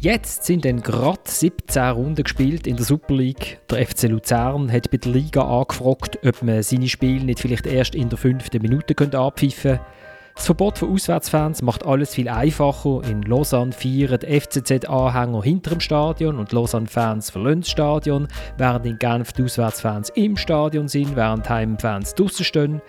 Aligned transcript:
Jetzt 0.00 0.44
sind 0.44 0.64
dann 0.64 0.80
gerade 0.80 1.18
17 1.24 1.82
Runden 1.90 2.22
gespielt 2.22 2.68
in 2.68 2.76
der 2.76 2.84
Super 2.84 3.14
League. 3.14 3.58
Der 3.68 3.84
FC 3.84 4.04
Luzern 4.04 4.70
hat 4.70 4.92
bei 4.92 4.96
der 4.96 5.10
Liga 5.10 5.42
angefragt, 5.42 6.20
ob 6.24 6.40
man 6.44 6.62
seine 6.62 6.86
Spiele 6.86 7.24
nicht 7.24 7.40
vielleicht 7.40 7.66
erst 7.66 7.96
in 7.96 8.08
der 8.08 8.16
fünften 8.16 8.62
Minute 8.62 8.94
abpfeifen 9.18 9.72
könnte. 9.72 9.80
Das 10.36 10.46
Verbot 10.46 10.78
von 10.78 10.92
Auswärtsfans 10.92 11.62
macht 11.62 11.84
alles 11.84 12.14
viel 12.14 12.28
einfacher. 12.28 13.02
In 13.10 13.22
Lausanne 13.22 13.72
feiern 13.72 14.20
FCZ-Anhänger 14.20 15.42
hinter 15.42 15.70
dem 15.70 15.80
Stadion 15.80 16.38
und 16.38 16.52
Lausanne-Fans 16.52 17.30
verlassen 17.30 17.62
das 17.62 17.70
Stadion, 17.70 18.28
während 18.56 18.86
in 18.86 19.00
Genf 19.00 19.32
die 19.32 19.42
Auswärtsfans 19.42 20.10
im 20.10 20.36
Stadion 20.36 20.86
sind, 20.86 21.16
während 21.16 21.48
Heimfans 21.48 22.14
draußen 22.14 22.44
stehen. 22.44 22.80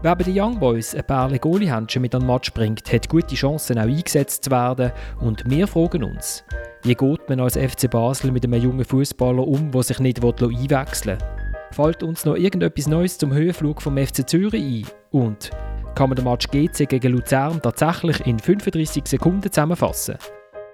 Wer 0.00 0.14
bei 0.14 0.22
den 0.22 0.40
Young 0.40 0.60
Boys 0.60 0.94
ein 0.94 1.04
paar 1.04 1.28
Goalie-Händchen 1.28 2.00
mit 2.00 2.14
an 2.14 2.20
den 2.20 2.28
Match 2.28 2.52
bringt, 2.52 2.92
hat 2.92 3.08
gute 3.08 3.34
Chancen 3.34 3.80
auch 3.80 3.82
eingesetzt 3.82 4.44
zu 4.44 4.50
werden. 4.52 4.92
Und 5.20 5.42
wir 5.50 5.66
fragen 5.66 6.04
uns, 6.04 6.44
wie 6.84 6.94
geht 6.94 7.28
man 7.28 7.40
als 7.40 7.56
FC 7.56 7.90
Basel 7.90 8.30
mit 8.30 8.44
einem 8.44 8.62
jungen 8.62 8.84
Fußballer 8.84 9.44
um, 9.44 9.72
der 9.72 9.82
sich 9.82 9.98
nicht 9.98 10.24
einwechseln 10.24 11.18
will? 11.18 11.26
Fällt 11.72 12.04
uns 12.04 12.24
noch 12.24 12.36
irgendetwas 12.36 12.86
Neues 12.86 13.18
zum 13.18 13.32
Höhenflug 13.32 13.82
vom 13.82 13.98
FC 13.98 14.28
Zürich 14.28 14.62
ein? 14.62 14.86
Und 15.10 15.50
kann 15.96 16.10
man 16.10 16.16
den 16.16 16.26
Match 16.26 16.46
GC 16.46 16.88
gegen 16.88 17.14
Luzern 17.14 17.60
tatsächlich 17.60 18.24
in 18.24 18.38
35 18.38 19.04
Sekunden 19.04 19.50
zusammenfassen? 19.50 20.14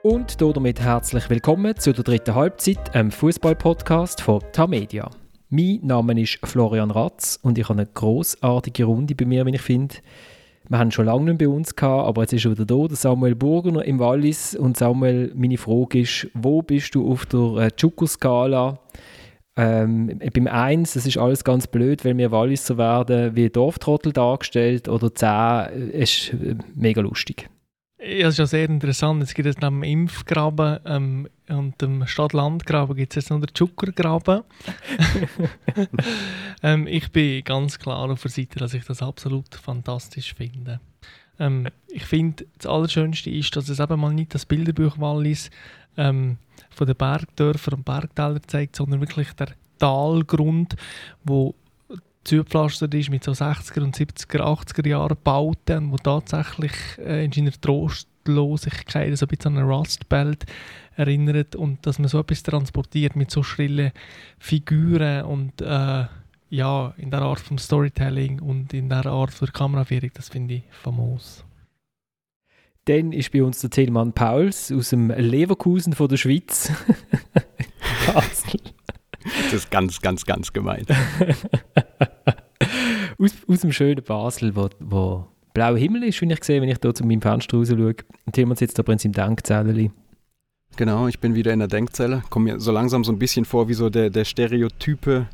Und 0.03 0.39
damit 0.39 0.81
herzlich 0.81 1.31
willkommen 1.31 1.75
zu 1.79 1.95
der 1.95 2.05
dritten 2.05 2.35
Halbzeit, 2.35 2.95
einem 2.95 3.11
Fußball-Podcast 3.11 4.21
von 4.21 4.41
Tamedia. 4.53 5.09
Mein 5.57 5.79
Name 5.85 6.21
ist 6.21 6.41
Florian 6.43 6.91
Ratz 6.91 7.39
und 7.41 7.59
ich 7.59 7.69
habe 7.69 7.79
eine 7.79 7.89
großartige 7.95 8.87
Runde 8.87 9.15
bei 9.15 9.25
mir, 9.25 9.47
wie 9.47 9.55
ich 9.55 9.61
finde. 9.61 9.95
Wir 10.69 10.81
haben 10.81 10.91
schon 10.91 11.07
lange 11.07 11.27
nicht 11.27 11.39
bei 11.39 11.47
uns 11.47 11.77
gehabt, 11.77 12.09
aber 12.09 12.23
jetzt 12.23 12.33
ist 12.33 12.51
wieder 12.51 12.65
da 12.65 12.89
der 12.89 12.97
Samuel 12.97 13.37
Burgener 13.37 13.85
im 13.85 14.01
Wallis. 14.01 14.57
Und 14.57 14.77
Samuel, 14.77 15.31
meine 15.37 15.57
Frage 15.57 16.01
ist, 16.01 16.27
wo 16.35 16.61
bist 16.63 16.97
du 16.97 17.09
auf 17.09 17.27
der 17.27 17.71
Chuko-Skala? 17.77 18.81
Ähm, 19.57 20.19
beim 20.35 20.49
1, 20.49 20.95
das 20.95 21.07
ist 21.07 21.19
alles 21.19 21.45
ganz 21.45 21.69
blöd, 21.69 22.05
weil 22.05 22.19
wir 22.19 22.33
Walliser 22.33 22.77
werden 22.77 23.37
wie 23.37 23.49
Dorftrottel 23.49 24.13
dargestellt 24.13 24.89
oder 24.89 25.15
10 25.15 25.93
ist 25.93 26.33
äh, 26.33 26.57
mega 26.75 27.01
lustig. 27.01 27.49
Ja, 28.07 28.25
das 28.25 28.35
ist 28.35 28.39
ja 28.39 28.47
sehr 28.47 28.69
interessant. 28.69 29.23
Es 29.23 29.33
gibt 29.33 29.47
jetzt 29.47 29.63
neben 29.63 29.81
dem 29.81 29.83
Impfgraben 29.83 30.79
ähm, 30.85 31.29
und 31.49 31.81
dem 31.81 32.07
Stadt-Land-Graben 32.07 32.97
gibt 32.97 33.13
es 33.13 33.17
jetzt 33.17 33.31
noch 33.31 33.41
den 33.41 33.55
Zuckergraben. 33.55 34.43
ähm, 36.63 36.87
ich 36.87 37.11
bin 37.13 37.43
ganz 37.45 37.79
klar 37.79 38.11
auf 38.11 38.21
der 38.21 38.31
Seite, 38.31 38.59
dass 38.59 38.75
ich 38.75 38.85
das 38.85 39.03
absolut 39.03 39.55
fantastisch 39.55 40.35
finde. 40.35 40.81
Ähm, 41.39 41.69
ich 41.89 42.05
finde, 42.05 42.47
das 42.59 42.67
Allerschönste 42.67 43.31
ist, 43.31 43.57
dass 43.57 43.71
es 43.71 43.81
eben 43.81 44.01
mal 44.01 44.13
nicht 44.13 44.35
das 44.35 44.45
Bilderbuch 44.45 44.99
Wallis 44.99 45.51
ähm, 45.97 46.37
von 46.71 46.87
den 46.87 46.97
Bergdörfern 46.97 47.75
und 47.75 47.85
Bergtälern 47.85 48.43
zeigt, 48.47 48.77
sondern 48.77 49.01
wirklich 49.01 49.33
der 49.33 49.49
Talgrund, 49.79 50.77
wo 51.25 51.55
zugepflastert 52.25 52.95
ist 52.95 53.11
mit 53.11 53.25
so 53.25 53.33
60er 53.33 53.83
und 53.83 53.97
70er, 53.97 54.41
80er 54.41 54.89
Jahren 54.89 55.17
Bauten, 55.23 55.93
wo 55.93 55.97
tatsächlich 55.97 56.73
äh, 56.99 57.25
in 57.25 57.33
seiner 57.33 57.53
Trostlosigkeit 57.53 59.17
so 59.17 59.27
ein 59.27 59.29
bisschen 59.29 59.57
an 59.57 59.63
eine 59.63 59.71
Rust 59.71 60.09
Belt 60.09 60.45
erinnert 60.97 61.57
und 61.57 61.87
dass 61.87 61.99
man 61.99 62.09
so 62.09 62.21
etwas 62.21 62.43
transportiert 62.43 63.17
mit 63.17 63.31
so 63.31 63.43
schrillen 63.43 63.93
Figuren 64.39 65.25
und 65.25 65.61
äh, 65.61 66.07
ja, 66.51 66.95
in 66.97 67.11
der 67.11 67.23
Art 67.23 67.41
vom 67.41 67.59
Storytelling 67.59 68.41
und 68.41 68.73
in 68.75 68.89
der 68.89 69.07
Art 69.07 69.41
der 69.41 69.49
Kameraführung, 69.49 70.11
das 70.15 70.29
finde 70.29 70.55
ich 70.55 70.63
famos. 70.71 71.45
Dann 72.85 73.13
ist 73.13 73.33
bei 73.33 73.43
uns 73.43 73.61
der 73.61 73.71
Tilman 73.71 74.13
Pauls 74.13 74.71
aus 74.71 74.91
dem 74.91 75.11
Leverkusen 75.11 75.95
von 75.95 76.09
der 76.09 76.19
Schweiz. 76.19 76.71
Basel. 78.07 78.61
Das 79.25 79.55
ist 79.55 79.71
ganz, 79.71 80.03
ganz, 80.03 80.27
ganz 80.27 80.53
gemein. 80.53 80.85
aus, 83.25 83.33
aus 83.49 83.61
dem 83.61 83.73
schönen 83.73 84.03
Basel, 84.03 84.55
wo, 84.55 84.69
wo 84.81 85.27
blauer 85.53 85.79
Himmel 85.79 86.05
ist, 86.05 86.21
wenn 86.21 86.31
ich 86.31 86.45
sehe, 86.45 86.61
wenn 86.61 86.69
ich 86.69 86.79
da 86.79 86.95
zu 86.95 87.05
meinem 87.05 87.23
Fenster 87.23 87.57
raus 87.57 87.69
schaue. 87.69 87.95
Und 88.27 88.33
Tilman 88.33 88.57
sitzt 88.57 88.79
aber 88.79 88.93
in 88.93 88.99
seinem 88.99 89.13
Denkzellen. 89.13 89.93
Genau, 90.77 91.07
ich 91.07 91.21
bin 91.21 91.35
wieder 91.35 91.53
in 91.53 91.61
der 91.61 91.69
Denkzelle. 91.69 92.23
Komme 92.31 92.53
mir 92.53 92.61
so 92.61 92.73
langsam 92.73 93.05
so 93.05 93.13
ein 93.13 93.19
bisschen 93.19 93.45
vor 93.45 93.69
wie 93.69 93.75
so 93.75 93.91
der, 93.91 94.11
der 94.11 94.25
Stereotype 94.25 95.27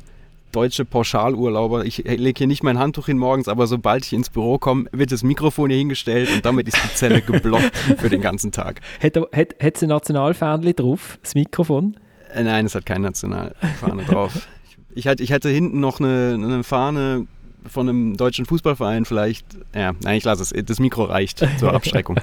deutsche 0.51 0.85
Pauschalurlauber. 0.85 1.85
Ich 1.85 1.97
lege 1.97 2.37
hier 2.37 2.47
nicht 2.47 2.61
mein 2.61 2.77
Handtuch 2.77 3.07
hin 3.07 3.17
morgens, 3.17 3.47
aber 3.47 3.67
sobald 3.67 4.05
ich 4.05 4.13
ins 4.13 4.29
Büro 4.29 4.59
komme, 4.59 4.85
wird 4.91 5.11
das 5.11 5.23
Mikrofon 5.23 5.69
hier 5.69 5.79
hingestellt 5.79 6.29
und 6.31 6.45
damit 6.45 6.67
ist 6.67 6.77
die 6.83 6.93
Zelle 6.93 7.21
geblockt 7.25 7.75
für 7.97 8.09
den 8.09 8.21
ganzen 8.21 8.51
Tag. 8.51 8.81
Hat 9.01 9.15
es 9.15 9.81
ein 9.81 9.89
Nationalfähnchen 9.89 10.75
drauf, 10.75 11.17
das 11.23 11.33
Mikrofon? 11.35 11.95
Äh, 12.33 12.43
nein, 12.43 12.65
es 12.65 12.75
hat 12.75 12.85
keine 12.85 13.07
Nationalfahne 13.07 14.03
drauf. 14.03 14.47
Ich, 14.93 15.05
ich, 15.05 15.19
ich 15.21 15.31
hätte 15.31 15.49
hinten 15.49 15.79
noch 15.79 15.99
eine, 15.99 16.33
eine 16.33 16.63
Fahne 16.63 17.27
von 17.65 17.89
einem 17.89 18.17
deutschen 18.17 18.45
Fußballverein 18.45 19.05
vielleicht. 19.05 19.45
Ja, 19.75 19.93
nein, 20.03 20.17
ich 20.17 20.23
lasse 20.23 20.43
es. 20.43 20.65
Das 20.65 20.79
Mikro 20.79 21.03
reicht 21.03 21.45
zur 21.59 21.73
Abschreckung. 21.73 22.19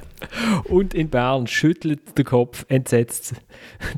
und 0.65 0.94
in 0.94 1.09
Bern 1.09 1.47
schüttelt 1.47 2.16
der 2.16 2.25
Kopf 2.25 2.65
entsetzt 2.69 3.34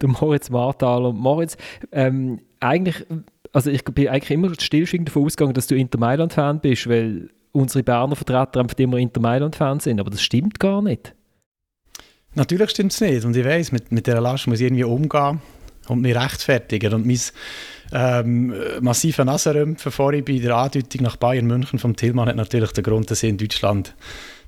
der 0.01 0.09
Moritz 0.09 0.51
Marthaler. 0.51 1.13
Moritz, 1.13 1.57
ähm, 1.93 2.41
eigentlich, 2.61 3.07
also 3.53 3.71
ich 3.71 3.85
bin 3.85 4.09
eigentlich 4.09 4.31
immer 4.31 4.53
stillschweigend 4.59 5.09
davon 5.09 5.25
ausgegangen, 5.25 5.55
dass 5.55 5.67
du 5.67 5.75
Inter 5.75 5.99
Mailand-Fan 5.99 6.61
bist, 6.61 6.89
weil 6.89 7.31
unsere 7.53 7.83
Berner 7.83 8.17
Vertreter 8.17 8.61
einfach 8.61 8.79
immer 8.79 8.99
Inter 8.99 9.21
Mailand-Fan 9.21 9.81
sind, 9.81 10.01
aber 10.01 10.11
das 10.11 10.23
stimmt 10.23 10.61
gar 10.61 10.83
nicht. 10.83 11.15
Natürlich 12.35 12.71
stimmt 12.71 12.93
es 12.93 13.01
nicht 13.01 13.25
und 13.25 13.37
ich 13.37 13.45
weiß, 13.45 13.73
mit, 13.73 13.91
mit 13.91 14.07
dieser 14.07 14.21
Last 14.21 14.47
muss 14.47 14.61
ich 14.61 14.67
irgendwie 14.67 14.85
umgehen 14.85 15.41
und 15.89 16.01
mich 16.01 16.15
rechtfertigen 16.15 16.95
und 16.95 17.07
mein 17.07 17.21
ähm, 17.93 18.55
massiver 18.81 19.25
Nasenrümpfen 19.25 19.93
vorhin 19.93 20.25
bei 20.25 20.39
der 20.39 20.57
Andeutung 20.57 21.03
nach 21.03 21.17
Bayern 21.17 21.47
München 21.47 21.79
vom 21.79 21.97
Tillmann 21.97 22.29
hat 22.29 22.37
natürlich 22.37 22.73
den 22.73 22.85
Grund, 22.85 23.11
dass 23.11 23.23
ich 23.23 23.31
in 23.31 23.39
Deutschland, 23.39 23.95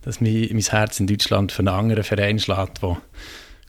dass 0.03 0.21
mein, 0.21 0.49
mein 0.53 0.61
Herz 0.61 1.01
in 1.01 1.07
Deutschland 1.07 1.53
für 1.53 1.61
einen 1.61 1.69
anderen 1.69 2.05
Verein 2.05 2.39
schlägt, 2.39 2.83
der 2.83 2.99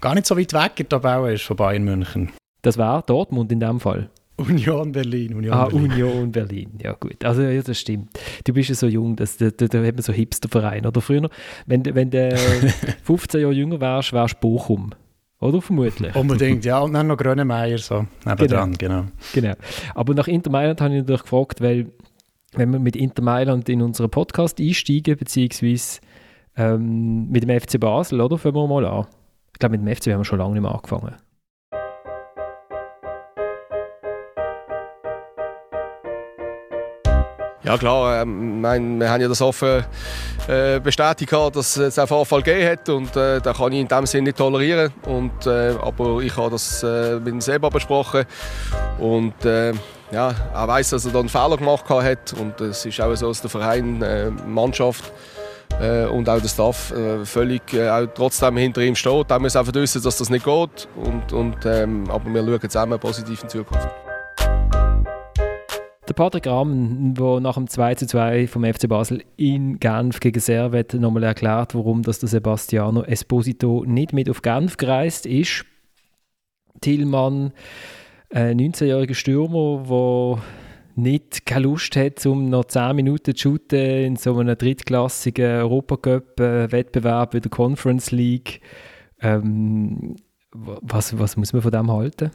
gar 0.01 0.16
nicht 0.16 0.28
so 0.28 0.38
weit 0.38 0.53
weg 0.53 0.79
in 0.79 0.88
der 0.89 1.28
ist 1.34 1.44
von 1.44 1.57
Bayern 1.57 1.84
München. 1.84 2.31
Das 2.61 2.78
war 2.78 3.01
Dortmund 3.01 3.51
in 3.51 3.59
dem 3.59 3.79
Fall. 3.79 4.09
Union 4.38 4.91
Berlin. 4.91 5.35
Union 5.35 5.53
ah, 5.53 5.66
Berlin. 5.66 5.91
Union 5.91 6.31
Berlin. 6.31 6.72
Ja, 6.81 6.94
gut. 6.94 7.23
Also, 7.23 7.44
ja, 7.44 7.61
das 7.61 7.79
stimmt. 7.79 8.19
Du 8.44 8.53
bist 8.53 8.69
ja 8.69 8.75
so 8.75 8.88
jung, 8.88 9.16
dass, 9.16 9.38
da, 9.38 9.50
da, 9.51 9.67
da 9.67 9.84
hat 9.84 9.94
man 9.94 10.01
so 10.01 10.11
Hipsterverein. 10.11 10.85
Oder 10.85 11.01
früher, 11.01 11.29
wenn, 11.67 11.85
wenn 11.85 12.09
du 12.09 12.35
15 13.03 13.41
Jahre 13.41 13.53
jünger 13.53 13.79
wärst, 13.79 14.13
wärst 14.13 14.35
du 14.35 14.40
Bochum. 14.40 14.91
Oder 15.43 15.61
vermutlich? 15.61 16.15
Unbedingt, 16.15 16.63
ja. 16.63 16.79
Und 16.79 16.93
dann 16.93 17.07
noch 17.07 17.17
Grönemeyer 17.17 17.77
so 17.77 18.05
nebendran, 18.25 18.73
genau. 18.73 19.05
genau. 19.33 19.51
genau. 19.51 19.53
Aber 19.93 20.13
nach 20.13 20.27
Inter 20.27 20.49
Mailand 20.49 20.79
habe 20.79 20.93
ich 20.93 21.01
natürlich 21.01 21.23
gefragt, 21.23 21.59
weil 21.59 21.87
wenn 22.53 22.71
wir 22.71 22.79
mit 22.79 22.95
Inter 22.95 23.23
Mailand 23.23 23.67
in 23.67 23.81
unseren 23.81 24.09
Podcast 24.09 24.59
einsteigen, 24.61 25.17
beziehungsweise 25.17 25.99
ähm, 26.55 27.29
mit 27.29 27.43
dem 27.43 27.59
FC 27.59 27.77
Basel, 27.77 28.21
oder? 28.21 28.37
Fangen 28.37 28.55
wir 28.55 28.67
mal 28.67 28.85
an. 28.85 29.05
Ich 29.51 29.59
glaube, 29.59 29.77
mit 29.77 29.85
dem 29.85 29.95
FC 29.95 30.13
haben 30.13 30.21
wir 30.21 30.25
schon 30.25 30.39
lange 30.39 30.53
nicht 30.53 30.61
mehr 30.61 30.73
angefangen. 30.73 31.15
Ja 37.63 37.78
klar, 37.78 38.22
ähm, 38.22 38.59
mein, 38.59 39.00
wir 39.00 39.09
haben 39.09 39.22
ja 39.22 39.29
das 39.29 39.41
offen 39.41 39.85
äh, 40.50 40.81
bestätigt, 40.81 41.31
dass 41.31 41.78
es 41.78 41.97
einen 41.97 42.09
Vorfall 42.09 42.44
gegeben 42.44 42.69
hat 42.69 42.90
und 42.90 43.16
äh, 43.16 43.40
den 43.40 43.53
kann 43.53 43.72
ich 43.72 43.79
in 43.79 43.88
dem 43.88 44.06
Sinne 44.06 44.24
nicht 44.24 44.38
tolerieren. 44.38 44.91
Und, 45.06 45.47
äh, 45.47 45.73
aber 45.81 46.19
ich 46.19 46.35
habe 46.35 46.52
das 46.52 46.84
äh, 46.84 47.19
mit 47.19 47.34
ihm 47.34 47.40
selber 47.40 47.69
besprochen 47.69 48.25
und 49.00 49.46
äh, 49.46 49.72
ja, 50.12 50.34
er 50.53 50.68
weiß, 50.68 50.90
dass 50.90 51.06
er 51.06 51.13
da 51.13 51.19
einen 51.19 51.29
Fehler 51.29 51.56
gemacht 51.56 51.90
hat 51.90 52.34
und 52.34 52.59
es 52.59 52.85
ist 52.85 53.00
auch 53.00 53.16
so, 53.16 53.29
dass 53.29 53.40
der 53.40 53.50
Verein, 53.50 54.02
äh, 54.02 54.29
Mannschaft 54.29 55.13
äh, 55.79 56.03
und 56.03 56.28
auch 56.28 56.41
der 56.41 56.49
Staff 56.49 56.93
völlig 57.23 57.61
auch 57.79 58.08
trotzdem 58.14 58.58
hinter 58.58 58.82
ihm 58.82 58.96
steht. 58.96 59.32
Da 59.32 59.40
muss 59.40 59.55
einfach 59.55 59.73
wissen, 59.73 60.03
dass 60.03 60.17
das 60.17 60.29
nicht 60.29 60.43
geht 60.43 60.90
und, 60.97 61.32
und 61.32 61.66
ähm, 61.66 62.09
aber 62.11 62.29
wir 62.29 62.43
schauen 62.43 62.70
zusammen 62.70 62.99
positiv 62.99 63.41
in 63.41 63.47
Zukunft. 63.47 63.87
Der 66.05 66.14
Patrick 66.14 66.47
Rahmen, 66.47 67.14
der 67.14 67.40
nach 67.40 67.55
dem 67.55 67.67
2 67.67 67.96
zu 67.96 68.08
2 68.08 68.47
vom 68.47 68.66
FC 68.66 68.90
Basel 68.90 69.23
in 69.38 69.79
Genf 69.79 70.20
gegen 70.20 70.40
Servet 70.41 70.94
nochmal 70.96 71.23
erklärt, 71.23 71.76
warum 71.76 72.02
dass 72.02 72.20
der 72.20 72.28
Sebastiano 72.28 73.03
Esposito 73.03 73.85
nicht 73.88 74.11
mit 74.11 74.29
auf 74.29 74.41
Genf 74.41 74.76
gereist 74.76 75.26
ist. 75.26 75.64
Tillmann, 76.82 77.53
ein 78.32 78.59
19-jähriger 78.59 79.14
Stürmer, 79.14 79.85
der 79.88 80.44
nicht 81.02 81.46
keine 81.46 81.64
Lust 81.64 81.96
hat, 81.96 82.26
um 82.26 82.49
noch 82.49 82.66
10 82.66 82.97
Minuten 82.97 83.34
zu 83.34 83.41
shooten 83.41 83.79
in 83.79 84.16
so 84.17 84.38
einem 84.38 84.58
drittklassigen 84.58 85.61
Europacup-Wettbewerb 85.61 87.34
wie 87.34 87.40
der 87.40 87.49
Conference 87.49 88.11
League. 88.11 88.59
Ähm, 89.22 90.17
was, 90.52 91.17
was 91.17 91.38
muss 91.38 91.53
man 91.53 91.61
von 91.61 91.72
dem 91.72 91.90
halten? 91.90 92.32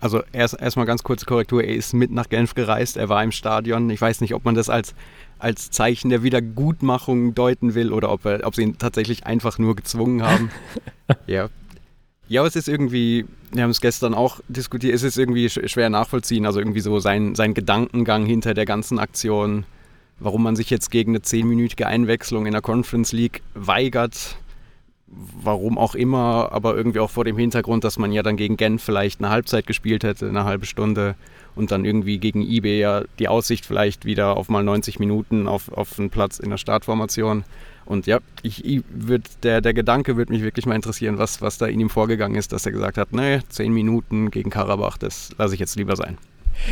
Also 0.00 0.22
erst 0.32 0.60
erstmal 0.60 0.86
ganz 0.86 1.02
kurze 1.02 1.26
Korrektur, 1.26 1.62
er 1.64 1.74
ist 1.74 1.92
mit 1.92 2.12
nach 2.12 2.28
Genf 2.28 2.54
gereist, 2.54 2.96
er 2.96 3.08
war 3.08 3.22
im 3.24 3.32
Stadion. 3.32 3.90
Ich 3.90 4.00
weiß 4.00 4.20
nicht, 4.20 4.34
ob 4.34 4.44
man 4.44 4.54
das 4.54 4.68
als, 4.68 4.94
als 5.38 5.70
Zeichen 5.70 6.08
der 6.10 6.22
Wiedergutmachung 6.22 7.34
deuten 7.34 7.74
will 7.74 7.92
oder 7.92 8.12
ob, 8.12 8.24
er, 8.24 8.46
ob 8.46 8.54
sie 8.54 8.62
ihn 8.62 8.78
tatsächlich 8.78 9.26
einfach 9.26 9.58
nur 9.58 9.74
gezwungen 9.74 10.22
haben. 10.22 10.50
ja. 11.26 11.48
Ja, 12.28 12.44
es 12.44 12.56
ist 12.56 12.68
irgendwie, 12.68 13.24
wir 13.52 13.62
haben 13.62 13.70
es 13.70 13.80
gestern 13.80 14.12
auch 14.14 14.40
diskutiert, 14.48 14.94
es 14.94 15.02
ist 15.02 15.16
irgendwie 15.16 15.48
schwer 15.48 15.88
nachvollziehen, 15.88 16.44
also 16.44 16.58
irgendwie 16.58 16.80
so 16.80 17.00
sein, 17.00 17.34
sein 17.34 17.54
Gedankengang 17.54 18.26
hinter 18.26 18.52
der 18.52 18.66
ganzen 18.66 18.98
Aktion, 18.98 19.64
warum 20.20 20.42
man 20.42 20.54
sich 20.54 20.68
jetzt 20.68 20.90
gegen 20.90 21.12
eine 21.12 21.22
zehnminütige 21.22 21.86
Einwechslung 21.86 22.44
in 22.44 22.52
der 22.52 22.60
Conference 22.60 23.12
League 23.12 23.42
weigert, 23.54 24.36
warum 25.10 25.78
auch 25.78 25.94
immer, 25.94 26.50
aber 26.52 26.76
irgendwie 26.76 27.00
auch 27.00 27.10
vor 27.10 27.24
dem 27.24 27.38
Hintergrund, 27.38 27.84
dass 27.84 27.98
man 27.98 28.12
ja 28.12 28.22
dann 28.22 28.36
gegen 28.36 28.56
Genf 28.56 28.82
vielleicht 28.82 29.20
eine 29.20 29.30
Halbzeit 29.30 29.66
gespielt 29.66 30.04
hätte, 30.04 30.28
eine 30.28 30.44
halbe 30.44 30.66
Stunde 30.66 31.14
und 31.54 31.70
dann 31.70 31.84
irgendwie 31.84 32.18
gegen 32.18 32.42
eBay 32.42 32.78
ja 32.78 33.02
die 33.18 33.28
Aussicht 33.28 33.66
vielleicht 33.66 34.04
wieder 34.04 34.36
auf 34.36 34.48
mal 34.48 34.62
90 34.62 34.98
Minuten 34.98 35.48
auf, 35.48 35.72
auf 35.72 35.98
einen 35.98 36.10
Platz 36.10 36.38
in 36.38 36.50
der 36.50 36.56
Startformation. 36.56 37.44
Und 37.84 38.06
ja, 38.06 38.18
ich, 38.42 38.64
ich 38.64 38.82
würd, 38.90 39.22
der, 39.42 39.60
der 39.60 39.72
Gedanke 39.72 40.16
würde 40.16 40.32
mich 40.32 40.42
wirklich 40.42 40.66
mal 40.66 40.74
interessieren, 40.74 41.18
was, 41.18 41.40
was 41.40 41.56
da 41.56 41.66
in 41.66 41.80
ihm 41.80 41.88
vorgegangen 41.88 42.36
ist, 42.36 42.52
dass 42.52 42.66
er 42.66 42.72
gesagt 42.72 42.98
hat, 42.98 43.12
nee, 43.12 43.40
10 43.48 43.72
Minuten 43.72 44.30
gegen 44.30 44.50
Karabach, 44.50 44.98
das 44.98 45.30
lasse 45.38 45.54
ich 45.54 45.60
jetzt 45.60 45.76
lieber 45.76 45.96
sein. 45.96 46.18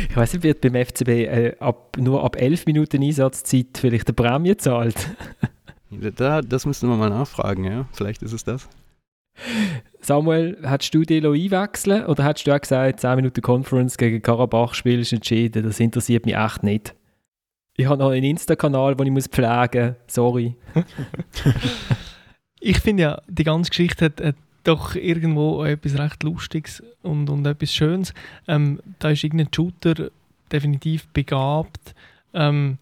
Ich 0.09 0.15
weiß 0.15 0.33
nicht, 0.33 0.43
wird 0.43 0.61
beim 0.61 0.75
FCB 0.75 1.07
äh, 1.09 1.55
ab, 1.59 1.97
nur 1.97 2.23
ab 2.23 2.35
11 2.39 2.65
Minuten 2.65 3.01
Einsatzzeit 3.01 3.77
vielleicht 3.77 4.07
eine 4.07 4.13
Prämie 4.13 4.57
zahlt? 4.57 4.95
Da, 5.89 6.41
das 6.41 6.65
müssten 6.65 6.89
wir 6.89 6.97
mal 6.97 7.09
nachfragen, 7.09 7.63
ja. 7.63 7.85
Vielleicht 7.93 8.21
ist 8.21 8.33
es 8.33 8.43
das. 8.43 8.67
Samuel, 10.01 10.57
hättest 10.63 10.93
du 10.93 11.03
dich 11.03 11.23
einwechseln 11.23 12.05
oder 12.05 12.23
hättest 12.23 12.47
du 12.47 12.55
auch 12.55 12.61
gesagt, 12.61 12.99
10 12.99 13.15
Minuten 13.15 13.41
Conference 13.41 13.97
gegen 13.97 14.21
Karabach 14.21 14.73
spielst 14.73 15.13
entschieden, 15.13 15.63
das 15.63 15.79
interessiert 15.79 16.25
mich 16.25 16.35
echt 16.35 16.63
nicht? 16.63 16.95
Ich 17.75 17.85
habe 17.85 17.99
noch 17.99 18.09
einen 18.09 18.23
Insta-Kanal, 18.23 18.95
den 18.95 19.07
ich 19.07 19.13
muss 19.13 19.27
pflegen 19.27 19.89
muss. 19.89 19.95
Sorry. 20.07 20.55
ich 22.59 22.79
finde 22.79 23.03
ja, 23.03 23.21
die 23.27 23.43
ganze 23.43 23.69
Geschichte 23.69 24.05
hat, 24.05 24.21
hat, 24.21 24.35
doch 24.63 24.95
irgendwo 24.95 25.63
etwas 25.63 25.97
recht 25.97 26.23
Lustiges 26.23 26.83
und, 27.01 27.29
und 27.29 27.45
etwas 27.45 27.73
Schönes. 27.73 28.13
Ähm, 28.47 28.81
da 28.99 29.11
ist 29.11 29.23
irgendein 29.23 29.53
Shooter 29.53 30.09
definitiv 30.51 31.07
begabt, 31.09 31.95
ähm, 32.33 32.77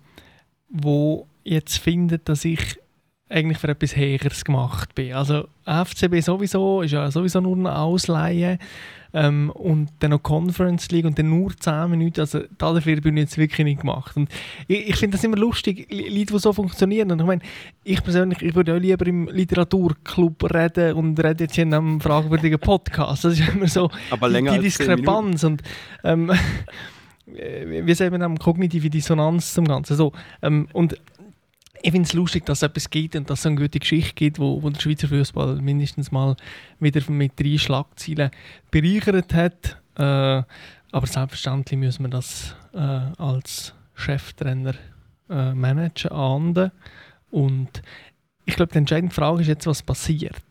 wo 0.69 1.27
jetzt 1.43 1.77
findet, 1.77 2.27
dass 2.27 2.43
ich 2.43 2.79
eigentlich 3.29 3.57
für 3.57 3.69
etwas 3.69 3.95
Höheres 3.95 4.45
gemacht 4.45 4.93
bin. 4.93 5.13
Also 5.13 5.47
FCB 5.65 6.21
sowieso 6.21 6.81
ist 6.81 6.91
ja 6.91 7.09
sowieso 7.09 7.41
nur 7.41 7.57
eine 7.57 7.75
Ausleihe 7.75 8.59
ähm, 9.13 9.49
und 9.49 9.89
dann 9.99 10.11
noch 10.11 10.21
Conference 10.21 10.91
League 10.91 11.05
und 11.05 11.17
dann 11.17 11.29
nur 11.29 11.57
10 11.57 11.89
Minuten, 11.89 12.19
also 12.19 12.41
dafür 12.57 13.01
bin 13.01 13.17
ich 13.17 13.23
jetzt 13.23 13.37
wirklich 13.37 13.65
nicht 13.65 13.81
gemacht. 13.81 14.15
Und 14.15 14.29
ich, 14.67 14.89
ich 14.89 14.95
finde 14.97 15.17
das 15.17 15.23
immer 15.23 15.37
lustig, 15.37 15.87
Leute, 15.89 16.33
die 16.33 16.39
so 16.39 16.53
funktionieren. 16.53 17.11
Und 17.11 17.19
ich 17.19 17.25
meine, 17.25 17.41
ich 17.83 18.03
persönlich, 18.03 18.41
ich 18.43 18.53
würde 18.53 18.75
auch 18.75 18.79
lieber 18.79 19.07
im 19.07 19.27
Literaturclub 19.27 20.53
reden 20.53 20.93
und 20.93 21.17
rede 21.23 21.45
jetzt 21.45 21.57
in 21.57 21.73
einem 21.73 22.01
fragwürdigen 22.01 22.59
Podcast. 22.59 23.23
Das 23.23 23.39
ist 23.39 23.47
immer 23.47 23.67
so 23.67 23.89
die, 24.11 24.43
die 24.43 24.59
Diskrepanz 24.59 25.43
und 25.43 25.63
ähm, 26.03 26.31
wie 27.25 27.93
sagen 27.95 28.19
wir 28.19 28.37
kognitive 28.37 28.89
Dissonanz 28.89 29.53
zum 29.53 29.65
Ganzen. 29.65 29.95
So, 29.95 30.11
ähm, 30.43 30.67
und 30.73 30.95
ich 31.85 31.91
finde 31.91 32.07
es 32.07 32.13
lustig, 32.13 32.47
dass 32.47 32.59
es 32.59 32.63
etwas 32.63 32.89
gibt 32.89 33.15
und 33.15 33.29
dass 33.29 33.41
es 33.41 33.45
eine 33.45 33.57
gute 33.57 33.77
Geschichte 33.77 34.15
gibt, 34.15 34.39
wo, 34.39 34.63
wo 34.63 34.71
der 34.71 34.79
Schweizer 34.79 35.07
Fußball 35.07 35.61
mindestens 35.61 36.11
mal 36.11 36.35
wieder 36.79 36.99
mit 37.11 37.39
drei 37.39 37.59
Schlagzeilen 37.59 38.31
bereichert 38.71 39.31
hat. 39.35 39.79
Äh, 39.95 40.43
aber 40.91 41.05
selbstverständlich 41.07 41.79
müssen 41.79 42.05
wir 42.05 42.09
das 42.09 42.55
äh, 42.73 42.79
als 42.79 43.75
Cheftrainer 43.93 44.73
äh, 45.29 45.53
managen, 45.53 46.11
ahnden. 46.11 46.71
Und 47.29 47.83
ich 48.45 48.55
glaube, 48.55 48.71
die 48.71 48.79
entscheidende 48.79 49.13
Frage 49.13 49.41
ist 49.41 49.47
jetzt, 49.47 49.67
was 49.67 49.83
passiert. 49.83 50.43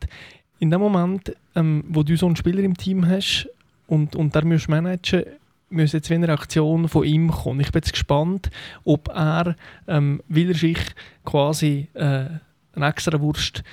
In 0.59 0.71
dem 0.71 0.79
Moment, 0.79 1.35
ähm, 1.53 1.83
wo 1.89 2.03
du 2.03 2.15
so 2.15 2.27
einen 2.27 2.37
Spieler 2.37 2.63
im 2.63 2.77
Team 2.77 3.05
hast 3.05 3.49
und, 3.87 4.15
und 4.15 4.33
der 4.33 4.45
musst 4.45 4.69
managen, 4.69 5.25
müssen 5.69 5.97
jetzt 5.97 6.11
eine 6.11 6.27
Reaktion 6.27 6.87
von 6.87 7.03
ihm 7.03 7.31
kommen. 7.31 7.59
Ich 7.59 7.71
bin 7.71 7.79
jetzt 7.79 7.93
gespannt, 7.93 8.49
ob 8.83 9.09
er, 9.09 9.55
ähm, 9.87 10.21
weil 10.27 10.49
er 10.49 10.55
sich 10.55 10.79
quasi 11.23 11.89
äh, 11.93 12.25
eine 12.75 12.87
extra 12.87 13.19
Wurst 13.19 13.63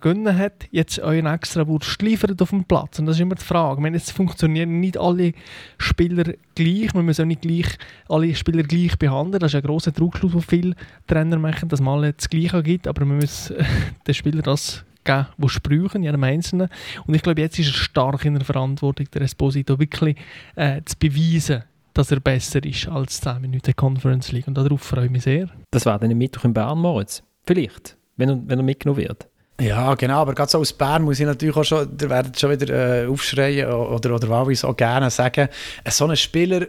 gönnen 0.00 0.36
hat, 0.36 0.66
jetzt 0.70 0.98
euch 0.98 1.18
eine 1.18 1.32
extra 1.32 1.66
Wurst 1.66 2.02
liefert 2.02 2.40
auf 2.42 2.50
dem 2.50 2.64
Platz. 2.64 2.98
Und 2.98 3.06
das 3.06 3.16
ist 3.16 3.22
immer 3.22 3.34
die 3.34 3.44
Frage. 3.44 3.76
Ich 3.76 3.82
meine, 3.82 3.96
jetzt 3.96 4.12
funktionieren 4.12 4.80
nicht 4.80 4.98
alle 4.98 5.32
Spieler 5.78 6.34
gleich. 6.54 6.92
Man 6.92 7.06
muss 7.06 7.20
auch 7.20 7.24
nicht 7.24 7.42
gleich, 7.42 7.78
alle 8.08 8.34
Spieler 8.34 8.62
gleich 8.64 8.98
behandeln. 8.98 9.40
Das 9.40 9.52
ist 9.52 9.56
ein 9.56 9.62
grosser 9.62 9.92
Druckschluss, 9.92 10.32
den 10.32 10.42
viele 10.42 10.74
Trainer 11.06 11.38
machen, 11.38 11.68
dass 11.70 11.80
man 11.80 11.98
alle 11.98 12.12
das 12.12 12.28
Gleiche 12.28 12.62
gibt. 12.62 12.86
Aber 12.86 13.04
man 13.04 13.16
muss 13.16 13.50
äh, 13.50 13.64
den 14.06 14.14
Spielern 14.14 14.42
das 14.42 14.84
geben, 15.04 15.26
die 15.36 15.48
sprüchen, 15.48 16.02
jedem 16.02 16.24
Einzelnen. 16.24 16.68
Und 17.06 17.14
ich 17.14 17.22
glaube, 17.22 17.40
jetzt 17.40 17.58
ist 17.58 17.68
er 17.68 17.74
stark 17.74 18.24
in 18.24 18.34
der 18.34 18.44
Verantwortung, 18.44 19.06
der 19.12 19.22
Esposito 19.22 19.78
wirklich 19.78 20.16
äh, 20.56 20.80
zu 20.84 20.96
beweisen, 20.98 21.64
dass 21.94 22.10
er 22.10 22.20
besser 22.20 22.64
ist 22.64 22.88
als 22.88 23.20
10 23.20 23.40
Minuten 23.40 23.74
Conference 23.76 24.32
League. 24.32 24.48
Und 24.48 24.56
darauf 24.56 24.82
freue 24.82 25.06
ich 25.06 25.10
mich 25.10 25.22
sehr. 25.24 25.48
Das 25.70 25.86
war 25.86 25.98
dann 25.98 26.10
im 26.10 26.18
Mittwoch 26.18 26.44
in 26.44 26.54
Bern, 26.54 26.78
Moritz. 26.78 27.22
Vielleicht, 27.46 27.96
wenn 28.16 28.28
er, 28.28 28.40
wenn 28.46 28.58
er 28.58 28.64
mitgenommen 28.64 29.00
wird. 29.00 29.28
Ja, 29.60 29.94
genau, 29.94 30.22
aber 30.22 30.34
gerade 30.34 30.50
so 30.50 30.58
aus 30.58 30.72
Bern 30.72 31.02
muss 31.02 31.20
ich 31.20 31.26
natürlich 31.26 31.54
auch 31.54 31.64
schon, 31.64 31.96
da 31.96 32.10
werden 32.10 32.32
schon 32.34 32.50
wieder 32.50 33.02
äh, 33.02 33.06
aufschreien 33.06 33.70
oder, 33.70 34.14
oder 34.14 34.28
wahlweise 34.28 34.66
auch 34.66 34.76
gerne 34.76 35.10
sagen, 35.10 35.48
so 35.88 36.06
ein 36.06 36.16
Spieler 36.16 36.66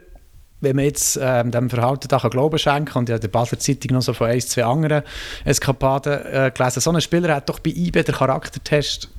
wenn 0.64 0.76
man 0.76 0.86
jetzt 0.86 1.20
ähm, 1.22 1.52
dem 1.52 1.70
Verhalten 1.70 2.08
da 2.08 2.18
Glauben 2.18 2.58
schenken 2.58 2.86
kann, 2.86 3.02
und 3.02 3.10
in 3.10 3.20
der 3.20 3.28
Basler 3.28 3.60
Zeitung 3.60 3.96
noch 3.96 4.02
so 4.02 4.14
von 4.14 4.28
ein, 4.28 4.42
zwei 4.42 4.64
anderen 4.64 5.04
Eskapaden 5.46 6.26
äh, 6.26 6.52
gelesen, 6.56 6.80
so 6.80 6.92
ein 6.92 7.02
Spieler 7.02 7.36
hat 7.36 7.50
doch 7.50 7.60
bei 7.60 7.72
IB 7.72 8.04
den 8.04 8.16
Charaktertest 8.16 9.10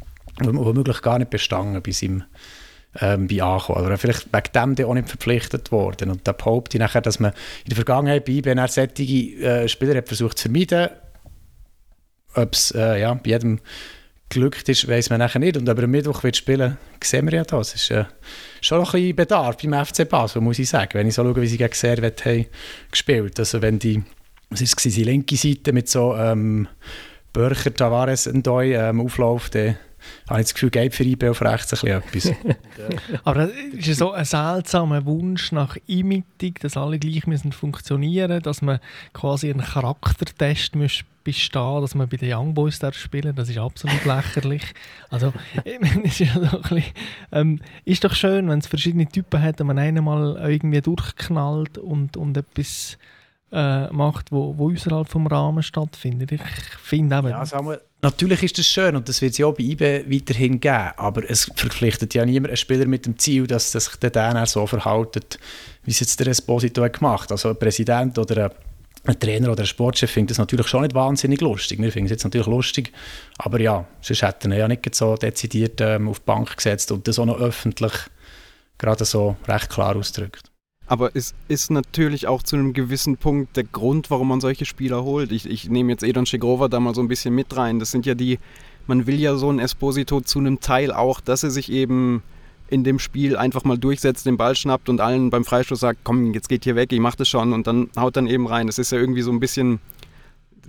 womöglich 0.40 1.00
gar 1.02 1.18
nicht 1.18 1.30
bestanden 1.30 1.80
bei 1.82 1.92
seinem 1.92 2.24
ähm, 3.00 3.28
bei 3.28 3.42
Ankommen. 3.42 3.84
Oder 3.84 3.98
vielleicht 3.98 4.32
wegen 4.32 4.52
dem 4.54 4.74
der 4.74 4.88
auch 4.88 4.94
nicht 4.94 5.08
verpflichtet 5.08 5.72
worden. 5.72 6.10
Und 6.10 6.26
da 6.26 6.32
behaupte 6.32 6.76
ich 6.76 6.80
nachher, 6.80 7.00
dass 7.00 7.20
man 7.20 7.32
in 7.64 7.70
der 7.70 7.76
Vergangenheit 7.76 8.24
bei 8.24 8.32
IB 8.32 8.54
solche 8.68 9.04
äh, 9.04 9.68
Spieler 9.68 9.96
hat 9.96 10.08
versucht 10.08 10.38
zu 10.38 10.48
vermeiden. 10.48 10.88
Ob 12.34 12.52
es 12.52 12.72
äh, 12.72 13.00
ja, 13.00 13.14
bei 13.14 13.30
jedem 13.30 13.60
glückt 14.28 14.68
ist, 14.68 14.88
weiß 14.88 15.10
man 15.10 15.18
nachher 15.18 15.38
nicht. 15.38 15.56
Und 15.56 15.68
ob 15.68 15.78
er 15.78 15.84
am 15.84 15.90
Mittwoch 15.90 16.22
wird 16.22 16.36
spielen, 16.36 16.76
sehen 17.02 17.26
wir 17.26 17.38
ja 17.38 17.44
das. 17.44 17.74
Es 17.74 17.82
ist 17.82 17.90
äh, 17.90 18.04
schon 18.60 18.78
noch 18.78 18.94
ein 18.94 19.00
bisschen 19.00 19.16
Bedarf 19.16 19.56
beim 19.58 19.84
FC 19.84 20.08
Basel, 20.08 20.40
muss 20.40 20.58
ich 20.58 20.68
sagen. 20.68 20.94
Wenn 20.94 21.06
ich 21.06 21.14
so 21.14 21.22
schaue, 21.22 21.40
wie 21.40 21.46
sie 21.46 21.58
gegen 21.58 21.74
Servet 21.74 22.24
haben 22.24 22.46
Also 23.38 23.62
wenn 23.62 23.78
die, 23.78 24.02
was 24.50 24.60
ist 24.60 24.84
es, 24.84 24.94
die 24.94 25.04
linke 25.04 25.36
Seite 25.36 25.72
mit 25.72 25.88
so 25.88 26.16
ähm, 26.16 26.68
Börcher, 27.32 27.74
Tavares 27.74 28.26
und 28.26 28.46
Doi 28.46 28.74
ähm, 28.74 29.00
aufläuft, 29.00 29.54
dann 29.54 29.76
habe 30.28 30.40
ich 30.40 30.46
das 30.46 30.54
Gefühl, 30.54 30.70
geht 30.70 30.94
für 30.94 31.04
IB 31.04 31.28
auf 31.28 31.42
rechts 31.42 31.84
ein 31.84 32.02
bisschen 32.10 32.36
etwas. 32.36 32.98
Aber 33.24 33.50
es 33.76 33.88
ist 33.88 33.98
so 33.98 34.12
ein 34.12 34.24
seltsamer 34.24 35.04
Wunsch 35.04 35.52
nach 35.52 35.76
Imitung, 35.86 36.54
dass 36.60 36.76
alle 36.76 36.98
gleich 36.98 37.26
müssen 37.26 37.52
funktionieren 37.52 38.42
dass 38.42 38.62
man 38.62 38.80
quasi 39.12 39.50
einen 39.50 39.64
Charaktertest 39.64 40.76
muss 40.76 41.00
bestehen 41.24 41.80
dass 41.80 41.94
man 41.94 42.08
bei 42.08 42.16
den 42.16 42.32
Young 42.32 42.54
Boys 42.54 42.78
darf 42.78 42.96
spielen 42.96 43.34
das 43.34 43.48
ist 43.48 43.58
absolut 43.58 44.04
lächerlich. 44.06 44.62
Also, 45.10 45.32
ist, 46.04 46.20
ja 46.20 46.32
so 46.34 46.58
bisschen, 46.58 46.84
ähm, 47.32 47.60
ist 47.84 48.04
doch 48.04 48.14
schön, 48.14 48.48
wenn 48.48 48.58
es 48.58 48.66
verschiedene 48.66 49.06
Typen 49.06 49.42
hat 49.42 49.60
und 49.60 49.66
man 49.66 49.78
einen 49.78 50.04
mal 50.04 50.36
irgendwie 50.48 50.80
durchknallt 50.80 51.78
und, 51.78 52.16
und 52.16 52.36
etwas 52.36 52.98
äh, 53.54 53.92
macht, 53.92 54.32
wo, 54.32 54.58
wo 54.58 54.72
außerhalb 54.72 55.08
vom 55.08 55.26
Rahmen 55.26 55.62
stattfindet. 55.62 56.32
Ich 56.32 56.42
finde 56.82 57.16
eben... 57.16 57.28
Ja, 57.28 57.46
Samuel, 57.46 57.80
natürlich 58.02 58.42
ist 58.42 58.58
das 58.58 58.66
schön 58.66 58.96
und 58.96 59.08
das 59.08 59.22
wird 59.22 59.32
es 59.32 59.38
ja 59.38 59.46
auch 59.46 59.54
bei 59.54 59.62
IBE 59.62 60.04
weiterhin 60.10 60.60
geben, 60.60 60.90
aber 60.96 61.30
es 61.30 61.50
verpflichtet 61.54 62.14
ja 62.14 62.26
niemand 62.26 62.48
einen 62.48 62.56
Spieler 62.56 62.86
mit 62.86 63.06
dem 63.06 63.18
Ziel, 63.18 63.46
dass 63.46 63.72
sich 63.72 63.96
der 63.96 64.10
dann 64.10 64.44
so 64.46 64.66
verhaltet, 64.66 65.38
wie 65.84 65.92
es 65.92 66.00
jetzt 66.00 66.18
der 66.18 66.26
Esposito 66.26 66.82
hat 66.82 66.98
gemacht. 66.98 67.30
Also 67.30 67.50
ein 67.50 67.58
Präsident 67.58 68.18
oder 68.18 68.46
ein 68.46 68.50
ein 69.06 69.20
Trainer 69.20 69.52
oder 69.52 69.64
ein 69.64 69.66
Sportchef 69.66 70.10
findet 70.10 70.30
das 70.30 70.38
natürlich 70.38 70.66
schon 70.66 70.80
nicht 70.80 70.94
wahnsinnig 70.94 71.42
lustig. 71.42 71.78
Wir 71.78 71.92
finden 71.92 72.06
es 72.06 72.12
jetzt 72.12 72.24
natürlich 72.24 72.46
lustig, 72.46 72.90
aber 73.36 73.60
ja, 73.60 73.84
sonst 74.00 74.22
hätten 74.22 74.50
wir 74.50 74.56
ja 74.56 74.66
nicht 74.66 74.94
so 74.94 75.14
dezidiert 75.14 75.78
ähm, 75.82 76.08
auf 76.08 76.20
die 76.20 76.24
Bank 76.24 76.56
gesetzt 76.56 76.90
und 76.90 77.06
das 77.06 77.18
auch 77.18 77.26
noch 77.26 77.38
öffentlich 77.38 77.92
gerade 78.78 79.04
so 79.04 79.36
recht 79.46 79.68
klar 79.68 79.94
ausdrückt. 79.94 80.50
Aber 80.86 81.10
es 81.14 81.34
ist 81.48 81.70
natürlich 81.70 82.26
auch 82.26 82.42
zu 82.42 82.56
einem 82.56 82.74
gewissen 82.74 83.16
Punkt 83.16 83.56
der 83.56 83.64
Grund, 83.64 84.10
warum 84.10 84.28
man 84.28 84.40
solche 84.40 84.66
Spieler 84.66 85.02
holt. 85.02 85.32
Ich, 85.32 85.48
ich 85.48 85.70
nehme 85.70 85.92
jetzt 85.92 86.02
Edon 86.02 86.26
Schegrova 86.26 86.68
da 86.68 86.78
mal 86.78 86.94
so 86.94 87.00
ein 87.00 87.08
bisschen 87.08 87.34
mit 87.34 87.56
rein. 87.56 87.78
Das 87.78 87.90
sind 87.90 88.04
ja 88.04 88.14
die, 88.14 88.38
man 88.86 89.06
will 89.06 89.18
ja 89.18 89.36
so 89.36 89.50
ein 89.50 89.58
Esposito 89.58 90.20
zu 90.20 90.40
einem 90.40 90.60
Teil 90.60 90.92
auch, 90.92 91.20
dass 91.20 91.42
er 91.42 91.50
sich 91.50 91.72
eben 91.72 92.22
in 92.68 92.84
dem 92.84 92.98
Spiel 92.98 93.36
einfach 93.36 93.64
mal 93.64 93.78
durchsetzt, 93.78 94.26
den 94.26 94.36
Ball 94.36 94.56
schnappt 94.56 94.88
und 94.88 95.00
allen 95.00 95.30
beim 95.30 95.44
Freistoß 95.44 95.80
sagt, 95.80 96.00
komm, 96.02 96.32
jetzt 96.34 96.48
geht 96.48 96.64
hier 96.64 96.76
weg, 96.76 96.92
ich 96.92 97.00
mach 97.00 97.14
das 97.14 97.28
schon 97.28 97.52
und 97.52 97.66
dann 97.66 97.90
haut 97.96 98.16
dann 98.16 98.26
eben 98.26 98.46
rein. 98.46 98.66
Das 98.66 98.78
ist 98.78 98.90
ja 98.90 98.98
irgendwie 98.98 99.22
so 99.22 99.30
ein 99.30 99.40
bisschen, 99.40 99.80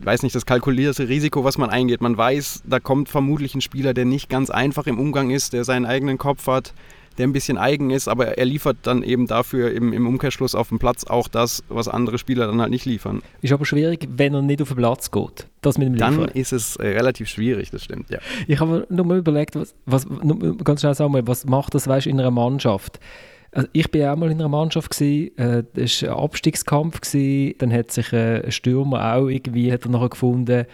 weiß 0.02 0.24
nicht, 0.24 0.36
das 0.36 0.46
kalkulierte 0.46 1.08
Risiko, 1.08 1.44
was 1.44 1.58
man 1.58 1.70
eingeht. 1.70 2.02
Man 2.02 2.18
weiß, 2.18 2.64
da 2.66 2.80
kommt 2.80 3.10
vermutlich 3.10 3.56
ein 3.56 3.62
Spieler, 3.62 3.94
der 3.94 4.06
nicht 4.06 4.30
ganz 4.30 4.50
einfach 4.50 4.88
im 4.88 5.00
Umgang 5.00 5.30
ist, 5.30 5.54
der 5.54 5.64
seinen 5.64 5.86
eigenen 5.86 6.18
Kopf 6.18 6.48
hat, 6.48 6.74
der 7.18 7.28
ein 7.28 7.34
bisschen 7.34 7.58
eigen 7.58 7.92
ist, 7.92 8.08
aber 8.08 8.38
er 8.38 8.46
liefert 8.46 8.78
dann 8.84 9.04
eben 9.04 9.28
dafür 9.28 9.72
im, 9.72 9.94
im 9.94 10.08
Umkehrschluss 10.08 10.56
auf 10.56 10.70
dem 10.70 10.80
Platz 10.80 11.06
auch 11.06 11.28
das, 11.28 11.64
was 11.70 11.88
andere 11.88 12.18
Spieler 12.18 12.48
dann 12.48 12.62
halt 12.62 12.72
nicht 12.72 12.86
liefern. 12.86 13.22
Ist 13.42 13.54
aber 13.54 13.66
schwierig, 13.66 14.08
wenn 14.12 14.34
er 14.34 14.42
nicht 14.42 14.62
auf 14.62 14.70
den 14.70 14.78
Platz 14.78 15.12
geht. 15.12 15.48
Das 15.62 15.78
mit 15.78 15.88
dem 15.88 15.98
Dann 15.98 16.18
Liefern. 16.18 16.36
ist 16.36 16.54
es 16.54 16.76
äh, 16.76 16.88
relativ 16.90 17.28
schwierig, 17.28 17.72
das 17.72 17.84
stimmt, 17.84 18.10
ja. 18.10 18.20
Ich 18.48 18.60
habe 18.60 18.86
nur 18.90 19.06
mal 19.06 19.18
überlegt, 19.18 19.56
was, 19.56 19.76
was, 19.86 20.06
nur 20.08 20.58
ganz 20.58 20.82
schnell 20.82 20.94
sagen 20.94 21.14
wir, 21.14 21.28
was 21.28 21.46
macht 21.46 21.74
das 21.74 21.88
weißt, 21.88 22.08
in 22.08 22.20
einer 22.20 22.32
Mannschaft? 22.32 23.00
Also 23.52 23.70
ich 23.72 23.90
bin 23.90 24.06
auch 24.06 24.18
mal 24.18 24.30
in 24.30 24.40
einer 24.40 24.50
Mannschaft 24.50 24.92
gewesen, 24.92 25.38
äh, 25.38 25.64
das 25.74 26.04
war 26.04 26.10
ein 26.10 26.24
Abstiegskampf 26.24 27.02
gewesen, 27.02 27.56
dann 27.60 27.72
hat 27.72 27.92
sich 27.92 28.12
äh, 28.12 28.44
ein 28.44 28.52
Stürmer 28.52 29.16
auch 29.16 29.28
irgendwie 29.28 29.72
hat 29.72 29.86
er 29.86 29.92
nachher 29.92 30.10
gefunden, 30.10 30.66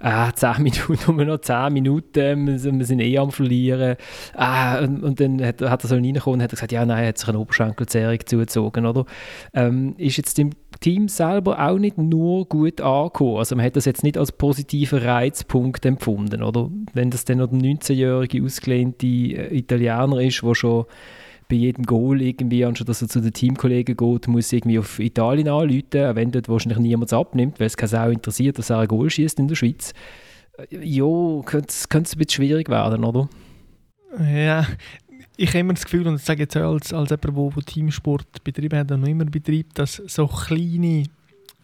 ah, 0.00 0.32
10 0.32 0.62
Minuten, 0.62 1.04
nur 1.16 1.24
noch 1.24 1.40
10 1.40 1.72
Minuten, 1.72 2.46
wir 2.46 2.58
sind, 2.58 2.78
wir 2.78 2.86
sind 2.86 3.00
eh 3.00 3.18
am 3.18 3.30
Verlieren. 3.30 3.96
Ah, 4.34 4.80
und, 4.80 5.02
und 5.02 5.20
dann 5.20 5.44
hat, 5.44 5.60
hat 5.62 5.84
er 5.84 5.88
so 5.88 5.94
reingekommen 5.94 6.40
und 6.40 6.44
hat 6.44 6.50
gesagt, 6.50 6.72
ja, 6.72 6.84
nein, 6.84 7.02
er 7.02 7.08
hat 7.08 7.18
sich 7.18 7.28
eine 7.28 7.38
Oberschenkelzerrung 7.38 8.18
zugezogen, 8.24 8.86
oder? 8.86 9.04
Ähm, 9.54 9.94
ist 9.98 10.16
jetzt 10.16 10.38
im 10.38 10.50
Team 10.80 11.08
selber 11.08 11.58
auch 11.66 11.78
nicht 11.78 11.98
nur 11.98 12.46
gut 12.46 12.80
angekommen. 12.80 13.38
Also 13.38 13.56
man 13.56 13.64
hat 13.64 13.76
das 13.76 13.84
jetzt 13.84 14.04
nicht 14.04 14.18
als 14.18 14.32
positiven 14.32 15.00
Reizpunkt 15.00 15.84
empfunden, 15.86 16.42
oder? 16.42 16.70
Wenn 16.92 17.10
das 17.10 17.24
dann 17.24 17.38
noch 17.38 17.48
der 17.48 17.58
19-jährige 17.58 18.42
ausgelehnte 18.44 19.06
äh, 19.06 19.56
Italiener 19.56 20.20
ist, 20.20 20.42
der 20.42 20.54
schon 20.54 20.84
bei 21.48 21.56
jedem 21.56 21.84
Goal 21.84 22.20
irgendwie, 22.20 22.64
anstatt 22.64 22.88
dass 22.88 23.02
er 23.02 23.08
zu 23.08 23.20
den 23.20 23.32
Teamkollegen 23.32 23.96
geht, 23.96 24.28
muss 24.28 24.52
irgendwie 24.52 24.78
auf 24.78 24.98
Italien 24.98 25.48
anrufen, 25.48 26.04
auch 26.04 26.14
wenn 26.14 26.30
dort 26.30 26.48
wahrscheinlich 26.48 26.78
niemand 26.78 27.12
abnimmt, 27.12 27.58
weil 27.58 27.66
es 27.66 27.76
keine 27.76 27.88
Sau 27.88 28.10
interessiert, 28.10 28.58
dass 28.58 28.70
er 28.70 28.80
ein 28.80 28.88
Goal 28.88 29.08
schießt 29.08 29.38
in 29.38 29.48
der 29.48 29.56
Schweiz. 29.56 29.92
Äh, 30.70 30.84
Ja, 30.84 31.40
könnte 31.44 31.68
es 31.68 31.88
ein 31.90 32.02
bisschen 32.02 32.28
schwierig 32.28 32.68
werden, 32.68 33.04
oder? 33.04 33.28
Ja, 34.18 34.66
ich 35.36 35.50
habe 35.50 35.60
immer 35.60 35.74
das 35.74 35.84
Gefühl, 35.84 36.06
und 36.06 36.14
das 36.14 36.26
sage 36.26 36.42
ich 36.42 36.46
jetzt 36.46 36.56
auch 36.56 36.72
als, 36.72 36.92
als 36.92 37.10
jemand, 37.10 37.56
der 37.56 37.62
Teamsport 37.62 38.44
betrieben 38.44 38.78
hat 38.78 38.90
und 38.90 39.00
noch 39.00 39.08
immer 39.08 39.24
betreibt, 39.24 39.78
dass 39.78 40.02
so 40.06 40.26
kleine 40.26 41.04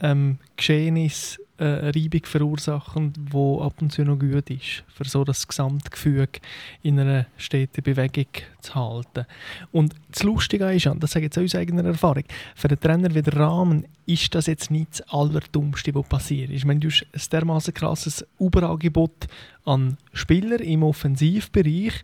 ähm, 0.01 0.39
Geschehnisse 0.57 1.44
äh, 1.59 1.65
Reibung 1.65 2.25
verursachen, 2.25 3.13
die 3.15 3.61
ab 3.61 3.75
und 3.81 3.93
zu 3.93 4.03
noch 4.03 4.19
gut 4.19 4.51
ist, 4.51 4.85
für 4.89 5.05
so 5.05 5.25
das 5.25 5.47
Gesamtgefüge 5.47 6.41
in 6.83 6.99
einer 6.99 7.27
steten 7.37 7.83
Bewegung 7.83 8.27
zu 8.61 8.75
halten. 8.75 9.27
Und 9.71 9.95
das 10.11 10.23
Lustige 10.23 10.73
ist, 10.73 10.87
und 10.87 11.03
das 11.03 11.13
sage 11.13 11.27
ich 11.27 11.37
jetzt 11.37 11.55
aus 11.55 11.61
eigener 11.61 11.85
Erfahrung, 11.85 12.25
für 12.57 12.69
einen 12.69 12.81
Trainer 12.81 13.15
wie 13.15 13.23
der 13.23 13.37
Rahmen 13.37 13.87
ist 14.07 14.35
das 14.35 14.47
jetzt 14.47 14.71
nicht 14.71 14.91
das 14.93 15.09
Allerdummste, 15.09 15.95
was 15.95 16.09
passiert 16.09 16.51
ist. 16.51 16.59
Ich 16.59 16.65
meine, 16.65 16.81
du 16.81 16.89
hast 16.89 17.07
ein 17.13 17.21
dermaßen 17.31 17.73
krasses 17.73 18.27
Überangebot 18.39 19.29
an 19.65 19.97
Spielern 20.13 20.61
im 20.61 20.83
Offensivbereich 20.83 21.95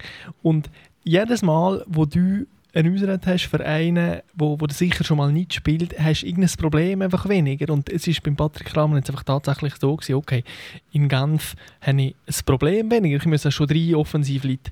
und 0.43 0.71
jedes 1.03 1.43
Mal, 1.43 1.85
wo 1.87 2.05
du 2.05 2.47
Ausrede 2.75 3.21
hast 3.25 3.47
für 3.47 3.65
einen, 3.65 4.21
wo, 4.35 4.61
wo 4.61 4.67
du 4.67 4.75
sicher 4.75 5.05
schon 5.05 5.19
mal 5.19 5.33
nicht 5.33 5.55
spielt, 5.55 5.99
hast 5.99 6.23
du 6.23 6.27
irgendein 6.27 6.57
Problem 6.57 7.03
einfach 7.03 7.29
weniger. 7.29 7.73
Und 7.73 7.89
es 7.91 8.07
ist 8.07 8.23
beim 8.23 8.37
Patrick 8.37 8.69
Kramer 8.69 8.97
jetzt 8.97 9.11
einfach 9.11 9.25
tatsächlich 9.25 9.75
so 9.81 9.97
gewesen, 9.97 10.15
okay, 10.15 10.45
in 10.93 11.09
Genf 11.09 11.55
habe 11.81 12.03
ich 12.03 12.15
ein 12.27 12.45
Problem 12.45 12.91
weniger. 12.91 13.17
Ich 13.17 13.27
muss 13.27 13.53
schon 13.53 13.67
drei 13.67 13.97
Offensivleute 13.97 14.71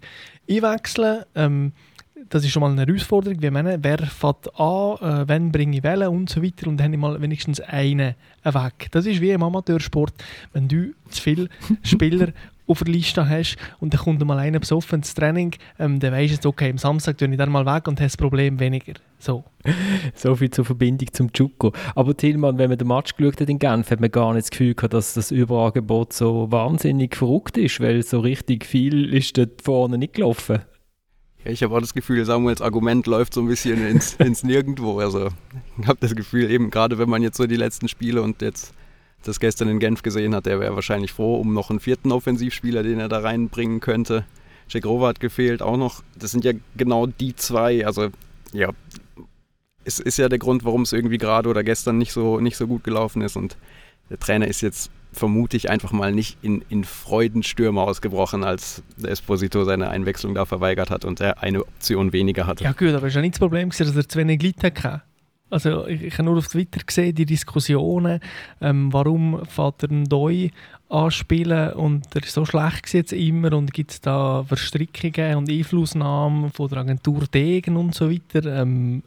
einwechseln. 0.48 1.24
Ähm, 1.34 1.72
das 2.28 2.44
ist 2.44 2.50
schon 2.50 2.60
mal 2.60 2.70
eine 2.70 2.84
Herausforderung. 2.84 3.40
Wie 3.40 3.50
meine, 3.50 3.82
wer 3.82 3.98
fährt 3.98 4.48
an, 4.58 4.96
äh, 4.96 5.28
wann 5.28 5.52
bringe 5.52 5.76
ich 5.76 5.82
Wellen 5.82 6.08
und 6.08 6.30
so 6.30 6.42
weiter. 6.42 6.66
Und 6.66 6.78
dann 6.78 6.86
habe 6.86 6.94
ich 6.94 7.00
mal 7.00 7.20
wenigstens 7.20 7.60
einen 7.60 8.14
weg. 8.44 8.88
Das 8.90 9.06
ist 9.06 9.20
wie 9.20 9.30
im 9.30 9.42
Amateursport, 9.42 10.14
wenn 10.52 10.68
du 10.68 10.94
zu 11.10 11.22
viele 11.22 11.48
Spieler 11.82 12.28
auf 12.68 12.84
der 12.84 12.92
Liste 12.92 13.28
hast 13.28 13.56
und 13.80 13.94
dann 13.94 14.00
kommt 14.00 14.24
mal 14.24 14.38
einer 14.38 14.60
besoffen 14.60 15.00
ins 15.00 15.14
Training, 15.14 15.54
ähm, 15.78 16.00
dann 16.00 16.12
weisst 16.12 16.44
du, 16.44 16.50
okay, 16.50 16.70
am 16.70 16.78
Samstag 16.78 17.18
tue 17.18 17.28
ich 17.28 17.36
dann 17.36 17.50
mal 17.50 17.66
weg 17.66 17.88
und 17.88 17.98
habe 17.98 18.06
das 18.06 18.16
Problem 18.16 18.60
weniger. 18.60 18.94
So. 19.18 19.44
So 20.14 20.34
viel 20.34 20.50
zur 20.50 20.64
Verbindung 20.64 21.08
zum 21.12 21.32
Chuko. 21.32 21.72
Aber 21.94 22.16
Tillmann, 22.16 22.58
wenn 22.58 22.70
man 22.70 22.78
den 22.78 22.88
Match 22.88 23.16
geschaut 23.16 23.40
hat 23.40 23.48
in 23.48 23.58
Genf, 23.58 23.90
hat 23.90 24.00
man 24.00 24.10
gar 24.10 24.32
nicht 24.32 24.44
das 24.44 24.50
Gefühl 24.50 24.74
gehabt, 24.74 24.94
dass 24.94 25.14
das 25.14 25.30
Überangebot 25.30 26.12
so 26.12 26.50
wahnsinnig 26.50 27.16
verrückt 27.16 27.56
ist, 27.56 27.80
weil 27.80 28.02
so 28.02 28.20
richtig 28.20 28.64
viel 28.64 29.12
ist 29.14 29.36
dort 29.38 29.62
vorne 29.62 29.98
nicht 29.98 30.14
gelaufen. 30.14 30.60
Ja, 31.44 31.52
ich 31.52 31.62
habe 31.62 31.74
auch 31.76 31.80
das 31.80 31.94
Gefühl, 31.94 32.24
Samuels 32.24 32.60
Argument 32.60 33.06
läuft 33.06 33.34
so 33.34 33.40
ein 33.40 33.48
bisschen 33.48 33.86
ins, 33.86 34.14
ins 34.14 34.42
Nirgendwo. 34.42 34.98
Also 34.98 35.28
ich 35.80 35.86
habe 35.86 35.98
das 36.00 36.14
Gefühl, 36.14 36.50
eben 36.50 36.70
gerade 36.70 36.98
wenn 36.98 37.08
man 37.08 37.22
jetzt 37.22 37.36
so 37.36 37.46
die 37.46 37.56
letzten 37.56 37.88
Spiele 37.88 38.22
und 38.22 38.42
jetzt 38.42 38.74
das 39.24 39.40
gestern 39.40 39.68
in 39.68 39.78
Genf 39.78 40.02
gesehen 40.02 40.34
hat, 40.34 40.46
der 40.46 40.60
wäre 40.60 40.74
wahrscheinlich 40.74 41.12
froh 41.12 41.36
um 41.36 41.52
noch 41.52 41.70
einen 41.70 41.80
vierten 41.80 42.12
Offensivspieler, 42.12 42.82
den 42.82 43.00
er 43.00 43.08
da 43.08 43.18
reinbringen 43.18 43.80
könnte. 43.80 44.24
Cegrova 44.70 45.08
hat 45.08 45.20
gefehlt, 45.20 45.62
auch 45.62 45.76
noch. 45.76 46.02
Das 46.16 46.30
sind 46.30 46.44
ja 46.44 46.52
genau 46.76 47.06
die 47.06 47.34
zwei. 47.34 47.86
Also 47.86 48.08
ja, 48.52 48.70
es 49.84 49.98
ist 49.98 50.18
ja 50.18 50.28
der 50.28 50.38
Grund, 50.38 50.64
warum 50.64 50.82
es 50.82 50.92
irgendwie 50.92 51.18
gerade 51.18 51.48
oder 51.48 51.64
gestern 51.64 51.98
nicht 51.98 52.12
so, 52.12 52.40
nicht 52.40 52.56
so 52.56 52.66
gut 52.66 52.84
gelaufen 52.84 53.22
ist. 53.22 53.36
Und 53.36 53.56
der 54.10 54.18
Trainer 54.18 54.46
ist 54.46 54.60
jetzt 54.60 54.90
vermute 55.12 55.56
ich 55.56 55.70
einfach 55.70 55.90
mal 55.90 56.12
nicht 56.12 56.38
in, 56.42 56.62
in 56.68 56.84
Freudenstürme 56.84 57.80
ausgebrochen, 57.80 58.44
als 58.44 58.82
der 58.96 59.10
Esposito 59.10 59.64
seine 59.64 59.88
Einwechslung 59.88 60.34
da 60.34 60.44
verweigert 60.44 60.90
hat 60.90 61.04
und 61.04 61.20
er 61.20 61.42
eine 61.42 61.62
Option 61.62 62.12
weniger 62.12 62.46
hatte. 62.46 62.64
Ja 62.64 62.72
gut, 62.72 62.90
aber 62.90 63.06
es 63.06 63.14
ja 63.14 63.20
nicht 63.20 63.34
das 63.34 63.40
Problem, 63.40 63.70
dass 63.70 63.80
er 63.80 64.08
zu 64.08 64.18
wenig 64.18 64.42
Leute 64.42 64.66
hatte. 64.66 65.02
Also 65.50 65.86
ich, 65.86 66.02
ich 66.02 66.14
habe 66.14 66.24
nur 66.24 66.38
auf 66.38 66.48
Twitter 66.48 66.80
gesehen, 66.84 67.14
die 67.14 67.26
Diskussionen, 67.26 68.20
ähm, 68.60 68.92
warum 68.92 69.44
Vater 69.46 69.88
Doi 69.88 70.50
anspielen 70.88 71.72
und 71.74 72.06
er 72.14 72.22
ist 72.22 72.32
so 72.32 72.44
schlecht 72.44 72.92
jetzt 72.94 73.12
immer 73.12 73.52
und 73.52 73.72
gibt 73.72 73.92
es 73.92 74.00
da 74.00 74.44
Verstrickungen 74.44 75.36
und 75.36 75.50
Einflussnahmen 75.50 76.50
von 76.50 76.68
der 76.68 76.78
Agentur 76.78 77.24
Degen 77.32 77.76
und 77.76 77.94
so 77.94 78.10
weiter. 78.10 78.44
Ähm, 78.60 79.02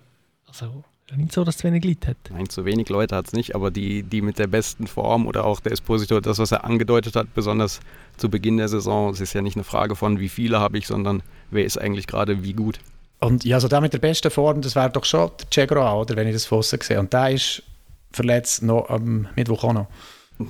also 0.48 0.84
nicht 1.16 1.34
so, 1.34 1.44
dass 1.44 1.58
es 1.58 1.64
wenig 1.64 1.84
Leute 1.84 2.10
hat. 2.10 2.18
Nein, 2.32 2.50
zu 2.50 2.66
wenig 2.66 2.90
Leute 2.90 3.16
hat 3.16 3.28
es 3.28 3.34
nicht, 3.34 3.56
aber 3.56 3.70
die, 3.70 4.04
die 4.04 4.22
mit 4.22 4.40
der 4.40 4.48
besten 4.48 4.88
Form 4.88 5.28
oder 5.28 5.46
auch 5.46 5.60
der 5.60 5.74
Esposito, 5.74 6.22
das, 6.22 6.40
was 6.40 6.52
er 6.52 6.64
angedeutet 6.64 7.16
hat, 7.16 7.34
besonders 7.34 7.82
zu 8.18 8.30
Beginn 8.30 8.58
der 8.58 8.70
Saison, 8.70 9.10
es 9.10 9.20
ist 9.20 9.34
ja 9.34 9.42
nicht 9.42 9.58
eine 9.58 9.64
Frage 9.64 9.96
von, 9.96 10.20
wie 10.20 10.30
viele 10.30 10.60
habe 10.60 10.78
ich, 10.78 10.88
sondern 10.88 11.22
wer 11.50 11.66
ist 11.66 11.78
eigentlich 11.78 12.08
gerade 12.08 12.44
wie 12.44 12.54
gut. 12.54 12.80
Und 13.22 13.46
ja, 13.46 13.56
also 13.56 13.68
der 13.68 13.82
mit 13.82 13.94
der 13.94 14.00
besten 14.00 14.32
Form, 14.32 14.62
das 14.62 14.76
wäre 14.76 14.90
doch 14.90 15.06
schon 15.06 15.30
der 15.40 15.48
Cegroa, 15.52 15.96
oder, 15.96 16.16
wenn 16.16 16.28
ich 16.28 16.34
das 16.34 16.46
von 16.46 16.64
sehe. 16.64 17.00
Und 17.00 17.14
der 17.14 17.30
ist 17.30 17.64
verletzt 18.12 18.64
noch 18.64 18.90
am 18.90 19.28
Mittwoch 19.36 19.64
auch 19.64 19.74
noch. 19.74 19.88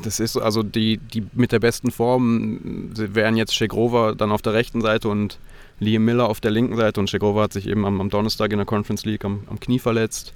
Das 0.03 0.19
ist 0.19 0.37
also 0.37 0.63
die, 0.63 0.97
die 0.97 1.25
mit 1.33 1.51
der 1.51 1.59
besten 1.59 1.91
Form 1.91 2.91
wären 2.95 3.35
jetzt 3.35 3.53
Shegrova 3.53 4.13
dann 4.13 4.31
auf 4.31 4.41
der 4.41 4.53
rechten 4.53 4.81
Seite 4.81 5.09
und 5.09 5.37
Liam 5.79 6.05
Miller 6.05 6.29
auf 6.29 6.39
der 6.39 6.51
linken 6.51 6.77
Seite. 6.77 6.99
Und 6.99 7.09
Shegrova 7.09 7.43
hat 7.43 7.53
sich 7.53 7.67
eben 7.67 7.85
am, 7.85 7.99
am 7.99 8.09
Donnerstag 8.09 8.51
in 8.51 8.57
der 8.57 8.65
Conference 8.65 9.03
League 9.03 9.25
am, 9.25 9.43
am 9.49 9.59
Knie 9.59 9.79
verletzt. 9.79 10.33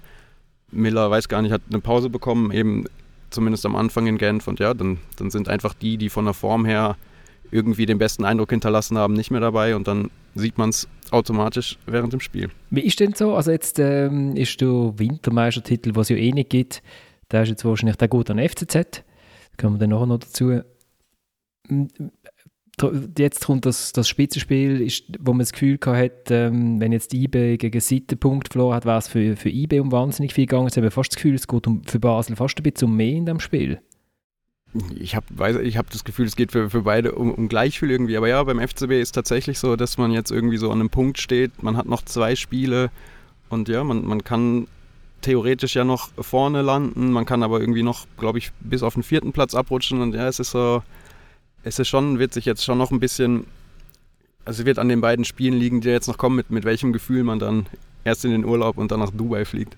Miller, 0.72 1.10
weiß 1.10 1.30
gar 1.30 1.42
nicht, 1.42 1.51
hat 1.51 1.62
eine 1.70 1.80
Pause 1.80 2.10
bekommen, 2.10 2.51
eben 2.51 2.86
zumindest 3.30 3.65
am 3.65 3.75
Anfang 3.75 4.08
in 4.08 4.18
Genf. 4.18 4.48
Und 4.48 4.60
ja, 4.60 4.74
dann, 4.74 4.98
dann 5.15 5.32
sind 5.32 5.48
einfach 5.48 5.74
die, 5.74 5.98
die 5.98 6.10
von 6.10 6.25
der 6.25 6.34
Form 6.34 6.65
her 6.65 6.98
irgendwie 7.51 7.86
den 7.86 7.98
besten 7.98 8.25
Eindruck 8.25 8.50
hinterlassen 8.50 8.98
haben, 8.98 9.13
nicht 9.13 9.32
mehr 9.32 9.39
dabei. 9.39 9.75
Und 9.75 9.88
dann 9.88 10.10
sieht 10.34 10.58
man 10.58 10.70
es 10.70 10.88
automatisch 11.12 11.77
während 11.85 12.13
dem 12.13 12.19
Spiel. 12.19 12.50
Wie 12.69 12.81
ist 12.81 13.00
denn 13.00 13.13
so? 13.13 13.35
Also 13.35 13.51
jetzt 13.51 13.79
ähm, 13.79 14.35
ist 14.35 14.59
der 14.62 14.93
Wintermeistertitel, 14.97 15.95
was 15.95 16.09
es 16.09 16.17
ja 16.17 16.24
eh 16.24 16.31
nicht 16.31 16.50
gibt, 16.50 16.81
der 17.31 17.43
ist 17.43 17.50
jetzt 17.50 17.65
wahrscheinlich 17.65 17.97
der 17.97 18.07
gut 18.07 18.29
an 18.29 18.39
FCZ. 18.39 19.03
Kommen 19.57 19.75
wir 19.75 19.79
dann 19.79 19.89
nachher 19.89 20.05
noch 20.05 20.19
dazu. 20.19 20.62
Jetzt 23.17 23.45
kommt 23.45 23.65
das, 23.65 23.93
das 23.93 24.07
Spitzenspiel, 24.07 24.81
ist, 24.81 25.05
wo 25.19 25.31
man 25.31 25.39
das 25.39 25.53
Gefühl 25.53 25.79
hat, 25.85 26.29
ähm, 26.29 26.79
wenn 26.81 26.91
jetzt 26.91 27.13
IB 27.13 27.57
gegen 27.57 27.79
Sitten 27.79 28.19
Punkt 28.19 28.51
verloren 28.51 28.75
hat, 28.75 28.85
wäre 28.85 28.97
es 28.97 29.07
für, 29.07 29.38
für 29.38 29.50
IB 29.50 29.79
um 29.79 29.91
wahnsinnig 29.91 30.33
viel 30.33 30.45
gegangen. 30.45 30.67
Jetzt 30.67 30.77
haben 30.77 30.91
fast 30.91 31.12
das 31.12 31.15
Gefühl, 31.15 31.35
es 31.35 31.47
geht 31.47 31.67
um, 31.67 31.83
für 31.83 32.00
Basel 32.00 32.35
fast 32.35 32.57
ein 32.57 32.63
bisschen 32.63 32.89
um 32.89 32.97
mehr 32.97 33.13
in 33.13 33.25
dem 33.25 33.39
Spiel. 33.39 33.79
Ich 34.96 35.15
habe 35.15 35.62
ich 35.62 35.77
hab 35.77 35.89
das 35.89 36.03
Gefühl, 36.03 36.25
es 36.25 36.36
geht 36.36 36.51
für, 36.51 36.70
für 36.70 36.82
beide 36.82 37.13
um, 37.13 37.32
um 37.34 37.48
gleich 37.48 37.79
viel 37.79 37.91
irgendwie. 37.91 38.17
Aber 38.17 38.27
ja, 38.27 38.44
beim 38.44 38.60
FCB 38.60 38.91
ist 38.91 39.13
tatsächlich 39.13 39.60
so, 39.60 39.75
dass 39.75 39.98
man 39.98 40.12
jetzt 40.12 40.32
irgendwie 40.32 40.58
so 40.58 40.72
an 40.72 40.79
einem 40.79 40.89
Punkt 40.89 41.20
steht. 41.20 41.63
Man 41.63 41.77
hat 41.77 41.86
noch 41.86 42.03
zwei 42.03 42.36
Spiele 42.36 42.91
und 43.50 43.70
ja, 43.70 43.84
man, 43.84 44.05
man 44.05 44.24
kann 44.24 44.67
theoretisch 45.22 45.75
ja 45.75 45.84
noch 45.84 46.10
vorne 46.20 46.62
landen. 46.62 47.12
Man 47.12 47.25
kann 47.25 47.41
aber 47.41 47.60
irgendwie 47.60 47.84
noch, 47.84 48.05
glaube 48.17 48.38
ich, 48.38 48.51
bis 48.60 48.84
auf 48.84 48.96
den 48.96 49.03
vierten 49.03 49.32
Platz 49.32 49.55
abrutschen. 49.55 50.01
Und 50.01 50.13
ja, 50.13 50.27
es 50.27 50.39
ist 50.39 50.51
so, 50.51 50.84
es 51.63 51.79
ist 51.79 51.88
schon, 51.88 52.20
wird 52.20 52.34
sich 52.34 52.46
jetzt 52.46 52.63
schon 52.63 52.77
noch 52.77 52.91
ein 52.91 53.00
bisschen, 53.00 53.48
also 54.46 54.65
wird 54.65 54.77
an 54.77 54.89
den 54.89 55.01
beiden 55.01 55.25
Spielen 55.25 55.55
liegen, 55.55 55.82
die 55.82 55.89
jetzt 55.89 56.08
noch 56.08 56.17
kommen, 56.17 56.36
mit, 56.36 56.51
mit 56.51 56.63
welchem 56.65 56.94
Gefühl 56.94 57.24
man 57.24 57.39
dann 57.39 57.65
erst 58.03 58.25
in 58.25 58.32
den 58.32 58.46
Urlaub 58.46 58.77
und 58.77 58.91
dann 58.91 59.00
nach 59.00 59.12
Dubai 59.12 59.46
fliegt. 59.46 59.75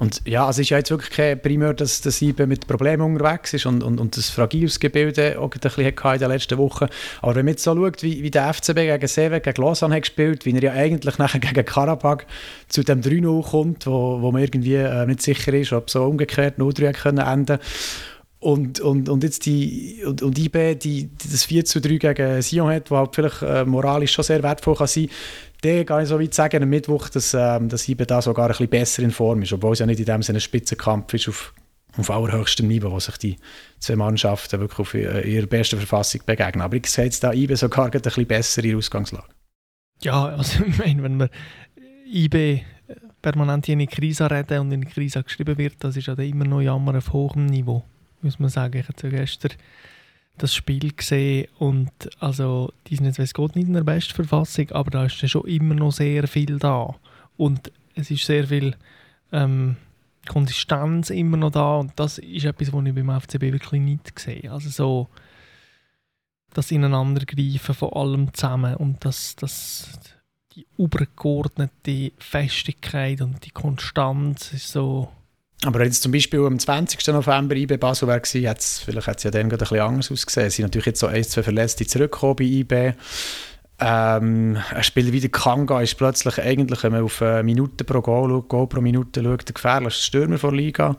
Und 0.00 0.22
ja, 0.24 0.46
also 0.46 0.62
es 0.62 0.66
ist 0.66 0.70
ja 0.70 0.78
jetzt 0.78 0.90
wirklich 0.90 1.10
kein 1.10 1.40
Primär, 1.40 1.74
dass 1.74 2.00
der 2.00 2.10
Sieben 2.10 2.48
mit 2.48 2.66
Problemen 2.66 3.02
unterwegs 3.02 3.52
ist 3.52 3.66
und, 3.66 3.82
und, 3.82 4.00
und 4.00 4.16
das 4.16 4.30
fragiles 4.30 4.80
Gebilde 4.80 5.38
auch 5.38 5.52
ein 5.52 5.60
bisschen 5.60 5.86
hatte 5.86 6.14
in 6.14 6.20
den 6.20 6.30
letzten 6.30 6.56
Wochen. 6.56 6.86
Aber 7.20 7.34
wenn 7.34 7.44
man 7.44 7.52
jetzt 7.52 7.64
so 7.64 7.76
schaut, 7.76 8.02
wie, 8.02 8.22
wie 8.22 8.30
der 8.30 8.52
FCB 8.54 8.76
gegen 8.76 9.06
Seven, 9.06 9.42
gegen 9.42 9.62
Lausanne 9.62 9.96
hat 9.96 10.02
gespielt, 10.02 10.46
wie 10.46 10.54
er 10.54 10.62
ja 10.62 10.72
eigentlich 10.72 11.18
nachher 11.18 11.38
gegen 11.38 11.66
Karabakh 11.66 12.24
zu 12.68 12.82
dem 12.82 13.02
3-0 13.02 13.50
kommt, 13.50 13.86
wo, 13.86 14.22
wo 14.22 14.32
man 14.32 14.42
irgendwie 14.42 14.76
äh, 14.76 15.04
nicht 15.04 15.20
sicher 15.20 15.52
ist, 15.52 15.74
ob 15.74 15.90
so 15.90 16.04
umgekehrt 16.04 16.58
0-3 16.58 16.92
können 16.92 17.18
enden 17.18 17.58
und, 18.40 18.80
und, 18.80 19.10
und 19.10 19.22
jetzt 19.22 19.44
die, 19.44 20.02
und, 20.06 20.22
und 20.22 20.38
IB, 20.38 20.74
die, 20.76 21.08
die 21.08 21.30
das 21.30 21.44
4 21.44 21.66
zu 21.66 21.78
3 21.78 21.98
gegen 21.98 22.40
Sion 22.40 22.70
hat, 22.72 22.90
wo 22.90 22.96
halt 22.96 23.14
vielleicht 23.14 23.42
äh, 23.42 23.66
moralisch 23.66 24.12
schon 24.12 24.24
sehr 24.24 24.42
wertvoll 24.42 24.76
kann 24.76 24.86
sein 24.86 25.10
der 25.62 25.84
kann 25.84 26.02
ich 26.02 26.08
so 26.08 26.20
weit 26.20 26.34
sagen, 26.34 26.62
am 26.62 26.68
Mittwoch, 26.68 27.08
dass, 27.08 27.34
ähm, 27.34 27.68
dass 27.68 27.88
IBE 27.88 28.06
da 28.06 28.22
sogar 28.22 28.46
ein 28.46 28.50
bisschen 28.50 28.68
besser 28.68 29.02
in 29.02 29.10
Form 29.10 29.42
ist, 29.42 29.52
obwohl 29.52 29.72
es 29.72 29.78
ja 29.78 29.86
nicht 29.86 30.00
in 30.00 30.06
dem 30.06 30.22
Sinne 30.22 30.38
ein 30.38 30.42
Spitzenkampf 30.42 31.12
ist 31.14 31.28
auf, 31.28 31.54
auf 31.96 32.10
allerhöchstem 32.10 32.66
Niveau, 32.66 32.90
wo 32.90 33.00
sich 33.00 33.16
die 33.18 33.36
zwei 33.78 33.96
Mannschaften 33.96 34.60
wirklich 34.60 34.78
auf 34.78 34.94
ihrer 34.94 35.46
besten 35.46 35.76
Verfassung 35.76 36.22
begegnen. 36.24 36.62
Aber 36.62 36.76
ich 36.76 36.86
sehe 36.86 37.04
jetzt 37.04 37.22
da 37.22 37.32
IBE 37.32 37.56
sogar 37.56 37.86
ein 37.86 37.90
bisschen 37.90 38.26
besser 38.26 38.64
in 38.64 38.76
Ausgangslage. 38.76 39.28
Ja, 40.02 40.26
also 40.26 40.64
ich 40.66 40.78
meine, 40.78 41.02
wenn 41.02 41.16
man 41.16 41.28
IBE 42.06 42.62
permanent 43.22 43.68
in 43.68 43.74
eine 43.74 43.86
Krise 43.86 44.30
reden 44.30 44.60
und 44.60 44.72
in 44.72 44.82
eine 44.82 44.90
Krise 44.90 45.22
geschrieben 45.22 45.58
wird, 45.58 45.74
das 45.80 45.96
ist 45.96 46.06
ja 46.06 46.14
immer 46.14 46.44
noch 46.44 46.60
Jammer 46.60 46.96
auf 46.96 47.12
hohem 47.12 47.46
Niveau, 47.46 47.84
muss 48.22 48.38
man 48.38 48.48
sagen. 48.48 48.78
Ich 48.78 48.88
habe 48.88 49.16
gestern 49.16 49.52
das 50.38 50.54
Spiel 50.54 50.92
gesehen 50.92 51.48
und 51.58 51.90
also 52.18 52.72
die 52.86 52.96
sind 52.96 53.16
jetzt, 53.16 53.34
Gott, 53.34 53.56
nicht 53.56 53.68
in 53.68 53.74
der 53.74 53.84
besten 53.84 54.14
Verfassung, 54.14 54.70
aber 54.70 54.90
da 54.90 55.04
ist 55.04 55.28
schon 55.28 55.46
immer 55.46 55.74
noch 55.74 55.92
sehr 55.92 56.26
viel 56.26 56.58
da 56.58 56.94
und 57.36 57.70
es 57.94 58.10
ist 58.10 58.24
sehr 58.24 58.46
viel 58.46 58.74
ähm, 59.32 59.76
Konsistenz 60.28 61.10
immer 61.10 61.36
noch 61.36 61.50
da 61.50 61.76
und 61.76 61.92
das 61.96 62.18
ist 62.18 62.44
etwas, 62.44 62.72
was 62.72 62.86
ich 62.86 62.94
beim 62.94 63.20
FCB 63.20 63.42
wirklich 63.52 63.80
nicht 63.80 64.18
sehe. 64.18 64.50
Also 64.50 64.70
so 64.70 65.08
das 66.52 66.70
Ineinandergreifen 66.70 67.74
von 67.74 67.92
allem 67.92 68.34
zusammen 68.34 68.76
und 68.76 69.04
das, 69.04 69.36
das 69.36 69.98
die 70.54 70.66
übergeordnete 70.78 72.12
Festigkeit 72.18 73.20
und 73.20 73.44
die 73.44 73.50
Konstanz 73.50 74.52
ist 74.52 74.72
so 74.72 75.08
aber 75.64 75.84
jetzt 75.84 76.02
zum 76.02 76.12
Beispiel 76.12 76.40
am 76.40 76.58
20. 76.58 77.06
November 77.08 77.54
IB 77.54 77.76
Basel 77.76 78.08
war, 78.08 78.16
hat's, 78.16 78.80
vielleicht 78.80 79.06
hat 79.06 79.18
es 79.18 79.24
ja 79.24 79.30
dann 79.30 79.48
gerade 79.48 79.64
ein 79.64 79.68
bisschen 79.68 79.80
anders 79.80 80.10
ausgesehen. 80.10 80.46
Es 80.46 80.56
sind 80.56 80.64
natürlich 80.64 80.86
jetzt 80.86 81.00
so 81.00 81.06
ein, 81.06 81.22
zwei 81.24 81.42
Verletzte 81.42 81.86
zurückgekommen 81.86 82.36
bei 82.36 82.44
IB. 82.44 82.92
Ähm, 83.82 84.58
ein 84.70 84.82
Spieler 84.82 85.12
wie 85.12 85.20
der 85.20 85.30
Kanga 85.30 85.80
ist 85.80 85.96
plötzlich 85.96 86.38
eigentlich, 86.38 86.82
wenn 86.82 86.92
man 86.92 87.02
auf 87.02 87.20
Minuten 87.42 87.84
pro 87.84 88.00
Goal 88.00 88.42
Goal 88.42 88.66
pro 88.66 88.80
Minute 88.80 89.22
schaut, 89.22 89.48
der 89.48 89.54
gefährlichste 89.54 90.02
Stürmer 90.02 90.38
der 90.38 90.52
Liga. 90.52 90.96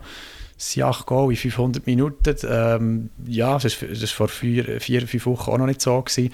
Es 0.62 0.74
sind 0.74 0.84
8 0.84 1.08
Goal 1.08 1.32
in 1.32 1.38
500 1.38 1.88
Minuten. 1.88 2.36
Ähm, 2.48 3.10
ja, 3.26 3.58
das 3.58 3.82
war 3.82 4.08
vor 4.08 4.28
vier, 4.28 4.80
vier, 4.80 5.08
fünf 5.08 5.26
Wochen 5.26 5.50
auch 5.50 5.58
noch 5.58 5.66
nicht 5.66 5.82
so. 5.82 6.00
Gewesen. 6.00 6.32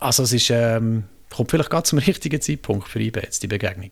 Also 0.00 0.24
es 0.24 0.32
ist, 0.32 0.50
ähm, 0.50 1.04
kommt 1.30 1.52
vielleicht 1.52 1.70
gerade 1.70 1.84
zum 1.84 2.00
richtigen 2.00 2.40
Zeitpunkt 2.40 2.88
für 2.88 3.00
IB 3.00 3.20
jetzt, 3.20 3.42
die 3.44 3.46
Begegnung. 3.46 3.90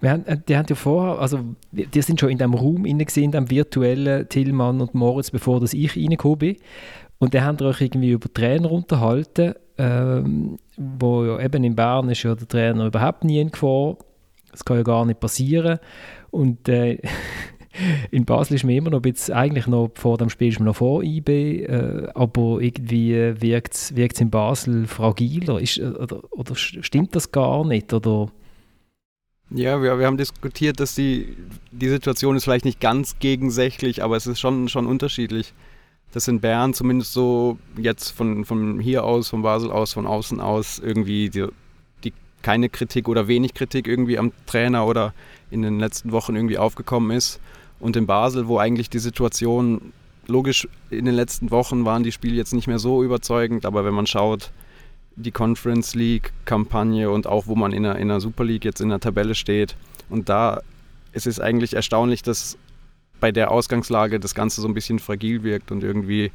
Wir 0.00 0.10
haben, 0.10 0.26
äh, 0.26 0.38
die 0.48 0.56
haben 0.56 0.66
ja 0.68 0.74
vorher, 0.74 1.18
also 1.18 1.40
die 1.72 2.02
sind 2.02 2.20
schon 2.20 2.30
in 2.30 2.38
dem 2.38 2.54
Raum 2.54 2.84
gesehen, 2.84 3.24
in 3.24 3.32
dem 3.32 3.50
virtuellen 3.50 4.28
Tillmann 4.28 4.80
und 4.80 4.94
Moritz, 4.94 5.30
bevor 5.30 5.60
das 5.60 5.74
ich 5.74 5.96
reingekommen 5.96 6.38
bin. 6.38 6.56
Und 7.18 7.34
dann 7.34 7.44
haben 7.44 7.60
euch 7.66 7.80
irgendwie 7.80 8.10
über 8.10 8.32
Trainer 8.32 8.70
unterhalten, 8.70 9.54
ähm, 9.78 10.58
wo 10.76 11.24
ja 11.24 11.40
eben 11.40 11.64
in 11.64 11.74
Bern 11.74 12.08
ist 12.10 12.22
ja 12.22 12.34
der 12.34 12.48
Trainer 12.48 12.86
überhaupt 12.86 13.24
nie 13.24 13.40
in. 13.40 13.50
Das 14.50 14.64
kann 14.64 14.76
ja 14.76 14.82
gar 14.82 15.04
nicht 15.04 15.20
passieren. 15.20 15.78
Und 16.30 16.68
äh, 16.68 16.98
in 18.10 18.24
Basel 18.24 18.56
ist 18.56 18.64
mir 18.64 18.76
immer 18.76 18.90
noch 18.90 18.98
ein 18.98 19.12
bisschen, 19.12 19.34
eigentlich 19.34 19.66
noch 19.66 19.90
vor 19.94 20.18
dem 20.18 20.30
Spiel 20.30 20.48
ist 20.48 20.60
man 20.60 20.66
noch 20.66 20.76
vor 20.76 21.02
IB, 21.02 21.62
äh, 21.64 22.08
aber 22.14 22.60
irgendwie 22.60 23.14
wirkt 23.40 23.74
es 23.74 24.20
in 24.20 24.30
Basel 24.30 24.86
fragiler. 24.86 25.60
Ist, 25.60 25.78
äh, 25.78 25.86
oder, 25.86 26.22
oder 26.30 26.54
stimmt 26.54 27.16
das 27.16 27.32
gar 27.32 27.64
nicht? 27.64 27.92
Oder 27.92 28.28
ja, 29.50 29.82
wir, 29.82 29.98
wir 29.98 30.06
haben 30.06 30.16
diskutiert, 30.16 30.80
dass 30.80 30.94
die, 30.94 31.36
die 31.70 31.88
Situation 31.88 32.36
ist 32.36 32.44
vielleicht 32.44 32.64
nicht 32.64 32.80
ganz 32.80 33.18
gegensächlich, 33.18 34.02
aber 34.02 34.16
es 34.16 34.26
ist 34.26 34.40
schon, 34.40 34.68
schon 34.68 34.86
unterschiedlich. 34.86 35.52
Dass 36.12 36.28
in 36.28 36.40
Bern 36.40 36.74
zumindest 36.74 37.12
so 37.12 37.58
jetzt 37.76 38.10
von, 38.10 38.44
von 38.44 38.78
hier 38.78 39.04
aus, 39.04 39.28
von 39.28 39.42
Basel 39.42 39.70
aus, 39.70 39.92
von 39.92 40.06
außen 40.06 40.40
aus 40.40 40.78
irgendwie 40.78 41.28
die, 41.28 41.46
die 42.04 42.12
keine 42.42 42.68
Kritik 42.68 43.08
oder 43.08 43.26
wenig 43.26 43.54
Kritik 43.54 43.88
irgendwie 43.88 44.18
am 44.18 44.32
Trainer 44.46 44.86
oder 44.86 45.12
in 45.50 45.62
den 45.62 45.80
letzten 45.80 46.12
Wochen 46.12 46.36
irgendwie 46.36 46.58
aufgekommen 46.58 47.10
ist. 47.16 47.40
Und 47.80 47.96
in 47.96 48.06
Basel, 48.06 48.46
wo 48.46 48.58
eigentlich 48.58 48.90
die 48.90 49.00
Situation, 49.00 49.92
logisch 50.26 50.68
in 50.90 51.04
den 51.04 51.14
letzten 51.14 51.50
Wochen 51.50 51.84
waren 51.84 52.02
die 52.02 52.12
Spiele 52.12 52.36
jetzt 52.36 52.54
nicht 52.54 52.68
mehr 52.68 52.78
so 52.78 53.02
überzeugend, 53.02 53.66
aber 53.66 53.84
wenn 53.84 53.94
man 53.94 54.06
schaut, 54.06 54.52
die 55.16 55.30
Conference 55.30 55.94
League-Kampagne 55.94 57.10
und 57.10 57.26
auch 57.26 57.46
wo 57.46 57.54
man 57.54 57.72
in 57.72 57.84
der, 57.84 57.96
in 57.96 58.08
der 58.08 58.20
Super 58.20 58.44
League 58.44 58.64
jetzt 58.64 58.80
in 58.80 58.88
der 58.88 59.00
Tabelle 59.00 59.34
steht. 59.34 59.76
Und 60.08 60.28
da 60.28 60.60
ist 61.12 61.26
es 61.26 61.40
eigentlich 61.40 61.74
erstaunlich, 61.74 62.22
dass 62.22 62.58
bei 63.20 63.32
der 63.32 63.50
Ausgangslage 63.50 64.20
das 64.20 64.34
Ganze 64.34 64.60
so 64.60 64.68
ein 64.68 64.74
bisschen 64.74 64.98
fragil 64.98 65.42
wirkt 65.42 65.70
und 65.70 65.82
irgendwie, 65.82 66.32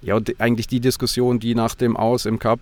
ja, 0.00 0.18
eigentlich 0.38 0.68
die 0.68 0.80
Diskussion, 0.80 1.40
die 1.40 1.54
nach 1.54 1.74
dem 1.74 1.96
Aus 1.96 2.24
im 2.24 2.38
Cup 2.38 2.60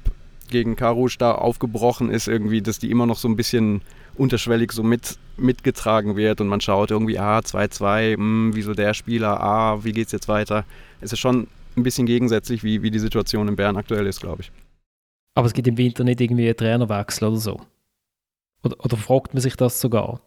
gegen 0.48 0.77
Karusch 0.77 1.18
da 1.18 1.33
aufgebrochen 1.33 2.11
ist, 2.11 2.29
irgendwie, 2.29 2.62
dass 2.62 2.79
die 2.79 2.90
immer 2.90 3.07
noch 3.07 3.18
so 3.18 3.29
ein 3.29 3.37
bisschen 3.37 3.83
unterschwellig 4.16 4.72
so 4.72 4.83
mit, 4.83 5.18
mitgetragen 5.37 6.16
wird 6.16 6.40
und 6.40 6.48
man 6.48 6.61
schaut 6.61 6.90
irgendwie, 6.90 7.18
ah, 7.18 7.38
2-2, 7.38 8.16
hm, 8.16 8.50
wieso 8.55 8.74
der 8.74 8.94
Spieler, 8.94 9.40
ah, 9.40 9.85
wie 9.85 9.92
geht's 9.92 10.12
jetzt 10.12 10.29
weiter? 10.29 10.64
Es 11.00 11.12
ist 11.12 11.20
schon 11.20 11.46
ein 11.77 11.83
bisschen 11.83 12.07
gegensätzlich, 12.07 12.62
wie, 12.62 12.83
wie 12.83 12.90
die 12.90 12.98
Situation 12.98 13.48
in 13.48 13.57
Bern 13.57 13.77
aktuell 13.77 14.07
ist, 14.07 14.20
glaube 14.20 14.42
ich. 14.42 14.53
Aber 15.35 15.47
es 15.47 15.55
gibt 15.55 15.68
im 15.68 15.79
Winter 15.79 16.05
nicht 16.05 16.21
irgendwie 16.21 16.47
einen 16.47 16.57
Trainerwechsel 16.57 17.29
oder 17.29 17.38
so. 17.38 17.61
Oder, 18.62 18.77
oder 18.85 18.97
fragt 18.97 19.35
man 19.35 19.40
sich 19.40 19.57
das 19.57 19.81
sogar? 19.81 20.21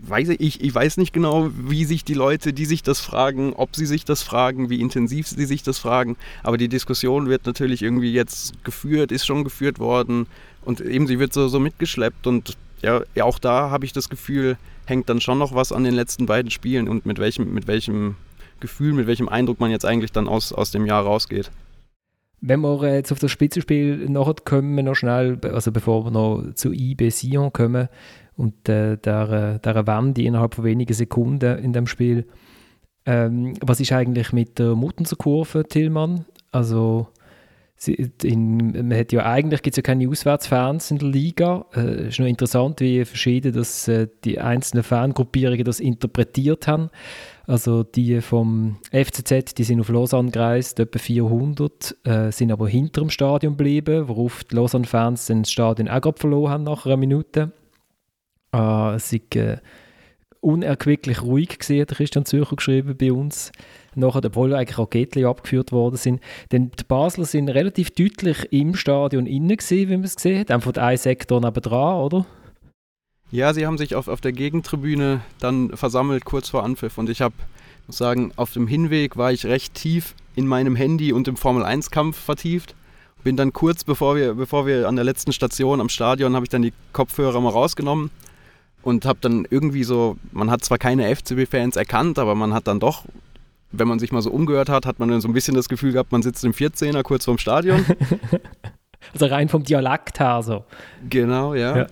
Weiß 0.00 0.28
ich, 0.28 0.60
ich 0.62 0.74
weiß 0.74 0.96
nicht 0.96 1.12
genau, 1.12 1.50
wie 1.54 1.84
sich 1.84 2.04
die 2.04 2.14
Leute, 2.14 2.52
die 2.52 2.66
sich 2.66 2.82
das 2.84 3.00
fragen, 3.00 3.52
ob 3.52 3.74
sie 3.74 3.86
sich 3.86 4.04
das 4.04 4.22
fragen, 4.22 4.70
wie 4.70 4.80
intensiv 4.80 5.26
sie 5.26 5.44
sich 5.44 5.64
das 5.64 5.78
fragen. 5.78 6.16
Aber 6.44 6.56
die 6.56 6.68
Diskussion 6.68 7.28
wird 7.28 7.46
natürlich 7.46 7.82
irgendwie 7.82 8.12
jetzt 8.12 8.62
geführt, 8.64 9.10
ist 9.10 9.26
schon 9.26 9.42
geführt 9.42 9.80
worden 9.80 10.28
und 10.64 10.80
eben 10.80 11.08
sie 11.08 11.18
wird 11.18 11.32
so, 11.32 11.48
so 11.48 11.58
mitgeschleppt. 11.58 12.28
Und 12.28 12.56
ja, 12.80 13.02
auch 13.20 13.40
da 13.40 13.70
habe 13.70 13.84
ich 13.84 13.92
das 13.92 14.08
Gefühl, 14.08 14.56
hängt 14.86 15.08
dann 15.08 15.20
schon 15.20 15.38
noch 15.38 15.52
was 15.52 15.72
an 15.72 15.82
den 15.82 15.94
letzten 15.94 16.26
beiden 16.26 16.52
Spielen 16.52 16.88
und 16.88 17.04
mit 17.04 17.18
welchem, 17.18 17.52
mit 17.52 17.66
welchem 17.66 18.14
Gefühl, 18.60 18.92
mit 18.92 19.08
welchem 19.08 19.28
Eindruck 19.28 19.58
man 19.58 19.72
jetzt 19.72 19.84
eigentlich 19.84 20.12
dann 20.12 20.28
aus, 20.28 20.52
aus 20.52 20.70
dem 20.70 20.86
Jahr 20.86 21.02
rausgeht. 21.02 21.50
Wenn 22.48 22.60
wir 22.60 22.94
jetzt 22.94 23.10
auf 23.10 23.18
das 23.18 23.32
Spitzenspiel 23.32 24.08
nachher 24.08 24.36
kommen, 24.44 24.84
noch 24.84 24.94
schnell, 24.94 25.38
also 25.42 25.72
bevor 25.72 26.04
wir 26.04 26.12
noch 26.12 26.54
zu 26.54 26.72
IB 26.72 27.10
Sion 27.10 27.52
kommen 27.52 27.88
und 28.36 28.68
äh, 28.68 28.96
der, 28.98 29.58
der 29.58 29.86
Wende 29.88 30.22
innerhalb 30.22 30.54
von 30.54 30.64
wenigen 30.64 30.94
Sekunden 30.94 31.58
in 31.58 31.72
dem 31.72 31.88
Spiel. 31.88 32.24
Ähm, 33.04 33.54
was 33.60 33.80
ist 33.80 33.90
eigentlich 33.90 34.32
mit 34.32 34.60
der 34.60 34.76
Muttenser 34.76 35.16
Kurve, 35.16 35.64
Tillmann? 35.68 36.24
Also 36.52 37.08
in, 37.84 38.88
man 38.88 38.98
hat 38.98 39.12
ja 39.12 39.26
eigentlich 39.26 39.62
gibt 39.62 39.74
es 39.74 39.76
ja 39.76 39.82
keine 39.82 40.08
Auswärtsfans 40.08 40.90
in 40.90 40.98
der 40.98 41.08
Liga. 41.08 41.66
Es 41.72 41.78
äh, 41.78 42.08
ist 42.08 42.18
noch 42.18 42.26
interessant, 42.26 42.80
wie 42.80 43.04
verschieden 43.04 43.52
das, 43.52 43.86
äh, 43.86 44.08
die 44.24 44.40
einzelnen 44.40 44.82
Fangruppierungen 44.82 45.64
das 45.64 45.80
interpretiert 45.80 46.66
haben. 46.66 46.90
Also 47.46 47.82
die 47.84 48.20
vom 48.22 48.78
FCZ, 48.90 49.54
die 49.54 49.64
sind 49.64 49.80
auf 49.80 49.88
Lausanne 49.88 50.30
gereist, 50.30 50.80
etwa 50.80 50.98
400, 50.98 51.96
äh, 52.04 52.32
sind 52.32 52.50
aber 52.50 52.66
hinter 52.66 53.02
dem 53.02 53.10
Stadion 53.10 53.56
geblieben, 53.56 54.08
worauf 54.08 54.42
die 54.44 54.56
Lausanne-Fans 54.56 55.26
das 55.26 55.52
Stadion 55.52 55.88
auch 55.88 56.00
gerade 56.00 56.18
verloren 56.18 56.50
haben 56.50 56.64
nach 56.64 56.86
einer 56.86 56.96
Minute. 56.96 57.52
Äh, 58.52 58.94
es 58.94 59.12
ist 59.12 59.36
äh, 59.36 59.58
unerquicklich 60.40 61.22
ruhig 61.22 61.58
gesehen, 61.58 61.82
hat 61.82 61.90
Christian 61.90 62.24
Zürcher 62.24 62.56
geschrieben 62.56 62.96
bei 62.96 63.12
uns. 63.12 63.52
Nachher, 63.96 64.24
obwohl 64.24 64.54
eigentlich 64.54 64.78
Raketen 64.78 65.24
abgeführt 65.24 65.72
worden 65.72 65.96
sind. 65.96 66.20
Denn 66.52 66.70
die 66.70 66.84
Basler 66.84 67.24
sind 67.24 67.48
relativ 67.48 67.90
deutlich 67.90 68.46
im 68.52 68.74
Stadion 68.74 69.26
innen 69.26 69.56
gewesen, 69.56 69.88
wie 69.88 69.96
man 69.96 70.04
es 70.04 70.16
gesehen 70.16 70.40
hat. 70.40 70.50
Einfach 70.50 70.72
der 70.72 70.84
einen 70.84 70.98
Sektor 70.98 71.40
nebenan, 71.40 72.00
oder? 72.00 72.26
Ja, 73.30 73.52
sie 73.52 73.66
haben 73.66 73.78
sich 73.78 73.94
auf, 73.94 74.08
auf 74.08 74.20
der 74.20 74.32
Gegentribüne 74.32 75.20
dann 75.40 75.76
versammelt, 75.76 76.24
kurz 76.24 76.48
vor 76.48 76.62
Anpfiff. 76.62 76.96
Und 76.98 77.10
ich 77.10 77.20
habe, 77.20 77.34
muss 77.86 77.98
sagen, 77.98 78.32
auf 78.36 78.52
dem 78.52 78.68
Hinweg 78.68 79.16
war 79.16 79.32
ich 79.32 79.46
recht 79.46 79.74
tief 79.74 80.14
in 80.36 80.46
meinem 80.46 80.76
Handy 80.76 81.12
und 81.12 81.26
im 81.26 81.36
Formel-1-Kampf 81.36 82.16
vertieft. 82.16 82.74
Bin 83.24 83.36
dann 83.36 83.52
kurz, 83.52 83.82
bevor 83.82 84.14
wir, 84.14 84.34
bevor 84.34 84.66
wir 84.66 84.86
an 84.86 84.94
der 84.94 85.04
letzten 85.04 85.32
Station 85.32 85.80
am 85.80 85.88
Stadion, 85.88 86.36
habe 86.36 86.44
ich 86.44 86.50
dann 86.50 86.62
die 86.62 86.72
Kopfhörer 86.92 87.40
mal 87.40 87.50
rausgenommen 87.50 88.10
und 88.82 89.04
habe 89.04 89.18
dann 89.20 89.44
irgendwie 89.50 89.82
so, 89.82 90.16
man 90.30 90.48
hat 90.48 90.64
zwar 90.64 90.78
keine 90.78 91.12
FCB-Fans 91.14 91.74
erkannt, 91.74 92.20
aber 92.20 92.36
man 92.36 92.54
hat 92.54 92.68
dann 92.68 92.78
doch, 92.78 93.04
wenn 93.78 93.88
man 93.88 93.98
sich 93.98 94.12
mal 94.12 94.22
so 94.22 94.30
umgehört 94.30 94.68
hat, 94.68 94.86
hat 94.86 94.98
man 94.98 95.08
dann 95.08 95.20
so 95.20 95.28
ein 95.28 95.34
bisschen 95.34 95.54
das 95.54 95.68
Gefühl 95.68 95.92
gehabt, 95.92 96.12
man 96.12 96.22
sitzt 96.22 96.44
im 96.44 96.52
14er 96.52 97.02
kurz 97.02 97.24
vorm 97.24 97.38
Stadion. 97.38 97.84
also 99.12 99.26
rein 99.26 99.48
vom 99.48 99.62
Dialekt 99.62 100.20
her 100.20 100.42
so. 100.42 100.64
Genau, 101.08 101.54
ja. 101.54 101.76
ja. 101.76 101.86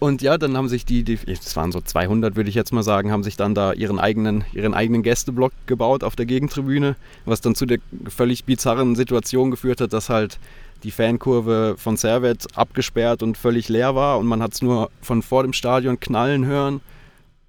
Und 0.00 0.20
ja, 0.20 0.36
dann 0.36 0.56
haben 0.56 0.68
sich 0.68 0.84
die, 0.84 1.02
die, 1.02 1.18
es 1.26 1.56
waren 1.56 1.72
so 1.72 1.80
200, 1.80 2.36
würde 2.36 2.50
ich 2.50 2.54
jetzt 2.54 2.72
mal 2.72 2.82
sagen, 2.82 3.10
haben 3.10 3.22
sich 3.22 3.36
dann 3.36 3.54
da 3.54 3.72
ihren 3.72 3.98
eigenen, 3.98 4.44
ihren 4.52 4.74
eigenen 4.74 5.02
Gästeblock 5.02 5.52
gebaut 5.66 6.04
auf 6.04 6.14
der 6.14 6.26
Gegentribüne, 6.26 6.96
was 7.24 7.40
dann 7.40 7.54
zu 7.54 7.64
der 7.64 7.78
völlig 8.08 8.44
bizarren 8.44 8.96
Situation 8.96 9.50
geführt 9.50 9.80
hat, 9.80 9.92
dass 9.92 10.10
halt 10.10 10.38
die 10.82 10.90
Fankurve 10.90 11.76
von 11.78 11.96
Servet 11.96 12.46
abgesperrt 12.54 13.22
und 13.22 13.38
völlig 13.38 13.68
leer 13.70 13.94
war 13.94 14.18
und 14.18 14.26
man 14.26 14.42
hat 14.42 14.52
es 14.52 14.62
nur 14.62 14.90
von 15.00 15.22
vor 15.22 15.42
dem 15.42 15.54
Stadion 15.54 15.98
knallen 15.98 16.44
hören, 16.44 16.82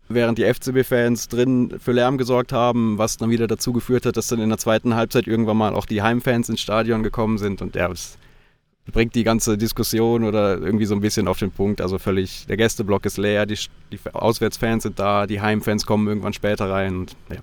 während 0.07 0.37
die 0.37 0.45
FCB-Fans 0.45 1.27
drin 1.27 1.75
für 1.79 1.91
Lärm 1.91 2.17
gesorgt 2.17 2.51
haben, 2.51 2.97
was 2.97 3.17
dann 3.17 3.29
wieder 3.29 3.47
dazu 3.47 3.73
geführt 3.73 4.05
hat, 4.05 4.17
dass 4.17 4.27
dann 4.27 4.39
in 4.39 4.49
der 4.49 4.57
zweiten 4.57 4.95
Halbzeit 4.95 5.27
irgendwann 5.27 5.57
mal 5.57 5.73
auch 5.73 5.85
die 5.85 6.01
Heimfans 6.01 6.49
ins 6.49 6.61
Stadion 6.61 7.03
gekommen 7.03 7.37
sind 7.37 7.61
und 7.61 7.75
ja, 7.75 7.89
es 7.91 8.17
bringt 8.91 9.15
die 9.15 9.23
ganze 9.23 9.57
Diskussion 9.57 10.23
oder 10.23 10.59
irgendwie 10.59 10.85
so 10.85 10.95
ein 10.95 11.01
bisschen 11.01 11.27
auf 11.27 11.39
den 11.39 11.51
Punkt. 11.51 11.81
Also 11.81 11.97
völlig, 11.97 12.45
der 12.47 12.57
Gästeblock 12.57 13.05
ist 13.05 13.17
leer, 13.17 13.45
die, 13.45 13.57
die 13.91 13.99
Auswärtsfans 14.13 14.83
sind 14.83 14.99
da, 14.99 15.25
die 15.25 15.41
Heimfans 15.41 15.85
kommen 15.85 16.07
irgendwann 16.07 16.33
später 16.33 16.69
rein. 16.69 16.99
Und, 16.99 17.15
ja. 17.29 17.37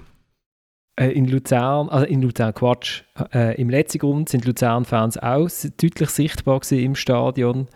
Äh, 0.96 1.12
in 1.12 1.26
Luzern, 1.26 1.88
also 1.88 2.06
in 2.06 2.22
Luzern, 2.22 2.54
Quatsch, 2.54 3.02
äh, 3.34 3.60
im 3.60 3.70
letzten 3.70 3.98
Grund 3.98 4.28
sind 4.28 4.44
Luzern-Fans 4.44 5.18
auch 5.18 5.48
deutlich 5.80 6.10
sichtbar 6.10 6.60
im 6.70 6.94
Stadion. 6.94 7.66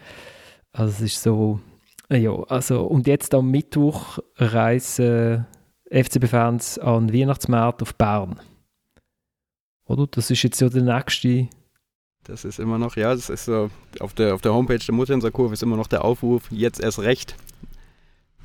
Also 0.72 0.92
es 0.92 1.00
ist 1.00 1.22
so, 1.22 1.60
ja, 2.10 2.32
also 2.48 2.84
und 2.84 3.06
jetzt 3.06 3.34
am 3.34 3.50
Mittwoch 3.50 4.18
reisen 4.36 5.46
FCB-Fans 5.90 6.78
an 6.78 7.12
Weihnachtsmarkt 7.12 7.82
auf 7.82 7.94
Bern. 7.94 8.40
Oder? 9.86 10.06
Das 10.08 10.30
ist 10.30 10.42
jetzt 10.42 10.60
ja 10.60 10.68
der 10.68 10.82
nächste 10.82 11.48
das 12.28 12.44
ist 12.44 12.58
immer 12.58 12.78
noch, 12.78 12.96
ja, 12.96 13.14
das 13.14 13.30
ist 13.30 13.44
so, 13.44 13.70
auf 14.00 14.12
der, 14.14 14.34
auf 14.34 14.40
der 14.40 14.52
Homepage 14.52 14.78
der 14.78 14.94
Muttenser-Kurve 14.94 15.54
ist 15.54 15.62
immer 15.62 15.76
noch 15.76 15.86
der 15.86 16.04
Aufruf, 16.04 16.42
jetzt 16.50 16.80
erst 16.80 16.98
recht. 16.98 17.36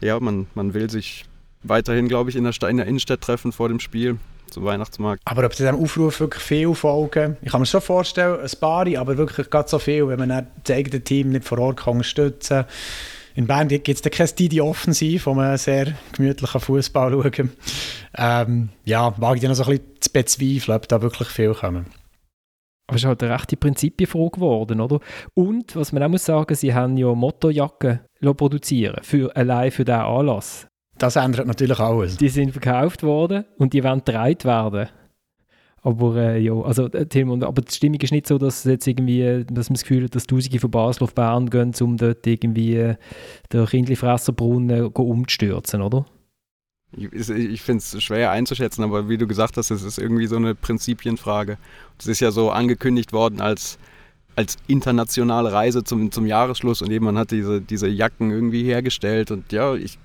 Ja, 0.01 0.19
man, 0.19 0.47
man 0.53 0.73
will 0.73 0.89
sich 0.89 1.25
weiterhin, 1.63 2.07
glaube 2.07 2.29
ich, 2.29 2.35
in 2.35 2.43
der, 2.43 2.69
in 2.69 2.77
der 2.77 2.85
Innenstadt 2.85 3.21
treffen 3.21 3.51
vor 3.51 3.69
dem 3.69 3.79
Spiel 3.79 4.17
zum 4.49 4.65
Weihnachtsmarkt. 4.65 5.21
Aber 5.25 5.45
ob 5.45 5.55
diesem 5.55 5.75
Aufruf 5.75 6.19
wirklich 6.19 6.43
viel 6.43 6.73
folgen, 6.75 7.37
ich 7.41 7.51
kann 7.51 7.61
mir 7.61 7.65
schon 7.65 7.81
vorstellen, 7.81 8.39
ein 8.39 8.59
paar, 8.59 8.85
aber 8.97 9.17
wirklich 9.17 9.49
gerade 9.49 9.69
so 9.69 9.79
viel, 9.79 10.07
wenn 10.07 10.19
man 10.19 10.47
das 10.63 10.75
eigene 10.75 11.01
Team 11.03 11.29
nicht 11.29 11.45
vor 11.45 11.59
Ort 11.59 11.77
kann 11.77 11.93
unterstützen 11.93 12.65
kann. 12.65 12.65
In 13.35 13.47
Bern 13.47 13.67
gibt 13.67 13.89
es 13.89 14.01
keine 14.01 14.29
Didi 14.29 14.61
Offensiv, 14.61 15.25
wo 15.25 15.33
man 15.33 15.57
sehr 15.57 15.93
gemütlichen 16.13 16.59
Fußball 16.61 17.11
schauen 17.11 17.51
ähm, 18.17 18.69
Ja, 18.85 19.13
wage 19.17 19.39
ich 19.39 19.43
noch 19.43 19.55
so 19.55 19.63
ein 19.63 19.69
bisschen 19.69 20.01
zu 20.01 20.11
bezweifeln, 20.11 20.75
ob 20.75 20.87
da 20.87 21.01
wirklich 21.01 21.29
viel 21.29 21.53
kommen. 21.53 21.85
Aber 22.87 22.97
es 22.97 23.03
ist 23.03 23.07
halt 23.07 23.23
eine 23.23 23.33
rechte 23.33 23.55
Prinzipienfrage 23.55 24.31
geworden, 24.31 24.81
oder? 24.81 24.99
Und, 25.33 25.75
was 25.77 25.93
man 25.93 26.03
auch 26.03 26.09
muss 26.09 26.25
sagen, 26.25 26.53
sie 26.55 26.73
haben 26.73 26.97
ja 26.97 27.13
Mottojacken 27.13 28.01
produzieren, 28.35 28.99
für, 29.01 29.33
allein 29.33 29.71
für 29.71 29.85
diesen 29.85 30.01
Anlass. 30.01 30.67
Das 30.97 31.15
ändert 31.15 31.47
natürlich 31.47 31.79
alles. 31.79 32.17
Die 32.17 32.29
sind 32.29 32.51
verkauft 32.51 33.01
worden 33.01 33.45
und 33.57 33.73
die 33.73 33.83
werden 33.83 34.03
getragen 34.05 34.43
werden. 34.43 34.89
Aber 35.83 36.15
äh, 36.15 36.39
ja, 36.39 36.53
also 36.53 36.85
äh, 36.87 37.07
Tim, 37.07 37.31
aber 37.43 37.61
die 37.61 37.73
Stimmung 37.73 37.99
ist 38.01 38.11
nicht 38.11 38.27
so, 38.27 38.37
dass 38.37 38.63
jetzt 38.65 38.85
irgendwie, 38.87 39.43
dass 39.45 39.69
man 39.69 39.75
das 39.75 39.81
Gefühl 39.81 40.03
hat, 40.03 40.15
dass 40.15 40.27
Tausende 40.27 40.59
von 40.59 40.69
Basel 40.69 41.03
auf 41.03 41.15
Bern 41.15 41.49
gehen, 41.49 41.73
um 41.81 41.97
dort 41.97 42.25
irgendwie 42.27 42.75
äh, 42.75 42.95
den 43.51 43.65
Kindlifresserbrunnen 43.65 44.87
umzustürzen, 44.87 45.81
oder? 45.81 46.05
Ich, 46.95 47.29
ich 47.29 47.61
finde 47.61 47.79
es 47.79 48.03
schwer 48.03 48.31
einzuschätzen, 48.31 48.83
aber 48.83 49.09
wie 49.09 49.17
du 49.17 49.25
gesagt 49.25 49.57
hast, 49.57 49.71
es 49.71 49.81
ist 49.81 49.97
irgendwie 49.97 50.27
so 50.27 50.35
eine 50.35 50.53
Prinzipienfrage. 50.53 51.57
Es 51.97 52.07
ist 52.07 52.19
ja 52.19 52.31
so 52.31 52.51
angekündigt 52.51 53.13
worden 53.13 53.41
als, 53.41 53.79
als 54.35 54.57
internationale 54.67 55.51
Reise 55.51 55.83
zum, 55.83 56.11
zum 56.11 56.27
Jahresschluss 56.27 56.81
und 56.81 56.91
eben 56.91 57.05
man 57.05 57.17
hat 57.17 57.31
diese, 57.31 57.61
diese 57.61 57.87
Jacken 57.87 58.29
irgendwie 58.29 58.63
hergestellt 58.63 59.31
und 59.31 59.51
ja, 59.51 59.73
ich 59.73 59.97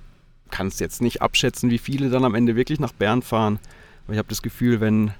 kann 0.50 0.68
es 0.68 0.78
jetzt 0.78 1.02
nicht 1.02 1.22
abschätzen, 1.22 1.70
wie 1.70 1.78
viele 1.78 2.08
dann 2.08 2.24
am 2.24 2.34
Ende 2.34 2.56
wirklich 2.56 2.78
nach 2.78 2.92
Bern 2.92 3.20
fahren. 3.20 3.58
Aber 4.04 4.12
ich 4.12 4.18
habe 4.18 4.28
das 4.28 4.42
Gefühl, 4.42 4.80
wenn, 4.80 5.10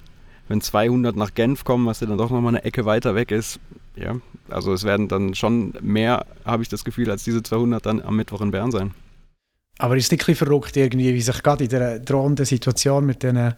wenn 0.47 0.61
200 0.61 1.15
nach 1.15 1.33
Genf 1.33 1.63
kommen, 1.63 1.85
was 1.85 1.99
ja 1.99 2.07
dann 2.07 2.17
doch 2.17 2.29
nochmal 2.29 2.55
eine 2.55 2.63
Ecke 2.63 2.85
weiter 2.85 3.15
weg 3.15 3.31
ist, 3.31 3.59
ja, 3.95 4.15
also 4.49 4.73
es 4.73 4.83
werden 4.83 5.07
dann 5.07 5.35
schon 5.35 5.73
mehr, 5.81 6.25
habe 6.45 6.63
ich 6.63 6.69
das 6.69 6.83
Gefühl, 6.83 7.09
als 7.09 7.23
diese 7.23 7.43
200 7.43 7.85
dann 7.85 8.01
am 8.01 8.15
Mittwoch 8.15 8.41
in 8.41 8.51
Bern 8.51 8.71
sein. 8.71 8.93
Aber 9.79 9.95
ist 9.95 10.11
nicht 10.11 10.23
verrückt, 10.23 10.75
irgendwie, 10.75 11.13
wie 11.13 11.21
sich 11.21 11.43
gerade 11.43 11.65
in 11.65 11.69
der 11.69 11.99
drohenden 11.99 12.45
Situation 12.45 13.05
mit 13.05 13.21
den 13.21 13.53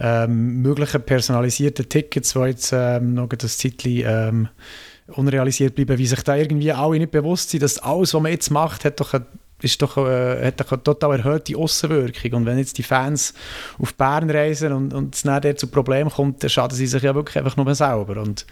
ähm, 0.00 0.62
möglichen 0.62 1.02
personalisierten 1.02 1.88
Tickets, 1.88 2.32
die 2.32 2.38
jetzt 2.40 2.72
ähm, 2.72 3.14
noch 3.14 3.28
das 3.28 3.58
Zeitchen 3.58 4.02
ähm, 4.06 4.48
unrealisiert 5.08 5.74
bleiben, 5.74 5.98
wie 5.98 6.06
sich 6.06 6.22
da 6.22 6.36
irgendwie 6.36 6.72
alle 6.72 6.98
nicht 6.98 7.10
bewusst 7.10 7.50
sind, 7.50 7.62
dass 7.62 7.78
alles, 7.78 8.14
was 8.14 8.22
man 8.22 8.32
jetzt 8.32 8.50
macht, 8.50 8.84
hat 8.86 8.98
doch, 9.00 9.12
eine, 9.12 9.26
ist 9.62 9.80
doch, 9.82 9.96
äh, 9.96 10.46
hat 10.46 10.60
doch 10.60 10.72
eine 10.72 10.82
total 10.82 11.18
erhöhte 11.18 11.56
Außenwirkung. 11.56 12.32
Und 12.34 12.46
wenn 12.46 12.58
jetzt 12.58 12.78
die 12.78 12.82
Fans 12.82 13.34
auf 13.78 13.94
Bern 13.94 14.30
reisen 14.30 14.72
und, 14.72 14.94
und 14.94 15.14
es 15.14 15.22
dann 15.22 15.56
zu 15.56 15.66
Problemen 15.66 16.10
kommt, 16.10 16.42
dann 16.42 16.50
schaden 16.50 16.76
sie 16.76 16.86
sich 16.86 17.02
ja 17.02 17.14
wirklich 17.14 17.38
einfach 17.38 17.56
nur 17.56 17.74
selber. 17.74 18.20
Und 18.20 18.46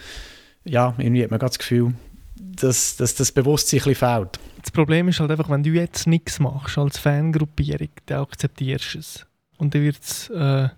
ja, 0.65 0.95
irgendwie 0.99 1.23
hat 1.23 1.31
man 1.31 1.41
das 1.41 1.59
Gefühl, 1.59 1.95
dass, 2.37 2.97
dass 2.97 3.15
das 3.15 3.33
Bewusstsein 3.33 3.81
ein 3.87 3.95
fehlt. 3.95 4.39
Das 4.63 4.71
Problem 4.73 5.09
ist 5.09 5.21
halt 5.21 5.31
einfach, 5.31 5.49
wenn 5.49 5.63
du 5.63 5.71
jetzt 5.71 6.07
nichts 6.07 6.41
machst 6.41 6.77
als 6.77 6.99
Fangruppierung, 6.99 7.91
dann 8.07 8.23
akzeptierst 8.23 8.95
du 8.95 8.99
es. 8.99 9.27
Und 9.59 9.75
dann 9.75 9.83
wird 9.83 10.03
es 10.03 10.29
äh, 10.31 10.69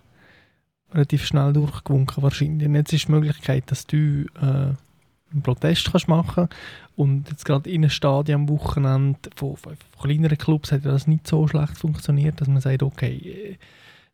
relativ 0.93 1.25
schnell 1.25 1.53
durchgewunken 1.53 2.23
wahrscheinlich. 2.23 2.69
Und 2.69 2.75
jetzt 2.75 2.93
ist 2.93 3.09
die 3.09 3.13
Möglichkeit, 3.13 3.71
dass 3.71 3.87
du 3.87 4.27
äh, 4.41 4.75
einen 5.33 5.43
Protest 5.43 5.91
kannst 5.91 6.09
machen 6.09 6.49
und 6.97 7.29
jetzt 7.31 7.45
gerade 7.45 7.71
in 7.71 7.83
einem 7.83 7.91
Stadion 7.91 8.43
am 8.43 8.49
Wochenende 8.49 9.19
von, 9.37 9.57
von, 9.57 9.77
kleineren 10.01 10.39
Clubs 10.39 10.73
hat 10.73 10.85
das 10.85 11.07
nicht 11.07 11.27
so 11.27 11.47
schlecht 11.47 11.77
funktioniert, 11.77 12.41
dass 12.41 12.49
man 12.49 12.61
sagt, 12.61 12.83
okay, 12.83 13.59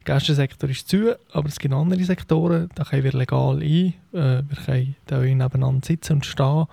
der 0.07 0.15
Gästensektor 0.15 0.69
ist 0.69 0.89
zu, 0.89 1.17
aber 1.33 1.49
es 1.49 1.59
gibt 1.59 1.73
andere 1.73 2.05
Sektoren, 2.05 2.69
da 2.75 2.85
können 2.85 3.05
wir 3.05 3.13
legal 3.13 3.57
ein, 3.57 3.95
äh, 4.13 4.43
wir 4.49 4.57
können 4.65 4.97
da 5.07 5.21
nebeneinander 5.21 5.87
sitzen 5.87 6.15
und 6.15 6.27
stehen 6.27 6.67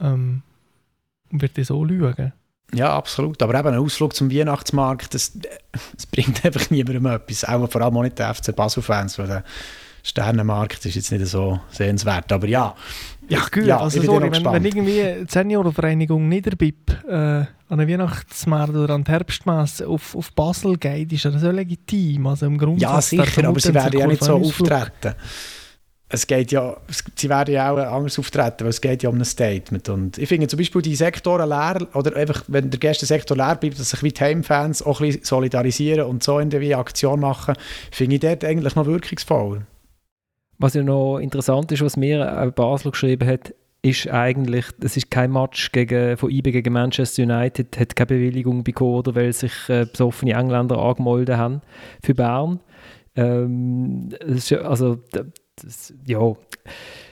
ähm, 0.00 0.42
und 1.30 1.42
wird 1.42 1.56
so 1.64 1.86
schauen. 1.86 2.32
Ja, 2.74 2.94
absolut. 2.94 3.42
Aber 3.42 3.58
eben 3.58 3.68
ein 3.68 3.78
Ausflug 3.78 4.14
zum 4.14 4.30
Weihnachtsmarkt, 4.30 5.14
das, 5.14 5.32
das 5.94 6.06
bringt 6.06 6.44
einfach 6.44 6.68
niemandem 6.70 7.06
etwas. 7.06 7.44
Auch 7.44 7.70
vor 7.70 7.80
allem 7.80 7.96
auch 7.96 8.02
nicht 8.02 8.18
den 8.18 8.34
FC 8.34 8.54
Basel-Fans, 8.54 9.18
weil 9.18 9.28
der 9.28 9.44
Sternenmarkt 10.02 10.84
ist 10.84 10.94
jetzt 10.94 11.12
nicht 11.12 11.26
so 11.26 11.60
sehenswert. 11.70 12.30
Aber 12.32 12.46
ja. 12.46 12.74
Ja, 13.28 13.40
gut. 13.50 13.64
Ja, 13.64 13.80
also 13.80 14.02
sorry, 14.02 14.30
wenn, 14.30 14.44
wenn, 14.44 14.64
irgendwie 14.64 15.02
die 15.20 15.26
Seniorenvereinigung 15.28 16.28
Niederbib 16.28 16.90
äh, 17.08 17.12
an 17.12 17.48
einen 17.68 17.88
Weihnachtsmarkt 17.88 18.74
oder 18.74 18.94
an 18.94 19.04
die 19.04 19.10
Herbstmesse 19.10 19.88
auf, 19.88 20.14
auf 20.14 20.32
Basel 20.32 20.76
geht, 20.76 21.12
ist 21.12 21.24
das 21.24 21.40
so 21.40 21.50
legitim. 21.50 22.26
Also 22.26 22.46
im 22.46 22.56
Grundsatz 22.56 23.10
ja, 23.10 23.24
sicher, 23.24 23.48
aber 23.48 23.58
sie 23.58 23.74
werden 23.74 23.98
ja 23.98 24.06
nicht 24.06 24.22
so 24.22 24.34
auftreten 24.34 25.14
es 26.08 26.26
geht 26.26 26.52
ja, 26.52 26.76
sie 27.16 27.28
werden 27.28 27.52
ja 27.52 27.70
auch 27.70 27.78
anders 27.78 28.18
auftreten, 28.18 28.60
weil 28.60 28.68
es 28.68 28.80
geht 28.80 29.02
ja 29.02 29.10
um 29.10 29.16
ein 29.16 29.24
Statement. 29.24 29.88
Und 29.88 30.18
ich 30.18 30.28
finde 30.28 30.46
zum 30.46 30.58
Beispiel 30.58 30.82
die 30.82 30.94
Sektoren 30.94 31.48
leer, 31.48 31.86
oder 31.94 32.14
einfach, 32.16 32.44
wenn 32.46 32.70
der 32.70 32.78
Gästensektor 32.78 33.36
leer 33.36 33.56
bleibt, 33.56 33.78
dass 33.78 33.90
sich 33.90 34.02
wie 34.02 34.12
die 34.12 34.20
Heimfans 34.20 34.82
auch 34.82 35.00
ein 35.00 35.06
bisschen 35.08 35.24
solidarisieren 35.24 36.06
und 36.06 36.22
so 36.22 36.38
in 36.38 36.50
der 36.50 36.78
Aktion 36.78 37.20
machen, 37.20 37.54
finde 37.90 38.14
ich 38.16 38.20
dort 38.20 38.44
eigentlich 38.44 38.76
noch 38.76 38.86
wirkungsvoll. 38.86 39.62
Was 40.58 40.74
ja 40.74 40.82
noch 40.82 41.18
interessant 41.18 41.70
ist, 41.72 41.82
was 41.82 41.96
mir 41.96 42.52
Basel 42.54 42.90
geschrieben 42.90 43.28
hat, 43.28 43.54
ist 43.82 44.08
eigentlich, 44.08 44.66
es 44.80 44.96
ist 44.96 45.10
kein 45.10 45.30
Match 45.30 45.70
gegen, 45.70 46.16
von 46.16 46.30
IB 46.30 46.50
gegen 46.50 46.72
Manchester 46.72 47.22
United, 47.22 47.78
hat 47.78 47.94
keine 47.94 48.06
Bewilligung 48.06 48.64
bekommen, 48.64 49.14
weil 49.14 49.32
sich 49.32 49.52
äh, 49.68 49.86
besoffene 49.86 50.32
Engländer 50.32 50.78
angemeldet 50.78 51.36
haben 51.36 51.60
für 52.02 52.14
Bern. 52.14 52.60
Ähm, 53.14 54.08
ist, 54.26 54.52
also, 54.52 54.98
das, 55.56 55.94
ja, 56.04 56.34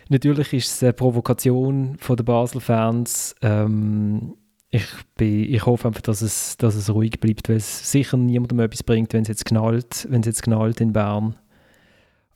natürlich 0.09 0.53
ist 0.53 0.69
es 0.69 0.83
eine 0.83 0.93
Provokation 0.93 1.97
von 1.99 2.17
den 2.17 2.27
Basel-Fans. 2.27 3.37
Ähm, 3.43 4.35
ich, 4.71 4.87
ich 5.21 5.67
hoffe 5.67 5.87
einfach, 5.87 6.03
dass 6.03 6.21
es, 6.21 6.57
dass 6.57 6.75
es 6.75 6.93
ruhig 6.93 7.21
bleibt, 7.21 7.49
weil 7.49 7.57
es 7.57 7.93
sicher 7.93 8.17
niemandem 8.17 8.59
etwas 8.59 8.83
bringt, 8.83 9.13
wenn 9.13 9.23
es 9.23 9.29
jetzt 9.29 9.45
knallt, 9.45 10.09
wenn 10.11 10.21
es 10.21 10.27
jetzt 10.27 10.43
knallt 10.43 10.81
in 10.81 10.93
Bern. 10.93 11.37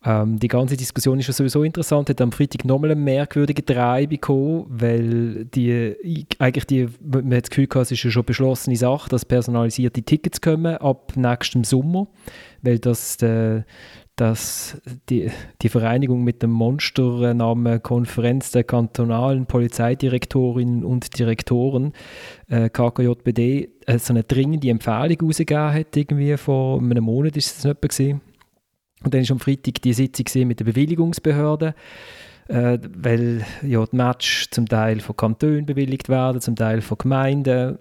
Ähm, 0.09 0.39
die 0.39 0.49
ganze 0.49 0.77
Diskussion 0.77 1.19
ist 1.19 1.27
ja 1.27 1.35
sowieso 1.35 1.63
interessant, 1.63 2.09
hat 2.09 2.21
am 2.23 2.33
Freitag 2.33 2.65
nochmal 2.65 2.93
einen 2.93 3.05
merkwürdigen 3.05 3.67
Drei 3.67 4.07
bekommen, 4.07 4.65
weil 4.69 5.45
die, 5.45 6.27
eigentlich 6.39 6.65
die, 6.65 6.89
man 7.03 7.35
hat 7.35 7.45
das 7.45 7.51
Gefühl 7.51 7.67
gehabt, 7.67 7.87
es 7.87 7.93
ist 7.93 8.05
ja 8.05 8.11
schon 8.11 8.25
beschlossene 8.25 8.77
Sache, 8.77 9.11
dass 9.11 9.27
personalisierte 9.27 10.03
Tickets 10.03 10.41
kommen 10.41 10.77
ab 10.79 11.13
nächstem 11.15 11.63
Sommer, 11.63 12.07
weil 12.63 12.79
das 12.79 13.19
der, 13.19 13.67
dass 14.17 14.81
die, 15.11 15.31
die 15.61 15.69
Vereinigung 15.69 16.25
mit 16.25 16.43
dem 16.43 16.51
Monsternamen 16.53 17.83
Konferenz 17.83 18.51
der 18.51 18.65
kantonalen 18.65 19.45
Polizeidirektorinnen 19.45 20.85
und 20.85 21.19
Direktoren, 21.19 21.93
äh, 22.49 22.71
KKJBD, 22.71 23.69
äh, 23.85 23.99
so 23.99 24.15
eine 24.15 24.25
dringende 24.25 24.71
Empfehlung 24.71 25.19
rausgegeben 25.21 25.75
hat, 25.75 25.97
irgendwie 25.97 26.35
vor 26.39 26.79
einem 26.79 27.05
Monat 27.05 27.37
ist 27.37 27.59
es 27.59 27.65
nicht 27.65 27.83
gewesen. 27.83 28.23
Und 29.05 29.15
dann 29.15 29.23
ist 29.23 29.31
am 29.31 29.41
Freitag 29.41 29.83
die 29.83 29.93
Sitzung 29.93 30.49
mit 30.49 30.61
der 30.61 30.65
Bewilligungsbehörde, 30.65 31.75
äh, 32.49 32.79
weil 32.97 33.45
ja, 33.63 33.85
die 33.87 33.97
Match 33.97 34.49
zum 34.51 34.67
Teil 34.67 35.01
von 35.01 35.17
Kantonen 35.17 35.67
bewilligt 35.67 36.09
werden, 36.09 36.41
zum 36.41 36.57
Teil 36.57 36.81
von 36.81 36.99
Gemeinden 36.99 37.79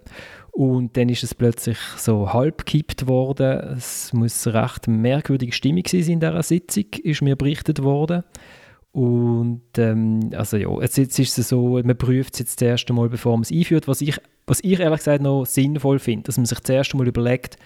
und 0.57 0.97
dann 0.97 1.07
ist 1.07 1.23
es 1.23 1.35
plötzlich 1.35 1.77
so 1.97 2.33
halb 2.33 2.65
gekippt 2.65 3.05
worden. 3.05 3.77
Es 3.77 4.11
muss 4.11 4.47
eine 4.47 4.63
recht 4.63 4.87
merkwürdige 4.87 5.51
Stimmung 5.51 5.83
sein 5.87 6.01
in 6.01 6.19
dieser 6.19 6.41
Sitzung, 6.41 6.85
ist 7.03 7.21
mir 7.21 7.35
berichtet 7.35 7.83
worden. 7.83 8.23
Und 8.91 9.61
ähm, 9.77 10.31
also 10.33 10.57
ja, 10.57 10.81
jetzt, 10.81 10.97
jetzt 10.97 11.19
ist 11.19 11.37
es 11.37 11.49
so, 11.49 11.79
man 11.83 11.95
prüft 11.95 12.33
es 12.33 12.39
jetzt 12.39 12.59
das 12.59 12.67
erste 12.67 12.91
Mal, 12.91 13.07
bevor 13.07 13.33
man 13.33 13.43
es 13.43 13.51
einführt, 13.51 13.87
was 13.87 14.01
ich, 14.01 14.19
was 14.47 14.59
ich 14.63 14.79
ehrlich 14.79 14.97
gesagt 14.97 15.21
noch 15.21 15.45
sinnvoll 15.45 15.99
finde, 15.99 16.23
dass 16.23 16.37
man 16.37 16.47
sich 16.47 16.59
das 16.59 16.69
erste 16.71 16.97
Mal 16.97 17.07
überlegt, 17.07 17.57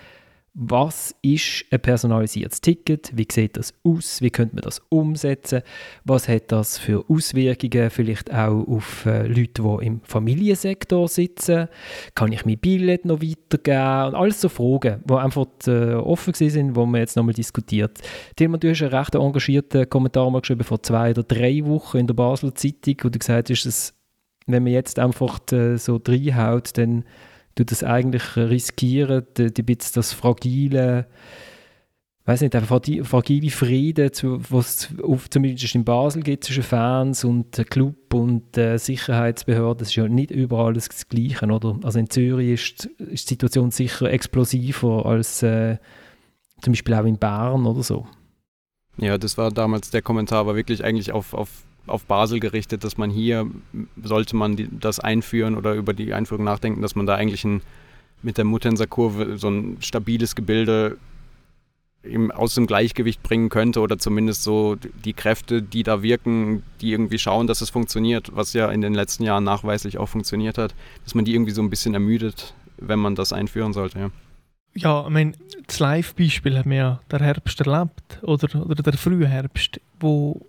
was 0.54 1.16
ist 1.22 1.64
ein 1.72 1.80
personalisiertes 1.80 2.60
Ticket, 2.60 3.12
wie 3.16 3.28
sieht 3.32 3.56
das 3.56 3.74
aus, 3.86 4.22
wie 4.22 4.32
könnte 4.32 4.56
man 4.56 4.64
das 4.64 4.82
umsetzen, 4.90 5.62
was 6.04 6.28
hat 6.28 6.52
das 6.52 6.78
für 6.78 7.06
Auswirkungen 7.10 7.90
vielleicht 7.90 8.34
auch 8.34 8.68
auf 8.68 9.06
äh, 9.06 9.28
Leute, 9.28 9.64
die 9.64 9.86
im 9.86 10.02
Familiensektor 10.04 11.08
sitzen, 11.08 11.70
kann 12.16 12.34
ich 12.34 12.46
mein 12.46 12.58
Billett 12.58 13.06
noch 13.06 13.22
weitergeben? 13.22 14.08
Und 14.08 14.16
alles 14.16 14.42
so 14.42 14.50
Fragen, 14.50 15.02
die 15.06 15.14
einfach 15.14 15.46
äh, 15.68 15.94
offen 15.94 16.34
sind, 16.34 16.76
wo 16.76 16.86
man 16.86 17.00
jetzt 17.00 17.16
nochmal 17.16 17.34
diskutiert. 17.34 18.00
Tilman, 18.36 18.60
du 18.60 18.70
hast 18.70 18.82
einen 18.82 18.94
recht 18.94 19.16
engagierten 19.16 19.90
Kommentar 19.90 20.30
mal 20.30 20.42
geschrieben 20.42 20.66
vor 20.66 20.84
zwei 20.84 21.12
oder 21.12 21.24
drei 21.24 21.66
Wochen 21.66 21.98
in 21.98 22.08
der 22.08 22.14
Basel 22.14 22.54
Zeitung, 22.54 22.96
wo 23.04 23.10
du 23.10 23.20
gesagt 23.20 23.50
hast, 23.50 23.66
dass 23.66 23.94
wenn 24.48 24.64
man 24.64 24.74
jetzt 24.74 25.00
einfach 25.00 25.40
äh, 25.54 25.78
so 25.78 26.02
reinhaut, 26.06 26.78
dann 26.78 27.06
du 27.56 27.66
das 27.66 27.84
eigentlich 27.84 28.36
riskieren, 28.36 29.26
die, 29.38 29.54
die 29.54 29.64
bisschen 29.64 29.94
das 29.96 30.14
fragile, 30.14 31.08
weiß 32.26 32.42
nicht, 32.42 32.56
einfach 32.56 32.82
fragile 33.04 33.50
Frieden, 33.50 34.10
was 34.50 34.90
es 34.90 35.30
zumindest 35.30 35.76
in 35.76 35.84
Basel 35.84 36.24
gibt 36.24 36.44
zwischen 36.44 36.64
Fans 36.64 37.24
und 37.24 37.64
Club 37.70 38.14
und 38.14 38.58
äh, 38.58 38.78
Sicherheitsbehörden, 38.78 39.80
das 39.80 39.90
ist 39.90 39.96
ja 39.96 40.08
nicht 40.08 40.32
überall 40.32 40.74
das 40.74 41.08
Gleiche, 41.08 41.46
oder? 41.46 41.80
Also 41.84 42.00
in 42.00 42.10
Zürich 42.10 42.50
ist, 42.52 42.86
ist 43.00 43.30
die 43.30 43.34
Situation 43.34 43.72
sicher 43.72 44.12
explosiver 44.12 45.06
als 45.06 45.44
äh, 45.44 45.78
zum 46.62 46.74
Beispiel 46.74 46.94
auch 46.94 47.06
in 47.06 47.18
Bern 47.18 47.66
oder 47.66 47.84
so. 47.84 48.06
Ja, 48.98 49.18
das 49.18 49.38
war 49.38 49.52
damals, 49.52 49.90
der 49.90 50.02
Kommentar 50.02 50.46
war 50.46 50.56
wirklich 50.56 50.84
eigentlich 50.84 51.12
auf, 51.12 51.34
auf 51.34 51.50
auf 51.88 52.06
Basel 52.06 52.40
gerichtet, 52.40 52.84
dass 52.84 52.98
man 52.98 53.10
hier, 53.10 53.48
sollte 54.02 54.36
man 54.36 54.56
die, 54.56 54.70
das 54.72 55.00
einführen 55.00 55.56
oder 55.58 55.74
über 55.74 55.94
die 55.94 56.14
Einführung 56.14 56.46
nachdenken, 56.46 56.82
dass 56.82 56.96
man 56.96 57.06
da 57.06 57.16
eigentlich 57.16 57.44
ein, 57.44 57.62
mit 58.22 58.38
der 58.38 58.46
Mutenser-Kurve 58.46 59.38
so 59.38 59.50
ein 59.50 59.78
stabiles 59.82 60.36
Gebilde 60.36 60.98
eben 62.04 62.32
aus 62.32 62.56
dem 62.56 62.68
Gleichgewicht 62.68 63.22
bringen 63.22 63.50
könnte 63.50 63.80
oder 63.80 63.98
zumindest 63.98 64.44
so 64.44 64.76
die 64.76 65.14
Kräfte, 65.14 65.62
die 65.62 65.84
da 65.84 66.02
wirken, 66.02 66.64
die 66.82 66.92
irgendwie 66.92 67.20
schauen, 67.20 67.48
dass 67.48 67.62
es 67.62 67.70
funktioniert, 67.70 68.36
was 68.36 68.54
ja 68.54 68.72
in 68.72 68.82
den 68.82 68.94
letzten 68.94 69.24
Jahren 69.24 69.44
nachweislich 69.44 69.98
auch 69.98 70.08
funktioniert 70.08 70.58
hat, 70.58 70.74
dass 71.04 71.16
man 71.16 71.26
die 71.26 71.34
irgendwie 71.34 71.52
so 71.52 71.62
ein 71.62 71.70
bisschen 71.70 71.94
ermüdet, 71.94 72.56
wenn 72.78 73.00
man 73.00 73.16
das 73.16 73.34
einführen 73.34 73.74
sollte. 73.74 74.00
Ja. 74.00 74.12
Ja, 74.74 75.04
ich 75.04 75.10
meine, 75.10 75.34
das 75.68 75.80
Live-Beispiel 75.80 76.58
haben 76.58 76.72
wir 76.72 76.78
ja 76.78 77.02
der 77.12 77.20
Herbst 77.20 77.60
erlebt 77.60 78.20
oder, 78.22 78.66
oder 78.66 78.82
der 78.82 78.94
frühe 78.94 79.28
Herbst, 79.28 79.82
wo 80.00 80.46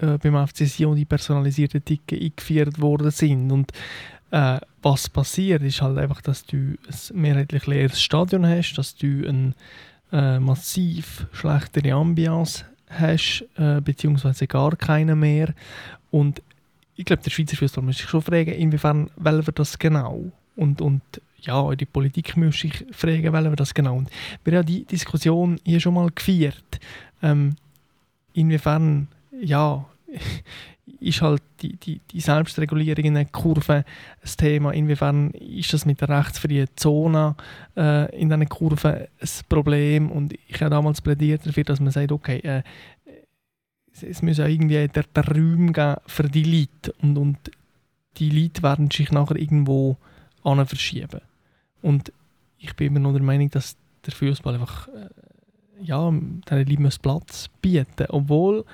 äh, 0.00 0.18
beim 0.18 0.46
FC 0.46 0.66
Sion 0.66 0.96
die 0.96 1.04
personalisierten 1.04 1.84
Tickets 1.84 2.22
eingeführt 2.22 2.80
worden 2.80 3.10
sind. 3.10 3.50
Und 3.50 3.72
äh, 4.30 4.58
was 4.82 5.08
passiert, 5.08 5.62
ist 5.62 5.82
halt 5.82 5.98
einfach, 5.98 6.20
dass 6.22 6.44
du 6.44 6.56
ein 6.56 6.76
mehrheitlich 7.14 7.66
leeres 7.66 8.00
Stadion 8.00 8.46
hast, 8.46 8.74
dass 8.74 8.94
du 8.94 9.26
eine 9.28 9.54
äh, 10.12 10.38
massiv 10.38 11.26
schlechtere 11.32 11.92
Ambiance 11.92 12.64
hast, 12.88 13.44
äh, 13.56 13.80
beziehungsweise 13.80 14.46
gar 14.46 14.76
keine 14.76 15.14
mehr. 15.14 15.54
Und 16.10 16.42
ich 16.96 17.04
glaube, 17.04 17.22
der 17.22 17.30
Schweizer 17.30 17.56
Fußball 17.56 17.84
muss 17.84 17.98
sich 17.98 18.08
schon 18.08 18.22
fragen, 18.22 18.52
inwiefern 18.52 19.10
wollen 19.16 19.46
wir 19.46 19.52
das 19.52 19.78
genau? 19.78 20.30
Und, 20.56 20.80
und 20.80 21.02
ja, 21.38 21.74
die 21.74 21.86
Politik 21.86 22.36
muss 22.36 22.58
sich 22.60 22.84
fragen, 22.92 23.32
wollen 23.32 23.52
wir 23.52 23.56
das 23.56 23.72
genau? 23.72 23.96
Und 23.96 24.10
wir 24.44 24.58
haben 24.58 24.66
die 24.66 24.84
Diskussion 24.84 25.58
hier 25.64 25.80
schon 25.80 25.94
mal 25.94 26.10
geführt. 26.10 26.80
Ähm, 27.22 27.56
inwiefern 28.34 29.08
ja, 29.40 29.86
ist 31.00 31.22
halt 31.22 31.42
die, 31.62 31.76
die, 31.76 32.00
die 32.10 32.20
Selbstregulierung 32.20 33.04
in 33.04 33.14
der 33.14 33.26
Kurve 33.26 33.84
ein 34.22 34.30
Thema. 34.36 34.72
Inwiefern 34.72 35.30
ist 35.30 35.72
das 35.72 35.86
mit 35.86 36.00
der 36.00 36.08
rechtsfreien 36.08 36.68
Zone 36.76 37.36
äh, 37.76 38.20
in 38.20 38.28
diesen 38.28 38.48
Kurven 38.48 38.92
ein 38.92 39.28
Problem? 39.48 40.10
Und 40.10 40.32
ich 40.32 40.60
habe 40.60 40.70
damals 40.70 41.00
plädiert 41.00 41.46
dafür, 41.46 41.64
dass 41.64 41.80
man 41.80 41.92
sagt, 41.92 42.12
okay, 42.12 42.38
äh, 42.38 42.62
es 44.02 44.22
muss 44.22 44.38
ja 44.38 44.46
irgendwie 44.46 44.88
der, 44.88 45.04
der 45.04 45.28
Raum 45.28 45.72
geben 45.72 45.96
für 46.06 46.28
die 46.28 46.44
Leute 46.44 46.92
und, 47.02 47.18
und 47.18 47.38
die 48.16 48.30
Leute 48.30 48.62
werden 48.62 48.90
sich 48.90 49.10
nachher 49.12 49.36
irgendwo 49.36 49.96
an 50.42 50.64
verschieben. 50.66 51.20
Und 51.82 52.12
ich 52.58 52.74
bin 52.76 52.88
immer 52.88 53.00
noch 53.00 53.12
der 53.12 53.22
Meinung, 53.22 53.50
dass 53.50 53.76
der 54.06 54.12
Fußball 54.12 54.54
einfach 54.54 54.88
äh, 54.88 55.08
ja, 55.82 56.10
diesen 56.10 56.66
Leuten 56.66 56.98
Platz 57.02 57.48
bieten 57.60 58.06
obwohl 58.08 58.64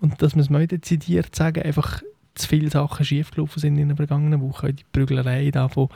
und 0.00 0.20
dass 0.22 0.34
man 0.34 0.42
es 0.42 0.50
mal 0.50 0.66
dezidiert 0.66 1.34
sagen, 1.34 1.62
einfach 1.62 2.02
zu 2.34 2.48
viele 2.48 2.70
Sachen 2.70 3.04
schiefgelaufen 3.04 3.60
sind 3.60 3.78
in 3.78 3.88
den 3.88 3.96
vergangenen 3.96 4.40
Wochen. 4.40 4.74
Die 4.74 4.84
Prügelerei 4.92 5.50
da 5.50 5.68
von 5.68 5.88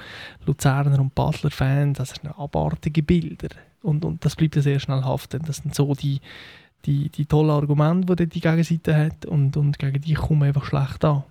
Luzerner 0.46 1.00
und 1.00 1.14
Basler 1.14 1.50
Fans, 1.50 1.98
das 1.98 2.10
sind 2.10 2.28
abartige 2.38 3.02
Bilder. 3.02 3.48
Und, 3.82 4.04
und 4.04 4.24
das 4.24 4.36
bleibt 4.36 4.54
sehr 4.54 4.80
schnell 4.80 5.02
haften. 5.02 5.42
Das 5.46 5.58
sind 5.58 5.74
so 5.74 5.94
die, 5.94 6.20
die, 6.84 7.08
die 7.08 7.26
tollen 7.26 7.50
Argumente, 7.50 8.16
die 8.16 8.26
die 8.26 8.40
Gegenseite 8.40 8.96
hat 8.96 9.26
und, 9.26 9.56
und 9.56 9.78
gegen 9.78 10.00
die 10.00 10.14
kommen 10.14 10.42
einfach 10.42 10.64
schlecht 10.64 11.04
an. 11.04 11.24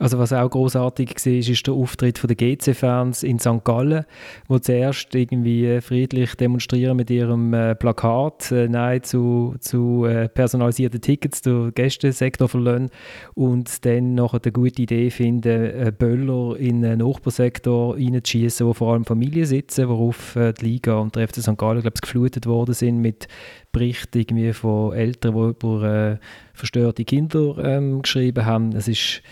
Also 0.00 0.18
was 0.18 0.32
auch 0.32 0.48
großartig 0.48 1.10
war, 1.10 1.32
ist 1.32 1.66
der 1.66 1.74
Auftritt 1.74 2.22
der 2.26 2.34
GC-Fans 2.34 3.22
in 3.22 3.38
St. 3.38 3.62
Gallen, 3.64 4.06
wo 4.48 4.58
zuerst 4.58 5.14
irgendwie 5.14 5.78
friedlich 5.82 6.36
demonstrieren 6.36 6.96
mit 6.96 7.10
ihrem 7.10 7.52
äh, 7.52 7.74
Plakat 7.74 8.50
äh, 8.50 8.66
Nein 8.66 9.02
zu, 9.02 9.56
zu 9.60 10.06
äh, 10.06 10.30
personalisierten 10.30 11.02
Tickets, 11.02 11.42
den 11.42 11.74
Gästesektor 11.74 12.48
verlassen 12.48 12.88
und 13.34 13.84
dann 13.84 14.14
noch 14.14 14.32
eine 14.32 14.52
gute 14.52 14.80
Idee 14.80 15.10
finden, 15.10 15.66
äh, 15.66 15.92
Böller 15.96 16.56
in 16.56 16.80
den 16.80 17.00
Nachbarsektor 17.00 17.94
reinzuschießen, 17.94 18.66
wo 18.66 18.72
vor 18.72 18.94
allem 18.94 19.04
Familien 19.04 19.44
sitzen, 19.44 19.86
worauf 19.86 20.34
äh, 20.34 20.54
die 20.54 20.64
Liga 20.64 20.94
und 20.94 21.14
der 21.14 21.28
FC 21.28 21.42
St. 21.42 21.58
Gallen, 21.58 21.82
glaube 21.82 21.96
ich, 21.96 22.00
geflutet 22.00 22.46
worden 22.46 22.72
sind 22.72 23.02
mit 23.02 23.28
Berichten 23.70 24.18
irgendwie 24.18 24.54
von 24.54 24.94
Eltern, 24.94 25.34
die 25.34 25.50
über 25.50 25.82
äh, 25.82 26.16
verstörte 26.54 27.04
Kinder 27.04 27.58
ähm, 27.62 28.00
geschrieben 28.00 28.46
haben. 28.46 28.72
Es 28.72 28.88
ist 28.88 29.22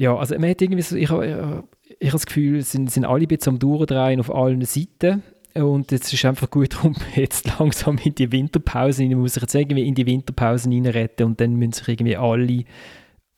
ja, 0.00 0.16
also 0.16 0.34
man 0.38 0.48
hat 0.48 0.62
irgendwie 0.62 0.80
so, 0.80 0.96
ich, 0.96 1.02
ich, 1.02 1.10
ich 1.10 1.20
habe 1.20 2.12
das 2.12 2.24
Gefühl, 2.24 2.62
sind, 2.62 2.90
sind 2.90 3.04
alle 3.04 3.20
ein 3.20 3.28
bisschen 3.28 3.52
am 3.52 3.58
Durchdrehen 3.58 4.18
auf 4.18 4.34
allen 4.34 4.64
Seiten. 4.64 5.22
Und 5.54 5.92
jetzt 5.92 6.10
ist 6.10 6.24
einfach 6.24 6.48
gut 6.48 6.72
darum, 6.74 6.96
jetzt 7.14 7.58
langsam 7.58 7.98
in 8.02 8.14
die 8.14 8.32
Winterpause, 8.32 9.04
man 9.04 9.18
muss 9.18 9.34
sich 9.34 9.42
jetzt 9.42 9.54
irgendwie 9.54 9.86
in 9.86 9.94
die 9.94 10.06
Winterpause 10.06 10.70
reinretten 10.70 11.26
und 11.26 11.38
dann 11.38 11.56
müssen 11.56 11.72
sich 11.72 11.88
irgendwie 11.88 12.16
alle, 12.16 12.64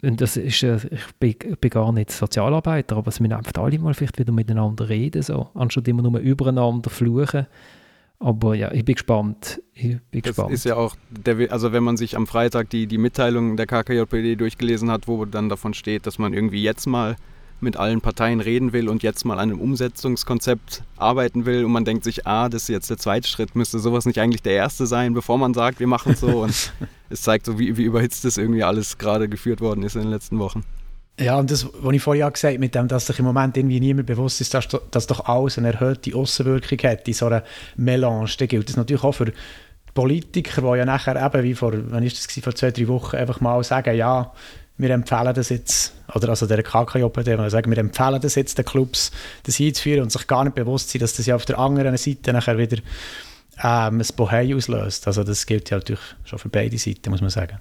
und 0.02 0.20
das 0.20 0.36
ist, 0.36 0.62
ich 0.62 1.12
bin, 1.18 1.34
bin 1.60 1.70
gar 1.70 1.92
nicht 1.92 2.12
Sozialarbeiter, 2.12 2.96
aber 2.96 3.08
es 3.08 3.18
müssen 3.18 3.32
einfach 3.32 3.60
alle 3.60 3.80
mal 3.80 3.94
vielleicht 3.94 4.20
wieder 4.20 4.32
miteinander 4.32 4.88
reden, 4.88 5.22
so, 5.22 5.48
anstatt 5.54 5.88
immer 5.88 6.02
nur 6.02 6.20
übereinander 6.20 6.90
fluchen. 6.90 7.48
Aber 8.22 8.54
ja, 8.54 8.70
ich 8.70 8.84
bin 8.84 8.94
gespannt. 8.94 9.60
Ich 9.74 9.82
bin 9.82 10.00
das 10.12 10.22
gespannt. 10.22 10.52
ist 10.52 10.64
ja 10.64 10.76
auch, 10.76 10.94
der, 11.10 11.50
also 11.50 11.72
wenn 11.72 11.82
man 11.82 11.96
sich 11.96 12.16
am 12.16 12.28
Freitag 12.28 12.70
die, 12.70 12.86
die 12.86 12.98
Mitteilung 12.98 13.56
der 13.56 13.66
KKJPD 13.66 14.36
durchgelesen 14.36 14.92
hat, 14.92 15.08
wo 15.08 15.24
dann 15.24 15.48
davon 15.48 15.74
steht, 15.74 16.06
dass 16.06 16.20
man 16.20 16.32
irgendwie 16.32 16.62
jetzt 16.62 16.86
mal 16.86 17.16
mit 17.58 17.76
allen 17.76 18.00
Parteien 18.00 18.40
reden 18.40 18.72
will 18.72 18.88
und 18.88 19.02
jetzt 19.02 19.24
mal 19.24 19.34
an 19.34 19.50
einem 19.50 19.60
Umsetzungskonzept 19.60 20.84
arbeiten 20.96 21.46
will 21.46 21.64
und 21.64 21.72
man 21.72 21.84
denkt 21.84 22.04
sich, 22.04 22.26
ah, 22.26 22.48
das 22.48 22.62
ist 22.62 22.68
jetzt 22.68 22.90
der 22.90 22.98
zweite 22.98 23.28
Schritt, 23.28 23.56
müsste 23.56 23.80
sowas 23.80 24.06
nicht 24.06 24.20
eigentlich 24.20 24.42
der 24.42 24.54
erste 24.54 24.86
sein, 24.86 25.14
bevor 25.14 25.38
man 25.38 25.52
sagt, 25.52 25.80
wir 25.80 25.88
machen 25.88 26.12
es 26.12 26.20
so 26.20 26.42
und 26.42 26.72
es 27.10 27.22
zeigt 27.22 27.46
so, 27.46 27.58
wie, 27.58 27.76
wie 27.76 27.84
überhitzt 27.84 28.24
das 28.24 28.36
irgendwie 28.36 28.62
alles 28.62 28.98
gerade 28.98 29.28
geführt 29.28 29.60
worden 29.60 29.82
ist 29.82 29.96
in 29.96 30.02
den 30.02 30.10
letzten 30.10 30.38
Wochen. 30.38 30.64
Ja, 31.20 31.38
und 31.38 31.50
das, 31.50 31.66
was 31.72 31.94
ich 31.94 32.02
vorhin 32.02 32.32
gesagt 32.32 32.54
habe, 32.54 32.58
mit 32.58 32.74
dem, 32.74 32.88
dass 32.88 33.06
sich 33.06 33.18
im 33.18 33.26
Moment 33.26 33.56
irgendwie 33.56 33.80
niemand 33.80 34.06
bewusst 34.06 34.40
ist, 34.40 34.54
dass, 34.54 34.66
dass 34.90 35.06
doch 35.06 35.26
alles 35.26 35.58
eine 35.58 35.72
erhöhte 35.72 36.14
Aussenwirkung 36.16 36.78
hat 36.90 37.06
in 37.06 37.14
so 37.14 37.26
einer 37.26 37.44
Melange, 37.76 38.30
dann 38.38 38.48
gilt 38.48 38.68
das 38.68 38.76
natürlich 38.76 39.04
auch 39.04 39.12
für 39.12 39.32
Politiker, 39.94 40.62
die 40.62 40.78
ja 40.78 40.84
nachher 40.86 41.22
eben, 41.22 41.44
wie 41.44 41.54
vor, 41.54 41.72
wann 41.74 42.02
ist 42.02 42.16
das 42.16 42.42
vor 42.42 42.54
zwei, 42.54 42.70
drei 42.70 42.88
Wochen, 42.88 43.16
einfach 43.16 43.40
mal 43.40 43.62
sagen, 43.62 43.94
ja, 43.94 44.32
wir 44.78 44.90
empfehlen 44.90 45.34
das 45.34 45.50
jetzt, 45.50 45.92
oder 46.14 46.30
also 46.30 46.46
der 46.46 46.62
KKJPD, 46.62 47.48
sagen, 47.50 47.70
wir 47.70 47.78
empfehlen 47.78 48.20
das 48.20 48.34
jetzt 48.34 48.56
den 48.56 48.64
Clubs, 48.64 49.12
das 49.44 49.60
einzuführen 49.60 50.02
und 50.02 50.12
sich 50.12 50.26
gar 50.26 50.44
nicht 50.44 50.54
bewusst 50.54 50.90
sein, 50.90 51.00
dass 51.00 51.14
das 51.14 51.26
ja 51.26 51.36
auf 51.36 51.44
der 51.44 51.58
anderen 51.58 51.96
Seite 51.98 52.32
nachher 52.32 52.56
wieder 52.56 52.78
ähm, 53.62 54.00
ein 54.00 54.06
Bohei 54.16 54.54
auslöst. 54.56 55.06
Also 55.06 55.24
das 55.24 55.44
gilt 55.44 55.68
ja 55.70 55.76
natürlich 55.76 56.00
schon 56.24 56.38
für 56.38 56.48
beide 56.48 56.78
Seiten, 56.78 57.10
muss 57.10 57.20
man 57.20 57.30
sagen. 57.30 57.60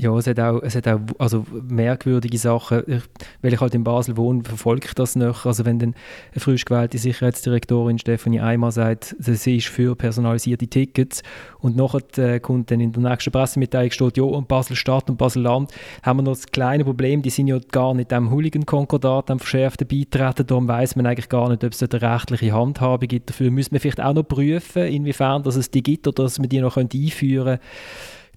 Ja, 0.00 0.16
es 0.16 0.28
hat 0.28 0.38
auch, 0.38 0.62
es 0.62 0.76
hat 0.76 0.86
auch 0.86 1.00
also 1.18 1.44
merkwürdige 1.68 2.38
Sachen. 2.38 2.84
Ich, 2.86 3.02
weil 3.42 3.52
ich 3.52 3.60
halt 3.60 3.74
in 3.74 3.82
Basel 3.82 4.16
wohne, 4.16 4.44
verfolge 4.44 4.86
ich 4.86 4.94
das 4.94 5.16
noch. 5.16 5.44
Also 5.44 5.64
wenn 5.64 5.80
dann 5.80 5.96
eine 6.30 6.40
frisch 6.40 6.64
gewählte 6.64 6.98
Sicherheitsdirektorin 6.98 7.98
Stefanie 7.98 8.38
Eimer 8.38 8.70
sagt, 8.70 9.16
sie 9.18 9.56
ist 9.56 9.66
für 9.66 9.96
personalisierte 9.96 10.68
Tickets 10.68 11.24
und 11.58 11.74
nachher 11.74 12.16
äh, 12.16 12.38
kommt 12.38 12.70
dann 12.70 12.78
in 12.78 12.92
der 12.92 13.02
nächsten 13.02 13.32
Pressemitteilung 13.32 13.90
steht, 13.90 14.18
ja, 14.18 14.22
und 14.22 14.46
Basel-Stadt 14.46 15.10
und 15.10 15.16
Basel-Land 15.16 15.72
haben 16.04 16.18
wir 16.18 16.22
noch 16.22 16.34
das 16.34 16.46
kleine 16.46 16.84
Problem, 16.84 17.20
die 17.20 17.30
sind 17.30 17.48
ja 17.48 17.58
gar 17.72 17.92
nicht 17.92 18.12
dem 18.12 18.30
Hooligan-Konkordat, 18.30 19.30
dem 19.30 19.40
verschärften 19.40 19.88
beitreten, 19.88 20.46
darum 20.46 20.68
weiß 20.68 20.94
man 20.94 21.06
eigentlich 21.06 21.28
gar 21.28 21.48
nicht, 21.48 21.64
ob 21.64 21.72
es 21.72 21.82
eine 21.82 22.00
rechtliche 22.00 22.52
Handhabe 22.52 23.08
gibt. 23.08 23.30
Dafür 23.30 23.50
müssen 23.50 23.72
wir 23.72 23.80
vielleicht 23.80 24.00
auch 24.00 24.14
noch 24.14 24.22
prüfen, 24.22 24.84
inwiefern 24.84 25.42
dass 25.42 25.56
es 25.56 25.72
die 25.72 25.82
gibt 25.82 26.06
oder 26.06 26.22
dass 26.22 26.38
man 26.38 26.48
die 26.48 26.60
noch 26.60 26.76
einführen 26.76 27.58
könnte 27.58 27.60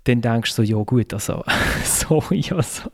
dann 0.05 0.21
denkst 0.21 0.55
du 0.55 0.63
so, 0.65 0.77
ja 0.77 0.83
gut, 0.83 1.13
also, 1.13 1.43
sorry, 1.83 2.43
also, 2.51 2.89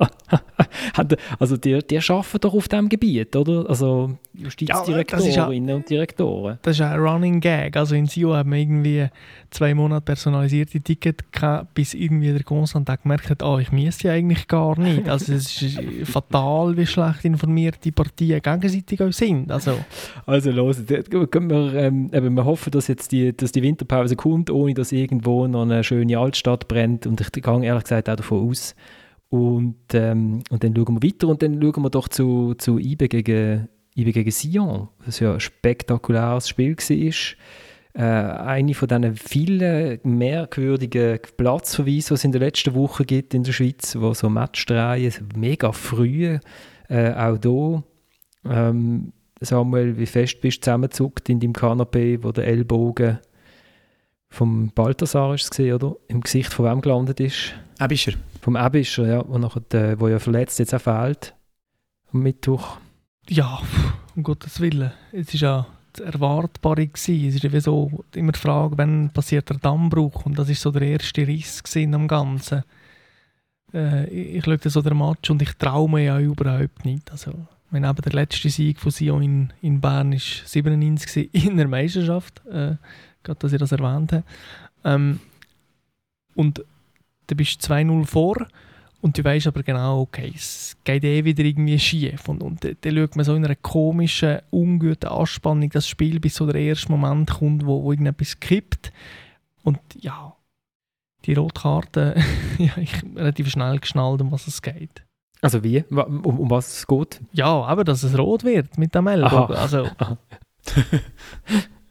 also 1.39 1.57
die, 1.57 1.79
die 1.79 1.97
arbeiten 1.97 2.39
doch 2.41 2.53
auf 2.53 2.67
diesem 2.67 2.89
Gebiet, 2.89 3.35
oder? 3.35 3.69
Also 3.69 4.17
Justizdirektorinnen 4.33 5.69
ja, 5.69 5.75
und 5.75 5.89
Direktoren. 5.89 6.59
Das 6.61 6.75
ist 6.75 6.81
ein 6.81 6.99
Running 6.99 7.39
Gag. 7.39 7.75
Also 7.75 7.95
in 7.95 8.05
Sio 8.05 8.35
haben 8.35 8.51
wir 8.51 8.59
irgendwie 8.59 9.07
zwei 9.49 9.73
Monate 9.73 10.01
personalisierte 10.01 10.79
Ticket 10.79 11.31
gehabt, 11.31 11.73
bis 11.73 11.93
irgendwie 11.93 12.31
der 12.31 12.43
Konstantin 12.43 12.97
gemerkt 13.01 13.29
hat, 13.29 13.43
oh, 13.43 13.57
ich 13.57 13.71
müsste 13.71 14.09
ja 14.09 14.13
eigentlich 14.13 14.47
gar 14.47 14.79
nicht. 14.79 15.07
Also 15.09 15.33
es 15.33 15.61
ist 15.61 15.79
fatal, 16.03 16.77
wie 16.77 16.85
schlecht 16.85 17.25
informierte 17.25 17.91
Partien 17.91 18.41
gegenseitig 18.41 19.01
auch 19.01 19.11
sind. 19.11 19.51
Also, 19.51 19.77
also 20.25 20.51
los, 20.51 20.87
wir, 20.87 21.73
ähm, 21.75 22.11
wir 22.11 22.45
hoffen, 22.45 22.71
dass 22.71 22.87
jetzt 22.87 23.11
die, 23.11 23.35
dass 23.35 23.51
die 23.51 23.63
Winterpause 23.63 24.15
kommt, 24.15 24.49
ohne 24.49 24.73
dass 24.73 24.91
irgendwo 24.91 25.47
noch 25.47 25.63
eine 25.63 25.83
schöne 25.83 26.17
Altstadt 26.17 26.67
brennt 26.67 27.07
und 27.07 27.21
ich 27.21 27.31
gehe 27.31 27.65
ehrlich 27.65 27.83
gesagt 27.83 28.09
auch 28.09 28.15
davon 28.15 28.49
aus. 28.49 28.75
Und, 29.29 29.93
ähm, 29.93 30.41
und 30.49 30.63
dann 30.63 30.75
schauen 30.75 31.01
wir 31.01 31.09
weiter 31.09 31.27
und 31.27 31.41
dann 31.41 31.61
schauen 31.61 31.83
wir 31.83 31.89
doch 31.89 32.07
zu, 32.07 32.53
zu 32.55 32.79
IBE 32.79 33.09
gegen, 33.09 33.67
IBE 33.95 34.11
gegen 34.13 34.31
Sion, 34.31 34.87
was 35.05 35.19
ja 35.19 35.33
ein 35.33 35.39
spektakuläres 35.39 36.47
Spiel 36.47 36.77
war 36.77 37.13
äh, 37.97 38.03
eine 38.03 38.75
von 38.75 38.87
diesen 38.87 39.15
vielen 39.15 39.99
merkwürdigen 40.03 41.19
Platzverweisen, 41.35 42.09
die 42.09 42.13
es 42.13 42.23
in 42.23 42.31
der 42.31 42.41
letzten 42.41 42.75
Woche 42.75 43.05
gibt 43.05 43.33
in 43.33 43.43
der 43.43 43.53
Schweiz, 43.53 43.97
wo 43.99 44.13
so 44.13 44.29
Matchdrehen 44.29 45.11
mega 45.35 45.71
früh, 45.71 46.37
äh, 46.89 47.13
auch 47.13 47.39
hier, 47.41 47.83
ähm, 48.45 49.13
Samuel, 49.41 49.97
wie 49.97 50.05
fest 50.05 50.41
bist 50.41 50.57
du 50.57 50.61
zusammengezuckt 50.61 51.29
in 51.29 51.39
deinem 51.39 51.53
Kanapee, 51.53 52.19
wo 52.21 52.31
der 52.31 52.45
Ellbogen 52.45 53.19
vom 54.29 54.71
Balthasar 54.73 55.33
ist 55.33 55.59
oder? 55.59 55.95
Im 56.07 56.21
Gesicht 56.21 56.53
von 56.53 56.65
wem 56.65 56.81
gelandet 56.81 57.19
ist? 57.19 57.53
Ebischer. 57.79 58.13
Vom 58.47 58.55
Ebischer, 58.55 59.05
ja, 59.05 59.27
wo, 59.27 59.37
nachher, 59.37 59.59
der, 59.59 59.99
wo 59.99 60.07
ja 60.07 60.19
verletzt 60.19 60.57
jetzt 60.59 60.73
auch 60.73 60.79
fehlt. 60.79 61.35
Am 62.13 62.21
Mittwoch. 62.21 62.77
Ja, 63.27 63.59
um 64.15 64.23
Gottes 64.23 64.61
Willen. 64.61 64.93
Es 65.11 65.33
ist 65.33 65.41
ja 65.41 65.67
Erwartbare 65.99 66.87
gewesen. 66.87 67.27
Es 67.27 67.35
ist 67.35 67.51
wie 67.51 67.59
so 67.59 68.05
immer 68.15 68.31
die 68.31 68.39
Frage, 68.39 68.77
wann 68.77 69.09
passiert 69.09 69.49
der 69.49 69.57
Dammbruch 69.57 70.25
und 70.25 70.39
das 70.39 70.47
ist 70.47 70.61
so 70.61 70.71
der 70.71 70.83
erste 70.83 71.27
Riss 71.27 71.61
am 71.75 72.07
Ganzen. 72.07 72.63
Äh, 73.73 74.07
ich 74.07 74.45
schaue 74.45 74.59
so 74.63 74.81
den 74.81 74.97
Match 74.97 75.29
und 75.29 75.41
ich 75.41 75.51
traue 75.55 75.89
mir 75.89 76.03
ja 76.05 76.17
überhaupt 76.17 76.85
nicht. 76.85 77.11
Also, 77.11 77.33
wenn 77.69 77.83
eben 77.83 78.01
der 78.01 78.13
letzte 78.13 78.49
Sieg 78.49 78.79
von 78.79 78.91
Sion 78.91 79.23
in, 79.23 79.53
in 79.61 79.81
Bern 79.81 80.13
ist 80.13 80.47
97 80.47 81.33
in 81.45 81.57
der 81.57 81.67
Meisterschaft, 81.67 82.41
äh, 82.45 82.77
gerade 83.23 83.39
dass 83.39 83.51
ich 83.51 83.59
das 83.59 83.73
erwähnt 83.73 84.13
habe. 84.13 84.23
Ähm, 84.85 85.19
und 86.33 86.63
da 87.27 87.35
bist 87.35 87.63
du 87.63 87.73
2-0 87.73 88.05
vor 88.05 88.47
und 89.01 89.17
du 89.17 89.23
weißt 89.23 89.47
aber 89.47 89.63
genau, 89.63 90.01
okay, 90.01 90.33
es 90.35 90.75
geht 90.83 91.03
eh 91.03 91.23
wieder 91.23 91.43
irgendwie 91.43 91.77
schief. 91.77 92.27
Und, 92.27 92.41
und 92.41 92.63
dann 92.63 92.95
schaut 92.95 93.15
man 93.15 93.25
so 93.25 93.35
in 93.35 93.45
einer 93.45 93.55
komischen, 93.55 94.39
unguten 94.49 95.09
Anspannung 95.09 95.69
das 95.69 95.87
Spiel, 95.87 96.19
bis 96.19 96.35
so 96.35 96.47
der 96.47 96.59
erste 96.59 96.91
Moment 96.91 97.29
kommt, 97.29 97.65
wo, 97.65 97.83
wo 97.83 97.91
irgendetwas 97.91 98.39
kippt. 98.39 98.91
Und 99.63 99.79
ja, 99.99 100.35
die 101.25 101.33
rote 101.33 101.61
Karte, 101.61 102.15
ja, 102.57 102.75
ich 102.77 102.91
relativ 103.15 103.49
schnell 103.49 103.79
geschnallt, 103.79 104.21
um 104.21 104.31
was 104.31 104.47
es 104.47 104.61
geht. 104.61 105.03
Also 105.41 105.63
wie? 105.63 105.83
Um, 105.89 106.25
um 106.25 106.49
was 106.49 106.79
es 106.79 106.87
geht? 106.87 107.21
Ja, 107.31 107.63
aber 107.63 107.83
dass 107.83 108.01
es 108.01 108.17
rot 108.17 108.43
wird 108.43 108.77
mit 108.79 108.95
dem 108.95 109.05
Ellbogen. 109.05 109.55
Also. 109.55 109.83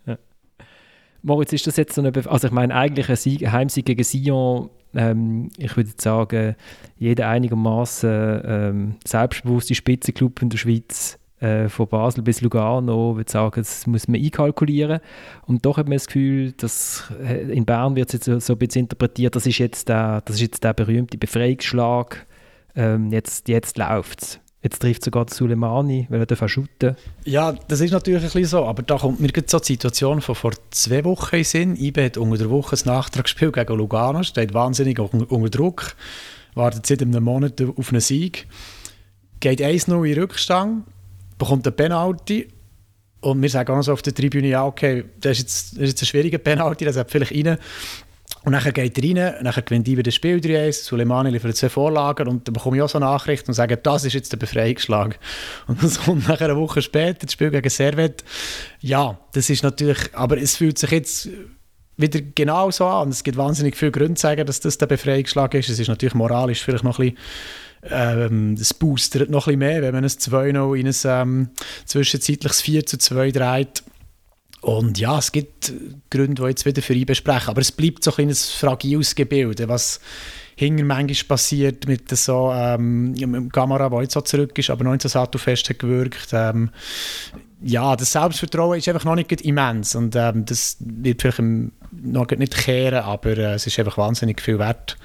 ja. 0.07 0.19
Moritz, 1.23 1.53
ist 1.53 1.69
das 1.69 1.77
jetzt 1.77 1.95
so 1.95 2.01
eine... 2.01 2.11
Bef 2.11 2.27
also 2.27 2.49
ich 2.49 2.53
meine, 2.53 2.75
eigentlich 2.75 3.09
ein 3.09 3.17
Sieg, 3.17 3.47
Heimsieg 3.51 3.87
gegen 3.87 4.03
Sion 4.03 4.71
ähm, 4.97 5.51
ich 5.59 5.77
würde 5.77 5.91
sagen, 5.97 6.57
jeder 6.99 7.29
einigermaßen 7.29 8.43
ähm, 8.45 8.95
selbstbewusste 9.05 9.75
Spitzenclub 9.75 10.43
in 10.43 10.49
der 10.49 10.59
Schweiz, 10.59 11.19
äh, 11.41 11.69
von 11.69 11.87
Basel 11.87 12.23
bis 12.23 12.41
Lugano, 12.41 13.17
würde 13.17 13.31
sagen, 13.31 13.61
das 13.61 13.87
muss 13.87 14.09
man 14.09 14.21
einkalkulieren. 14.21 15.01
Und 15.47 15.67
doch 15.67 15.77
hat 15.77 15.87
man 15.87 15.97
das 15.97 16.07
Gefühl, 16.07 16.53
dass 16.53 17.13
äh, 17.23 17.43
in 17.53 17.67
Bern 17.67 17.95
wird 17.95 18.09
es 18.09 18.15
jetzt 18.15 18.25
so, 18.25 18.39
so 18.39 18.55
ein 18.55 18.59
bisschen 18.59 18.85
interpretiert, 18.85 19.37
das 19.37 19.47
ist 19.47 19.59
jetzt 19.59 19.89
der, 19.89 20.23
das 20.23 20.37
ist 20.37 20.43
jetzt 20.43 20.65
der 20.65 20.73
berühmte 20.73 21.19
Befreiungsschlag, 21.19 22.27
ähm, 22.75 23.11
jetzt, 23.13 23.49
jetzt 23.49 23.77
läuft 23.77 24.23
es. 24.23 24.41
Jetzt 24.67 24.81
trifft 24.83 25.05
sogar 25.05 25.27
Suleimani, 25.31 26.09
weil 26.11 26.19
er 26.19 26.27
darf 26.27 26.51
shooten 26.51 26.97
Ja, 27.25 27.53
das 27.53 27.81
ist 27.81 27.93
natürlich 27.93 28.19
ein 28.19 28.25
bisschen 28.25 28.47
so, 28.47 28.65
aber 28.65 28.83
da 28.83 28.99
kommt 28.99 29.21
mir 29.21 29.31
so 29.47 29.61
die 29.61 29.65
Situation 29.65 30.21
von 30.21 30.35
vor 30.35 30.55
zwei 30.73 31.05
Wochen 31.05 31.37
in 31.37 31.45
Sinn. 31.45 31.77
IBE 31.77 32.07
hat 32.07 32.17
unter 32.17 32.37
der 32.37 32.51
Woche 32.51 32.75
ein 32.75 32.83
Nachtragsspiel 32.85 33.53
gegen 33.53 33.77
Lugano, 33.77 34.25
steht 34.25 34.55
wahnsinnig 34.55 34.99
unter 34.99 35.51
Druck, 35.51 35.95
wartet 36.55 36.85
seit 36.85 37.01
einem 37.01 37.23
Monat 37.23 37.63
auf 37.63 37.91
einen 37.91 38.01
Sieg, 38.01 38.49
geht 39.39 39.61
1-0 39.61 40.05
in 40.05 40.19
Rückstand, 40.19 40.85
bekommt 41.39 41.65
eine 41.65 41.71
Penalty 41.71 42.49
und 43.21 43.41
wir 43.41 43.49
sagen 43.49 43.71
auch 43.71 43.77
noch 43.77 43.85
so 43.85 43.93
auf 43.93 44.03
der 44.03 44.15
Tribüne, 44.15 44.49
ja 44.49 44.67
okay, 44.67 45.05
das 45.21 45.39
ist 45.39 45.43
jetzt, 45.43 45.73
das 45.75 45.83
ist 45.83 45.89
jetzt 45.91 46.03
ein 46.03 46.07
schwieriger 46.07 46.39
Penalty, 46.39 46.85
das 46.85 46.97
hat 46.97 47.13
vielleicht 47.13 47.33
rein. 47.33 47.57
Und 48.47 48.53
dann 48.53 48.63
geht 48.73 48.97
er 48.97 49.05
rein, 49.05 49.35
dann 49.43 49.65
gewinnt 49.65 49.89
Iber 49.89 50.05
das 50.05 50.15
Spiel 50.15 50.37
3-1, 50.37 50.85
Suleimani 50.85 51.31
liefert 51.31 51.57
zwei 51.57 51.69
Vorlagen 51.69 52.29
und 52.29 52.47
dann 52.47 52.53
bekomme 52.53 52.77
ich 52.77 52.83
auch 52.85 52.89
so 52.89 53.01
Nachrichten 53.01 53.51
und 53.51 53.55
sage, 53.55 53.77
das 53.77 54.05
ist 54.05 54.13
jetzt 54.13 54.31
der 54.31 54.37
Befreiungsschlag. 54.37 55.19
Und 55.67 55.83
dann 55.83 55.93
kommt 56.05 56.29
nachher 56.29 56.45
eine 56.45 56.57
Woche 56.57 56.81
später 56.81 57.27
das 57.27 57.33
Spiel 57.33 57.51
gegen 57.51 57.69
Servet. 57.69 58.23
Ja, 58.81 59.19
das 59.33 59.51
ist 59.51 59.65
natürlich, 59.65 59.99
aber 60.13 60.39
es 60.39 60.59
fühlt 60.59 60.79
sich 60.79 60.93
jetzt 60.93 61.29
wieder 61.97 62.21
genau 62.37 62.71
so 62.71 62.87
an. 62.87 63.09
Es 63.09 63.25
gibt 63.25 63.37
wahnsinnig 63.37 63.77
viele 63.77 63.91
Gründe 63.91 64.15
zu 64.15 64.23
sagen, 64.23 64.47
dass 64.47 64.61
das 64.61 64.79
der 64.79 64.87
Befreiungsschlag 64.87 65.53
ist. 65.55 65.69
Es 65.69 65.81
ist 65.81 65.89
natürlich 65.89 66.15
moralisch 66.15 66.63
vielleicht 66.63 66.85
noch 66.85 67.01
ein 67.01 67.17
bisschen 67.17 67.19
ähm, 67.91 68.55
das 68.57 68.75
boostert 68.75 69.29
noch 69.29 69.49
ein 69.49 69.59
bisschen 69.59 69.59
mehr, 69.59 69.83
wenn 69.83 69.93
man 69.93 70.05
ein 70.05 70.09
2-0 70.09 70.79
in 70.79 70.87
ein 70.87 70.95
ähm, 71.05 71.49
zwischenzeitliches 71.85 72.63
4 72.63 72.87
2 72.87 73.33
dreht 73.33 73.83
und 74.67 74.99
ja, 74.99 75.17
es 75.17 75.31
gibt 75.31 75.73
Gründe, 76.11 76.43
die 76.43 76.49
jetzt 76.49 76.67
wieder 76.67 76.83
für 76.83 76.93
ihn 76.93 77.07
besprechen, 77.07 77.51
aber 77.51 77.61
es 77.61 77.71
bleibt 77.71 78.03
so 78.03 78.13
ein, 78.17 78.31
ein 78.31 78.35
fragiles 78.35 79.15
Gebilde, 79.15 79.69
was 79.69 80.01
hinter 80.57 80.83
manchmal 80.83 81.29
passiert 81.29 81.87
mit 81.87 82.11
so 82.11 82.51
ähm, 82.53 83.49
Kamera, 83.53 83.89
der 83.89 84.03
jetzt 84.03 84.15
so 84.15 84.23
zurück 84.23 84.59
ist, 84.59 84.71
aber 84.71 84.83
noch 84.83 84.91
nicht 84.91 85.03
so 85.03 85.09
sattelfest 85.09 85.71
hat 85.71 85.79
gewirkt. 85.79 86.31
Ähm, 86.33 86.71
ja, 87.63 87.95
das 87.95 88.11
Selbstvertrauen 88.11 88.79
ist 88.79 88.89
einfach 88.89 89.05
noch 89.05 89.15
nicht 89.15 89.31
immens 89.43 89.95
und 89.95 90.17
ähm, 90.17 90.45
das 90.45 90.79
wird 90.81 91.23
vielleicht 91.23 91.43
noch 91.93 92.29
nicht 92.31 92.57
kehren, 92.57 93.05
aber 93.05 93.39
äh, 93.39 93.55
es 93.55 93.69
ist 93.69 93.79
einfach 93.79 93.99
wahnsinnig 93.99 94.41
viel 94.41 94.59
wert, 94.59 94.97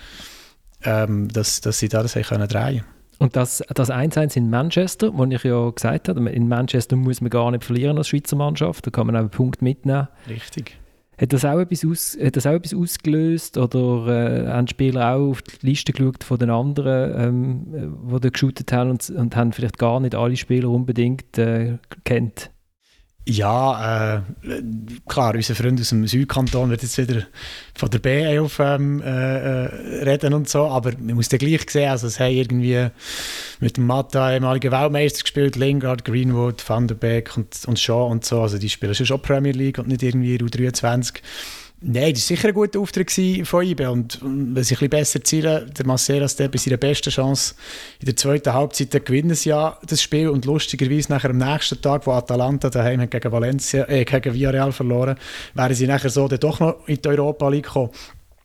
ähm, 0.83 1.27
dass, 1.27 1.61
dass 1.61 1.77
sie 1.77 1.87
da 1.87 2.01
das 2.01 2.13
drehen 2.13 2.23
können. 2.23 2.83
Und 3.21 3.35
das, 3.35 3.63
das 3.75 3.91
1-1 3.91 4.35
in 4.35 4.49
Manchester, 4.49 5.15
wo 5.15 5.23
ich 5.25 5.43
ja 5.43 5.69
gesagt 5.69 6.09
habe, 6.09 6.27
in 6.31 6.47
Manchester 6.47 6.95
muss 6.95 7.21
man 7.21 7.29
gar 7.29 7.51
nicht 7.51 7.63
verlieren 7.63 7.99
als 7.99 8.07
Schweizer 8.07 8.35
Mannschaft, 8.35 8.87
da 8.87 8.89
kann 8.89 9.05
man 9.05 9.15
auch 9.15 9.19
einen 9.19 9.29
Punkt 9.29 9.61
mitnehmen. 9.61 10.07
Richtig. 10.27 10.79
Hat 11.19 11.31
das 11.31 11.45
auch 11.45 11.59
etwas, 11.59 11.85
aus, 11.85 12.17
hat 12.19 12.35
das 12.35 12.47
auch 12.47 12.53
etwas 12.53 12.73
ausgelöst 12.73 13.59
oder 13.59 14.07
äh, 14.07 14.47
haben 14.47 14.65
die 14.65 14.71
Spieler 14.71 15.13
auch 15.13 15.29
auf 15.29 15.43
die 15.43 15.67
Liste 15.67 15.93
geschaut 15.93 16.23
von 16.23 16.39
den 16.39 16.49
anderen, 16.49 17.21
ähm, 17.21 17.97
die 18.11 18.19
da 18.19 18.29
geshootet 18.29 18.73
haben 18.73 18.89
und, 18.89 19.07
und 19.11 19.35
haben 19.35 19.51
vielleicht 19.51 19.77
gar 19.77 19.99
nicht 19.99 20.15
alle 20.15 20.35
Spieler 20.35 20.69
unbedingt 20.69 21.37
äh, 21.37 21.77
kennt? 22.03 22.49
Ja, 23.27 24.17
äh, 24.17 24.21
klar, 25.07 25.35
unser 25.35 25.53
Freund 25.53 25.79
aus 25.79 25.89
dem 25.89 26.07
Südkanton 26.07 26.71
wird 26.71 26.81
jetzt 26.81 26.97
wieder 26.97 27.21
von 27.75 27.89
der 27.91 28.01
B11 28.01 28.75
ähm, 28.75 28.99
äh, 28.99 30.03
reden 30.03 30.33
und 30.33 30.49
so, 30.49 30.65
aber 30.65 30.93
man 30.97 31.15
muss 31.15 31.29
den 31.29 31.37
gleich 31.37 31.69
sehen, 31.69 31.91
also 31.91 32.07
es 32.07 32.19
haben 32.19 32.33
irgendwie 32.33 32.87
mit 33.59 33.77
dem 33.77 33.85
Matta 33.85 34.33
ehemaligen 34.33 34.71
Weltmeister 34.71 35.21
gespielt, 35.21 35.55
Lingard, 35.55 36.03
Greenwood, 36.03 36.67
Van 36.67 36.87
der 36.87 36.95
Beek 36.95 37.37
und, 37.37 37.55
und 37.67 37.79
Shaw 37.79 38.09
und 38.09 38.25
so, 38.25 38.41
also 38.41 38.57
die 38.57 38.69
spielen 38.69 38.95
schon 38.95 39.21
Premier 39.21 39.53
League 39.53 39.77
und 39.77 39.87
nicht 39.87 40.01
irgendwie 40.01 40.37
U23 40.37 41.17
Nein, 41.83 42.13
das 42.13 42.29
war 42.29 42.37
sicher 42.37 42.49
ein 42.49 42.53
guter 42.53 42.79
Auftritt 42.79 43.11
von 43.43 43.65
ihm. 43.65 43.89
Und 43.89 44.19
wenn 44.21 44.63
sie 44.63 44.75
ein 44.75 44.79
bisschen 44.79 44.89
besser 44.89 45.23
zielen, 45.23 45.71
der 45.75 45.85
Masseras 45.87 46.35
der 46.35 46.47
bei 46.47 46.59
seiner 46.59 46.77
besten 46.77 47.09
Chance 47.09 47.55
in 47.99 48.05
der 48.05 48.15
zweiten 48.15 48.53
Halbzeit, 48.53 48.91
gewinnen 49.03 49.33
sie 49.33 49.49
ja 49.49 49.79
das 49.87 49.99
Spiel. 49.99 50.29
Und 50.29 50.45
lustigerweise 50.45 51.11
nachher 51.11 51.31
am 51.31 51.37
nächsten 51.37 51.81
Tag, 51.81 52.05
wo 52.05 52.11
Atalanta 52.11 52.69
daheim 52.69 53.09
gegen 53.09 53.31
Valencia, 53.31 53.89
äh, 53.89 54.05
gegen 54.05 54.33
Villarreal 54.33 54.71
verloren, 54.71 55.17
wären 55.55 55.73
sie 55.73 55.87
nachher 55.87 56.11
so 56.11 56.27
dann 56.27 56.39
doch 56.39 56.59
noch 56.59 56.87
in 56.87 57.01
die 57.01 57.09
Europa 57.09 57.49
League 57.49 57.65
gekommen. 57.65 57.89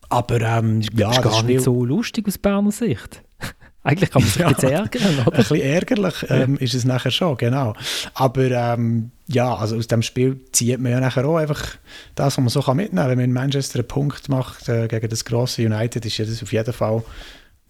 Aber 0.08 0.40
ähm, 0.40 0.80
ja, 0.94 1.08
das 1.08 1.16
ist 1.16 1.22
gar 1.22 1.32
das 1.32 1.38
Spiel, 1.40 1.54
nicht 1.56 1.64
so 1.64 1.84
lustig 1.84 2.26
aus 2.26 2.38
Berner 2.38 2.72
Sicht. 2.72 3.22
Eigentlich 3.82 4.10
kann 4.10 4.22
man 4.22 4.30
sich 4.30 4.40
ja, 4.40 4.48
jetzt 4.48 4.64
ärgern, 4.64 5.18
oder? 5.26 5.32
Ein 5.32 5.36
bisschen 5.36 5.60
ärgerlich 5.60 6.14
ähm, 6.30 6.56
ist 6.56 6.72
es 6.72 6.86
nachher 6.86 7.10
schon, 7.10 7.36
genau. 7.36 7.74
Aber 8.14 8.50
ähm, 8.50 9.10
ja, 9.28 9.54
also 9.56 9.76
aus 9.76 9.88
dem 9.88 10.02
Spiel 10.02 10.38
zieht 10.52 10.78
man 10.78 10.92
ja 10.92 11.00
nachher 11.00 11.26
auch 11.26 11.36
einfach 11.36 11.76
das, 12.14 12.36
was 12.36 12.38
man 12.38 12.48
so 12.48 12.60
mitnehmen 12.74 12.96
kann. 12.96 13.10
Wenn 13.10 13.18
man 13.18 13.24
in 13.24 13.32
Manchester 13.32 13.80
einen 13.80 13.88
Punkt 13.88 14.28
macht 14.28 14.68
äh, 14.68 14.86
gegen 14.86 15.08
das 15.08 15.24
grosse 15.24 15.62
United, 15.62 16.04
ist 16.06 16.18
ja 16.18 16.24
das 16.24 16.42
auf 16.42 16.52
jeden 16.52 16.72
Fall 16.72 17.02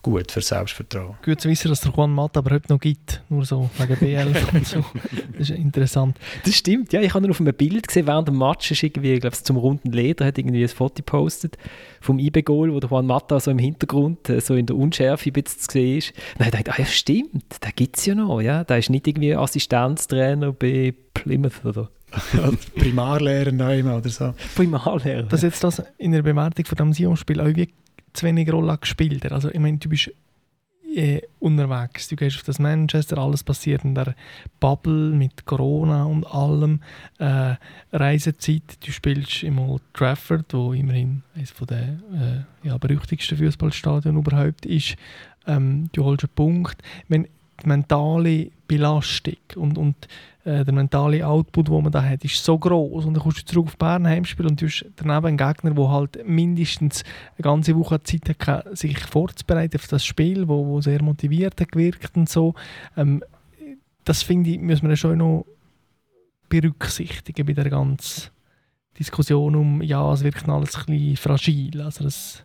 gut 0.07 0.31
für 0.31 0.41
Selbstvertrauen. 0.41 1.17
Gut 1.25 1.41
zu 1.41 1.49
wissen, 1.49 1.69
dass 1.69 1.81
der 1.81 1.91
Juan 1.91 2.13
Mata 2.13 2.39
aber 2.39 2.53
heute 2.53 2.73
noch 2.73 2.79
gibt, 2.79 3.23
nur 3.29 3.45
so 3.45 3.69
wegen 3.77 3.97
BL 3.97 4.33
und 4.55 4.67
so. 4.67 4.85
Das 5.33 5.51
ist 5.51 5.59
interessant. 5.59 6.17
Das 6.45 6.55
stimmt, 6.55 6.93
ja. 6.93 7.01
Ich 7.01 7.13
habe 7.13 7.27
ihn 7.27 7.31
auf 7.31 7.41
einem 7.41 7.53
Bild 7.53 7.89
gesehen, 7.89 8.07
während 8.07 8.29
dem 8.29 8.39
Match 8.39 8.71
ist 8.71 8.85
irgendwie, 8.85 9.19
glaube 9.19 9.37
zum 9.37 9.57
runden 9.57 9.91
Leder, 9.91 10.25
hat 10.25 10.39
irgendwie 10.39 10.63
ein 10.63 10.69
Foto 10.69 10.95
gepostet 10.97 11.59
vom 12.01 12.21
IB-Goal, 12.21 12.73
wo 12.73 12.79
der 12.79 12.89
Juan 12.89 13.07
Mata 13.07 13.41
so 13.41 13.51
im 13.51 13.59
Hintergrund, 13.59 14.29
äh, 14.29 14.41
so 14.41 14.55
in 14.55 14.67
der 14.67 14.77
Unschärfe 14.77 15.29
ein 15.29 15.33
bisschen 15.33 15.61
zu 15.61 15.73
sehen 15.73 15.99
ist. 15.99 16.11
Und 16.11 16.17
dann 16.39 16.47
habe 16.47 16.57
ich 16.57 16.65
gedacht, 16.65 16.79
ah 16.79 16.83
ja 16.83 16.87
stimmt, 16.87 17.65
den 17.65 17.73
gibt 17.75 17.97
es 17.97 18.07
ja 18.07 18.15
noch, 18.15 18.41
ja. 18.41 18.63
Der 18.63 18.79
ist 18.79 18.91
nicht 18.91 19.09
irgendwie 19.09 19.35
Assistenztrainer 19.35 20.53
bei 20.53 20.95
Plymouth 21.15 21.65
oder 21.65 21.91
Primarlehrer 22.79 23.51
neu 23.51 23.81
oder 23.83 24.09
so. 24.09 24.35
Primarlehrer. 24.55 25.25
Dass 25.25 25.43
jetzt 25.43 25.65
das 25.65 25.83
in 25.99 26.13
der 26.13 26.23
Bewertung 26.23 26.65
von 26.65 26.77
dem 26.77 26.93
Sion-Spiel 26.93 27.41
auch 27.41 27.57
wie 27.57 27.69
zu 28.17 28.27
wenig 28.27 28.53
Rolle 28.53 28.79
gespielt. 28.79 29.31
Also 29.31 29.51
ich 29.51 29.59
meine, 29.59 29.79
du 29.79 29.89
bist 29.89 30.11
äh, 30.95 31.21
unterwegs, 31.41 32.09
du 32.09 32.17
gehst 32.17 32.37
auf 32.37 32.43
das 32.45 32.59
Manchester, 32.59 33.19
alles 33.19 33.45
passiert 33.45 33.85
in 33.85 33.95
der 33.95 34.15
Bubble 34.61 35.11
mit 35.11 35.45
Corona 35.45 36.05
und 36.05 36.27
allem. 36.27 36.81
Äh, 37.19 37.57
Reisezeit, 37.93 38.79
du 38.85 38.91
spielst 38.91 39.43
im 39.43 39.59
Old 39.59 39.83
Trafford, 39.93 40.55
wo 40.55 40.73
immerhin 40.73 41.23
eines 41.35 41.53
der 41.55 42.47
äh, 42.63 42.67
ja, 42.67 42.79
berüchtigsten 42.79 43.37
Fußballstadien 43.37 44.17
überhaupt 44.17 44.65
ist. 44.65 44.97
Ähm, 45.47 45.91
du 45.93 46.05
holst 46.05 46.25
einen 46.25 46.35
Punkt. 46.35 46.83
Meine, 47.09 47.29
die 47.67 47.69
mentale 47.69 48.51
Belastung 48.69 49.37
und, 49.57 49.77
und 49.77 49.97
äh, 50.45 50.65
der 50.65 50.73
mentale 50.73 51.27
Output, 51.27 51.69
den 51.69 51.83
man 51.83 51.93
da 51.93 52.03
hat, 52.03 52.25
ist 52.25 52.43
so 52.43 52.57
groß 52.57 53.05
und 53.05 53.15
dann 53.15 53.23
kommst 53.23 53.41
du 53.41 53.45
zurück 53.45 53.67
auf 53.67 53.77
Bern 53.77 54.07
Heimspiel 54.07 54.47
und 54.47 54.61
du 54.61 54.67
hast 54.67 54.87
daneben 54.97 55.27
einen 55.27 55.37
Gegner, 55.37 55.73
der 55.73 55.91
halt 55.91 56.27
mindestens 56.27 57.03
eine 57.37 57.43
ganze 57.43 57.77
Woche 57.77 58.03
Zeit 58.03 58.47
hat, 58.47 58.79
sich 58.79 58.99
vorzubereiten 59.01 59.77
auf 59.77 59.89
das 59.89 60.05
Spiel, 60.05 60.47
wo, 60.49 60.67
wo 60.67 60.81
sehr 60.81 61.03
motiviert 61.03 61.61
hat 61.61 61.73
gewirkt 61.73 62.17
und 62.17 62.29
so. 62.29 62.55
Ähm, 62.97 63.23
das 64.05 64.23
finde 64.23 64.51
ich, 64.51 64.61
müssen 64.61 64.89
wir 64.89 64.97
schon 64.97 65.19
noch 65.19 65.47
berücksichtigen 66.49 67.45
bei 67.45 67.55
der 67.55 67.69
ganzen 67.69 68.31
Diskussion 68.99 69.57
um, 69.57 69.83
ja, 69.83 70.13
es 70.13 70.23
wirkt 70.23 70.49
alles 70.49 70.77
ein 70.77 70.87
bisschen 70.87 71.17
fragil. 71.17 71.83
Also 71.83 72.05
das 72.05 72.45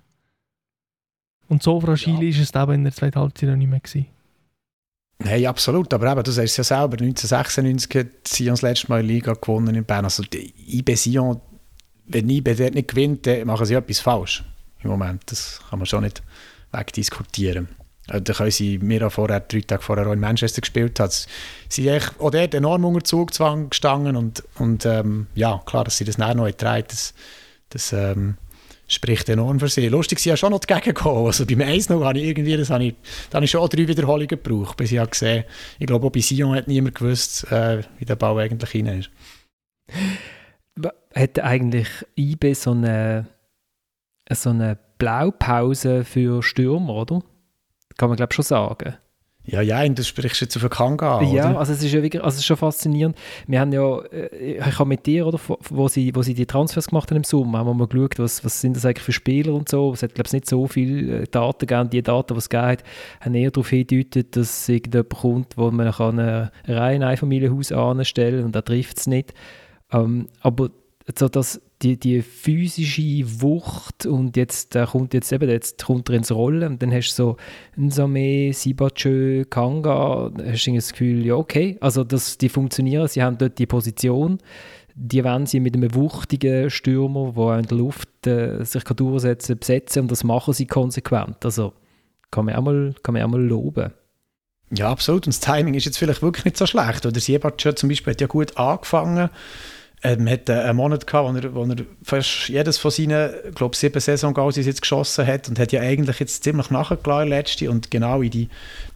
und 1.48 1.62
so 1.62 1.80
fragil 1.80 2.24
ja. 2.24 2.30
ist 2.30 2.40
es 2.40 2.56
eben 2.56 2.74
in 2.74 2.84
der 2.84 2.94
zweiten 2.94 3.20
Halbzeit 3.20 3.50
noch 3.50 3.58
nicht 3.58 3.70
mehr 3.70 3.80
gewesen. 3.80 4.08
Nein, 5.24 5.46
absolut. 5.46 5.94
Aber 5.94 6.12
eben, 6.12 6.24
du 6.24 6.32
sagst 6.32 6.52
es 6.52 6.58
ja 6.58 6.64
selber, 6.64 6.98
1996 7.00 7.96
hat 7.96 8.28
Sion 8.28 8.54
das 8.54 8.62
letzte 8.62 8.90
Mal 8.90 9.02
Liga 9.02 9.34
gewonnen 9.34 9.76
in 9.76 9.86
Bern. 9.86 10.06
Also 10.06 10.24
IB 10.24 10.96
Sion, 10.96 11.42
wenn 12.08 12.30
IB 12.30 12.56
dort 12.56 12.74
nicht 12.74 12.90
gewinnt, 12.90 13.28
dann 13.28 13.48
machen 13.48 13.66
sie 13.66 13.76
etwas 13.76 14.00
falsch 14.00 14.44
im 14.84 14.90
Moment. 14.90 15.24
Das 15.28 15.62
kann 15.70 15.80
man 15.80 15.86
schon 15.86 16.04
nicht 16.04 16.24
wegdiskutieren. 16.72 17.70
Also, 18.08 18.24
da 18.24 18.34
können 18.34 18.52
sie 18.52 18.78
mir 18.80 19.08
auch 19.08 19.12
vorher, 19.12 19.40
drei 19.42 19.62
Tage 19.62 19.84
vorher 19.84 20.08
auch 20.08 20.14
in 20.14 20.20
Manchester 20.20 20.62
gespielt 20.62 21.00
haben. 21.00 21.12
Sie 21.70 21.84
sind 21.84 22.12
auch 22.20 22.32
dort 22.32 22.54
enorm 22.54 22.84
unter 22.86 23.04
Zugzwang 23.04 23.70
gestanden 23.70 24.16
und, 24.16 24.44
und 24.58 24.86
ähm, 24.86 25.28
ja, 25.36 25.62
klar, 25.66 25.84
dass 25.84 25.98
sie 25.98 26.06
das 26.06 26.18
nicht 26.18 26.36
noch 26.36 26.46
getragen 26.46 26.86
das, 26.90 27.14
das 27.70 27.94
ähm, 27.94 28.38
spricht 28.92 29.30
enorm 29.30 29.60
für 29.60 29.70
sie. 29.70 29.88
Lustig, 29.88 30.20
sie 30.20 30.30
ja 30.30 30.38
schon 30.38 30.52
noch 30.52 30.60
dagegen 30.60 30.94
gekommen. 30.94 31.28
Also 31.28 31.46
beim 31.46 31.62
1 31.62 31.90
noch 31.90 32.04
habe 32.04 32.20
ich 32.20 32.26
irgendwie, 32.26 32.58
das 32.58 32.70
habe 32.70 32.84
ich, 32.86 32.96
da 33.30 33.38
habe 33.38 33.46
ich 33.46 33.52
schon 33.52 33.68
drei 33.70 33.88
Wiederholungen 33.88 34.28
gebraucht, 34.28 34.78
bis 34.78 34.92
ich 34.92 34.98
habe 34.98 35.10
gesehen 35.10 35.46
ich 35.80 35.88
glaube 35.88 36.06
auch 36.06 36.12
bei 36.12 36.20
Sion 36.20 36.56
hat 36.56 36.68
niemand 36.68 36.96
gewusst, 36.96 37.50
äh, 37.52 37.84
wie 37.98 38.06
der 38.06 38.16
Ball 38.16 38.40
eigentlich 38.40 38.76
rein 38.76 39.00
ist. 39.00 39.10
Hat 41.16 41.40
eigentlich 41.40 41.88
IB 42.16 42.54
so 42.54 42.72
eine, 42.72 43.28
so 44.30 44.50
eine 44.50 44.78
Blaupause 44.98 46.04
für 46.04 46.44
Stürmer, 46.44 46.94
oder? 46.94 47.24
Kann 47.98 48.10
man 48.10 48.18
glaube 48.18 48.34
schon 48.34 48.46
sagen. 48.46 48.96
Ja, 49.52 49.60
ja, 49.60 49.84
und 49.84 50.00
du 50.00 50.04
sprichst 50.04 50.40
jetzt 50.40 50.56
auf 50.56 50.70
Kanga 50.70 51.18
an, 51.18 51.30
Ja, 51.30 51.58
also 51.58 51.74
es 51.74 51.84
ist 51.84 51.92
ja 51.92 52.02
wirklich, 52.02 52.24
also 52.24 52.36
es 52.36 52.40
ist 52.40 52.46
schon 52.46 52.56
faszinierend. 52.56 53.18
Wir 53.48 53.60
haben 53.60 53.74
ja, 53.74 54.00
äh, 54.06 54.58
ich 54.58 54.80
habe 54.80 54.88
mit 54.88 55.06
dir, 55.06 55.28
oder, 55.28 55.40
wo 55.70 55.90
sie, 55.90 56.16
wo 56.16 56.22
sie 56.22 56.34
die 56.34 56.46
Transfers 56.46 56.88
gemacht 56.88 57.12
haben 57.12 57.18
im 57.18 57.24
Sommer, 57.26 57.60
haben 57.60 57.68
wir 57.68 57.74
mal 57.74 57.88
geschaut, 57.88 58.18
was, 58.18 58.46
was 58.46 58.62
sind 58.62 58.78
das 58.78 58.86
eigentlich 58.86 59.04
für 59.04 59.12
Spieler 59.12 59.54
und 59.54 59.68
so. 59.68 59.92
Es 59.92 60.04
hat, 60.04 60.16
glaube 60.16 60.28
ich, 60.28 60.34
nicht 60.34 60.50
so 60.50 60.68
viele 60.68 61.24
äh, 61.24 61.28
Daten 61.30 61.68
gegeben. 61.68 61.90
Die 61.90 62.02
Daten, 62.02 62.34
die 62.34 62.38
es 62.38 62.48
gegeben 62.48 62.68
hat, 62.68 62.84
haben 63.20 63.36
eher 63.36 63.52
darauf 63.52 63.70
hingedeutet, 63.70 64.38
dass 64.38 64.70
irgendjemand 64.70 65.10
kommt, 65.10 65.58
wo 65.58 65.70
man 65.70 65.92
kann 65.92 66.18
in 66.68 67.04
ein 67.04 67.18
Familienhaus 67.18 67.74
anstellen 67.74 68.46
und 68.46 68.56
da 68.56 68.62
trifft 68.62 69.00
es 69.00 69.08
nicht. 69.08 69.34
Ähm, 69.92 70.28
aber 70.40 70.70
so 71.14 71.28
das, 71.28 71.60
die, 71.82 71.98
die 71.98 72.22
physische 72.22 73.24
Wucht 73.42 74.06
und 74.06 74.38
jetzt 74.38 74.76
da 74.76 74.86
kommt 74.86 75.14
jetzt 75.14 75.32
eben 75.32 75.50
jetzt 75.50 75.84
kommt 75.84 76.10
er 76.10 76.16
ins 76.16 76.32
Rollen 76.32 76.74
und 76.74 76.82
dann 76.82 76.94
hast 76.94 77.16
du 77.18 77.24
so 77.24 77.38
Nsame, 77.76 78.54
Sibachö, 78.54 79.46
Kanga, 79.46 80.32
hast 80.46 80.68
du 80.68 80.76
das 80.76 80.92
Gefühl, 80.92 81.26
ja 81.26 81.36
okay, 81.36 81.78
also 81.82 82.04
das, 82.04 82.38
die 82.38 82.50
funktionieren, 82.50 83.08
sie 83.08 83.24
haben 83.24 83.38
dort 83.38 83.58
die 83.58 83.66
Position, 83.66 84.38
die 84.96 85.24
wollen 85.24 85.46
sie 85.46 85.60
mit 85.60 85.76
einem 85.76 85.94
wuchtigen 85.96 86.70
Stürmer, 86.70 87.34
der 87.36 87.60
in 87.60 87.66
der 87.66 87.78
Luft 87.78 88.28
äh, 88.28 88.64
sich 88.64 88.84
kann 88.84 88.98
durchsetzen 88.98 89.58
besetzen 89.58 90.04
und 90.04 90.12
das 90.12 90.24
machen 90.24 90.54
sie 90.54 90.68
konsequent, 90.68 91.44
also 91.44 91.74
kann 92.30 92.46
man 92.46 92.56
auch 92.56 92.64
mal, 92.64 92.96
kann 93.04 93.14
man 93.14 93.24
auch 93.24 93.30
mal 93.30 93.42
loben. 93.42 93.92
Ja, 94.74 94.90
absolut. 94.90 95.28
Und 95.28 95.36
das 95.36 95.42
Timing 95.42 95.74
ist 95.74 95.84
jetzt 95.84 95.98
vielleicht 95.98 96.22
wirklich 96.22 96.46
nicht 96.46 96.56
so 96.56 96.66
schlecht. 96.66 97.06
Oder 97.06 97.20
Siebatschö 97.20 97.74
zum 97.76 97.90
Beispiel 97.90 98.14
hat 98.14 98.22
ja 98.22 98.28
gut 98.28 98.56
angefangen 98.56 99.30
ähm, 100.04 100.30
hat 100.30 100.50
einen 100.50 100.76
Monat 100.76 101.06
gehabt, 101.06 101.34
wo 101.34 101.38
er, 101.38 101.54
wo 101.54 101.64
er 101.64 101.86
fast 102.04 102.50
jedes 102.50 102.78
von 102.78 102.92
seinen, 102.92 103.32
glaube 103.54 103.76
sieben 103.76 104.00
Saisongoals 104.00 104.58
jetzt 104.58 104.82
geschossen 104.82 105.28
hat 105.28 105.48
und 105.50 105.60
hat 105.60 105.72
ja 105.72 105.82
eigentlich 105.82 106.20
jetzt 106.20 106.44
ziemlich 106.44 106.70
nachgelassen 106.70 107.30
letzte 107.30 107.70
und 107.70 107.92
genau 107.92 108.22
in 108.22 108.32
die 108.32 108.50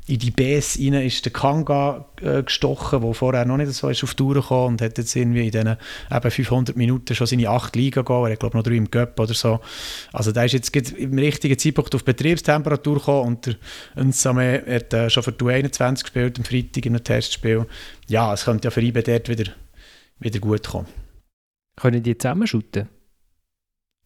in 0.07 0.19
die 0.19 0.29
Bs 0.29 0.77
rein 0.79 0.93
ist 0.93 1.25
der 1.25 1.33
Kanga 1.33 2.05
äh, 2.21 2.43
gestochen, 2.43 3.01
der 3.01 3.13
vorher 3.15 3.45
noch 3.45 3.57
nicht 3.57 3.73
so 3.73 3.89
ist 3.89 4.03
auf 4.03 4.11
die 4.11 4.17
Tour 4.17 4.35
gekommen 4.35 4.73
und 4.73 4.81
hat 4.81 4.97
jetzt 4.99 5.15
irgendwie 5.15 5.45
in 5.45 5.51
diesen 5.51 5.77
eben 6.11 6.31
500 6.31 6.77
Minuten 6.77 7.15
schon 7.15 7.25
seine 7.25 7.49
acht 7.49 7.75
Liga 7.75 8.01
gegangen. 8.01 8.25
Er 8.25 8.33
hat, 8.33 8.39
glaube 8.39 8.55
noch 8.55 8.63
drei 8.63 8.75
im 8.75 8.91
Göpp 8.91 9.19
oder 9.19 9.33
so. 9.33 9.61
Also 10.13 10.31
der 10.31 10.45
ist 10.45 10.53
jetzt 10.53 10.75
im 10.75 11.17
richtigen 11.17 11.57
Zeitpunkt 11.57 11.95
auf 11.95 12.03
Betriebstemperatur 12.03 12.95
gekommen 12.97 13.27
und 13.29 13.45
der 13.47 13.55
Nsame 14.03 14.63
hat 14.67 14.93
äh, 14.93 15.09
schon 15.09 15.23
für 15.23 15.31
die 15.31 15.45
21 15.45 16.03
gespielt, 16.03 16.37
am 16.37 16.45
Freitag 16.45 16.85
in 16.85 16.93
einem 16.93 17.03
Testspiel. 17.03 17.65
Ja, 18.07 18.31
es 18.31 18.45
könnte 18.45 18.67
ja 18.67 18.71
für 18.71 18.81
ihn 18.81 18.93
dort 18.93 19.27
wieder 19.27 19.45
wieder 20.19 20.39
gut 20.39 20.67
kommen. 20.67 20.87
Können 21.75 22.03
die 22.03 22.17
zusammenschütten? 22.17 22.89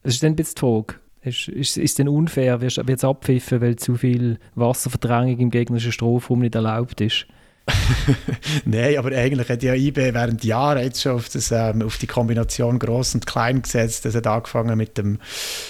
Das 0.04 0.14
ist 0.14 0.24
dann 0.24 0.34
ein 0.34 0.36
bisschen 0.36 0.56
die 0.56 0.60
Frage. 0.60 0.96
Ist, 1.22 1.50
ist, 1.50 1.78
ist 1.78 1.92
es 1.92 1.96
denn 1.96 2.08
unfair? 2.08 2.62
Wird 2.62 2.80
es 2.80 3.04
abpfiffen, 3.04 3.62
weil 3.62 3.76
zu 3.76 3.96
viel 3.96 4.40
Wasserverdrängung 4.56 5.40
im 5.40 5.50
gegnerischen 5.50 5.92
Strafraum 5.92 6.40
nicht 6.40 6.56
erlaubt 6.56 7.02
ist? 7.02 7.28
Nein, 8.66 8.98
aber 8.98 9.16
eigentlich 9.16 9.50
hat 9.50 9.62
ja 9.64 9.74
IB 9.74 10.14
während 10.14 10.44
Jahren 10.44 10.82
jetzt 10.82 11.02
schon 11.02 11.14
auf, 11.14 11.30
das, 11.30 11.52
ähm, 11.52 11.82
auf 11.82 11.98
die 11.98 12.08
Kombination 12.08 12.80
groß 12.80 13.16
und 13.16 13.28
klein 13.28 13.62
gesetzt. 13.62 14.06
Das 14.06 14.16
hat 14.16 14.28
angefangen 14.28 14.78
mit 14.78 14.98
dem 14.98 15.20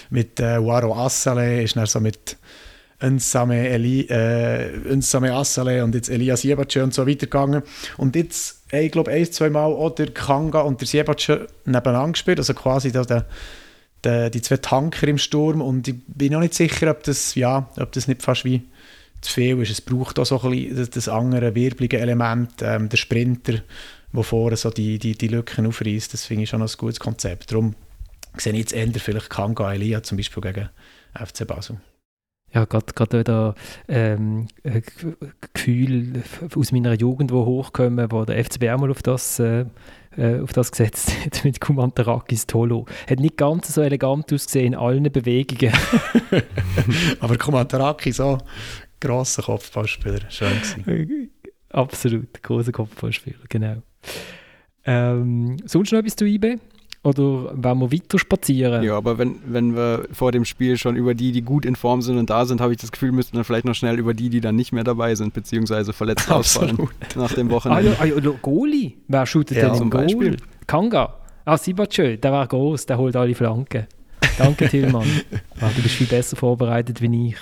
mit 0.10 0.40
äh, 0.40 0.64
Waro 0.64 0.96
Assale, 0.96 1.64
ist 1.64 1.76
dann 1.76 1.88
so 1.88 2.00
mit 2.00 2.38
Nsame, 3.02 3.70
Eli, 3.70 4.02
äh, 4.10 4.96
Nsame 4.96 5.34
Assale 5.34 5.84
und 5.84 5.96
jetzt 5.96 6.10
Elias 6.10 6.44
Jebatschö 6.44 6.84
und 6.84 6.94
so 6.94 7.08
weitergegangen. 7.08 7.64
Und 7.98 8.16
jetzt, 8.16 8.64
ich 8.72 8.92
glaube, 8.92 9.12
ein, 9.12 9.32
zwei 9.32 9.50
Mal 9.50 9.66
auch 9.66 9.92
der 9.92 10.12
Kanga 10.12 10.62
und 10.62 10.82
der 10.82 10.88
Jebatschö 10.88 11.48
nebeneinander 11.66 12.14
gespielt, 12.14 12.40
also 12.40 12.54
quasi 12.54 12.92
da 12.92 13.04
der, 13.04 13.26
der, 14.04 14.30
die 14.30 14.42
zwei 14.42 14.58
Tanker 14.58 15.08
im 15.08 15.18
Sturm 15.18 15.62
und 15.62 15.88
ich 15.88 15.96
bin 16.08 16.34
noch 16.34 16.42
nicht 16.42 16.54
sicher, 16.54 16.92
ob 16.92 17.04
das, 17.04 17.36
ja, 17.36 17.70
ob 17.78 17.92
das 17.94 18.08
nicht 18.08 18.22
fast 18.22 18.44
wie 18.44 18.64
zu 19.22 19.34
viel 19.34 19.62
ist. 19.62 19.72
Es 19.72 19.82
braucht 19.82 20.20
auch 20.20 20.26
so 20.26 20.42
ein 20.42 20.52
bisschen 20.52 20.90
das, 20.94 21.08
andere 21.08 21.56
wirblige 21.56 22.00
Element, 22.00 22.52
ähm, 22.62 22.90
der 22.90 22.98
Sprinter, 22.98 23.62
der 24.12 24.24
vorne 24.24 24.58
so 24.58 24.72
die, 24.72 25.00
die, 25.00 25.18
die 25.18 25.28
Lücken 25.28 25.68
aufreißt, 25.68 26.14
das 26.14 26.26
finde 26.26 26.44
ich 26.44 26.50
schon 26.50 26.62
ein 26.62 26.70
gutes 26.78 27.00
Konzept. 27.00 27.52
Darum 27.52 27.76
sehe 28.38 28.54
ich 28.54 28.60
jetzt 28.60 28.74
eher 28.74 28.88
vielleicht 28.94 29.30
Kanga 29.30 29.74
Elia 29.74 30.04
zum 30.04 30.18
Beispiel 30.18 30.42
gegen 30.42 30.70
FC 31.14 31.48
Basel 31.48 31.80
ja, 32.54 32.66
gerade 32.66 33.20
wieder 33.20 33.56
ähm, 33.88 34.48
Gefühl 35.54 36.24
aus 36.56 36.72
meiner 36.72 36.94
Jugend, 36.94 37.32
wo 37.32 37.46
hochkommen, 37.46 38.12
wo 38.12 38.26
der 38.26 38.44
FCB 38.44 38.70
auch 38.70 38.80
mal 38.80 38.92
auf 38.92 39.04
das, 39.04 39.40
äh, 39.40 39.66
äh 40.18 40.40
auf 40.42 40.54
das 40.54 40.72
gesetzt 40.72 41.14
hat 41.26 41.44
mit 41.44 41.62
Kumantarakis 41.62 42.48
Tolo. 42.48 42.86
Hat 43.10 43.20
nicht 43.20 43.38
ganz 43.38 43.74
so 43.74 43.82
elegant 43.82 44.32
ausgesehen 44.34 44.74
in 44.74 44.76
allen 44.76 45.04
Bewegungen. 45.04 45.74
Aber 47.20 47.38
Kumantaraki 47.38 48.12
so 48.12 48.38
grosser 49.00 49.44
Kopfballspieler, 49.44 50.30
schön 50.30 50.50
gewesen. 50.50 51.32
Absolut, 51.70 52.42
großer 52.42 52.72
Kopfballspieler, 52.72 53.38
genau. 53.48 53.84
Ähm, 54.86 55.58
sonst 55.66 55.92
noch 55.92 56.00
etwas 56.00 56.16
zu 56.16 56.26
IB? 56.26 56.58
Oder 57.02 57.24
wollen 57.56 57.80
wir 57.80 57.92
weiter 57.94 58.20
spazieren? 58.20 58.84
Ja, 58.84 58.98
aber 58.98 59.18
wenn, 59.18 59.40
wenn 59.46 59.76
wir 59.76 60.08
vor 60.12 60.34
dem 60.34 60.44
Spiel 60.44 60.78
schon 60.78 60.98
über 60.98 61.14
die, 61.14 61.32
die 61.32 61.42
gut 61.42 61.66
in 61.66 61.78
Form 61.78 62.02
sind 62.02 62.18
und 62.18 62.30
da 62.30 62.46
sind, 62.46 62.60
habe 62.60 62.74
ich 62.74 62.78
das 62.78 62.92
Gefühl, 62.92 63.14
müssten 63.14 63.38
wir 63.38 63.46
vielleicht 63.46 63.64
noch 63.64 63.74
schnell 63.74 63.98
über 63.98 64.14
die, 64.14 64.30
die 64.30 64.42
dann 64.42 64.56
nicht 64.56 64.74
mehr 64.74 64.84
dabei 64.84 65.16
sind, 65.16 65.34
beziehungsweise 65.34 65.94
verletzt 65.94 66.30
ausfallen 66.32 66.90
nach 67.16 67.34
dem 67.34 67.50
Wochenende. 67.52 67.96
Ah, 68.00 68.06
ja, 68.06 68.16
ah, 68.16 68.20
ja, 68.20 68.32
Goli? 68.42 68.98
Wer 69.08 69.26
shootet 69.26 69.58
ja, 69.58 69.68
denn 69.68 69.76
zum 69.76 69.90
Goal? 69.90 70.04
Beispiel? 70.04 70.38
Kanga. 70.68 71.16
Ah, 71.46 71.58
Sibachö, 71.58 72.18
der 72.18 72.32
war 72.34 72.46
groß, 72.46 72.86
der 72.86 72.98
holt 72.98 73.16
alle 73.16 73.34
Flanken. 73.34 73.88
Danke, 74.38 74.68
Tillmann. 74.68 75.08
ah, 75.62 75.70
du 75.74 75.82
bist 75.82 75.96
viel 75.96 76.08
besser 76.08 76.36
vorbereitet 76.36 77.02
wie 77.02 77.30
ich. 77.30 77.38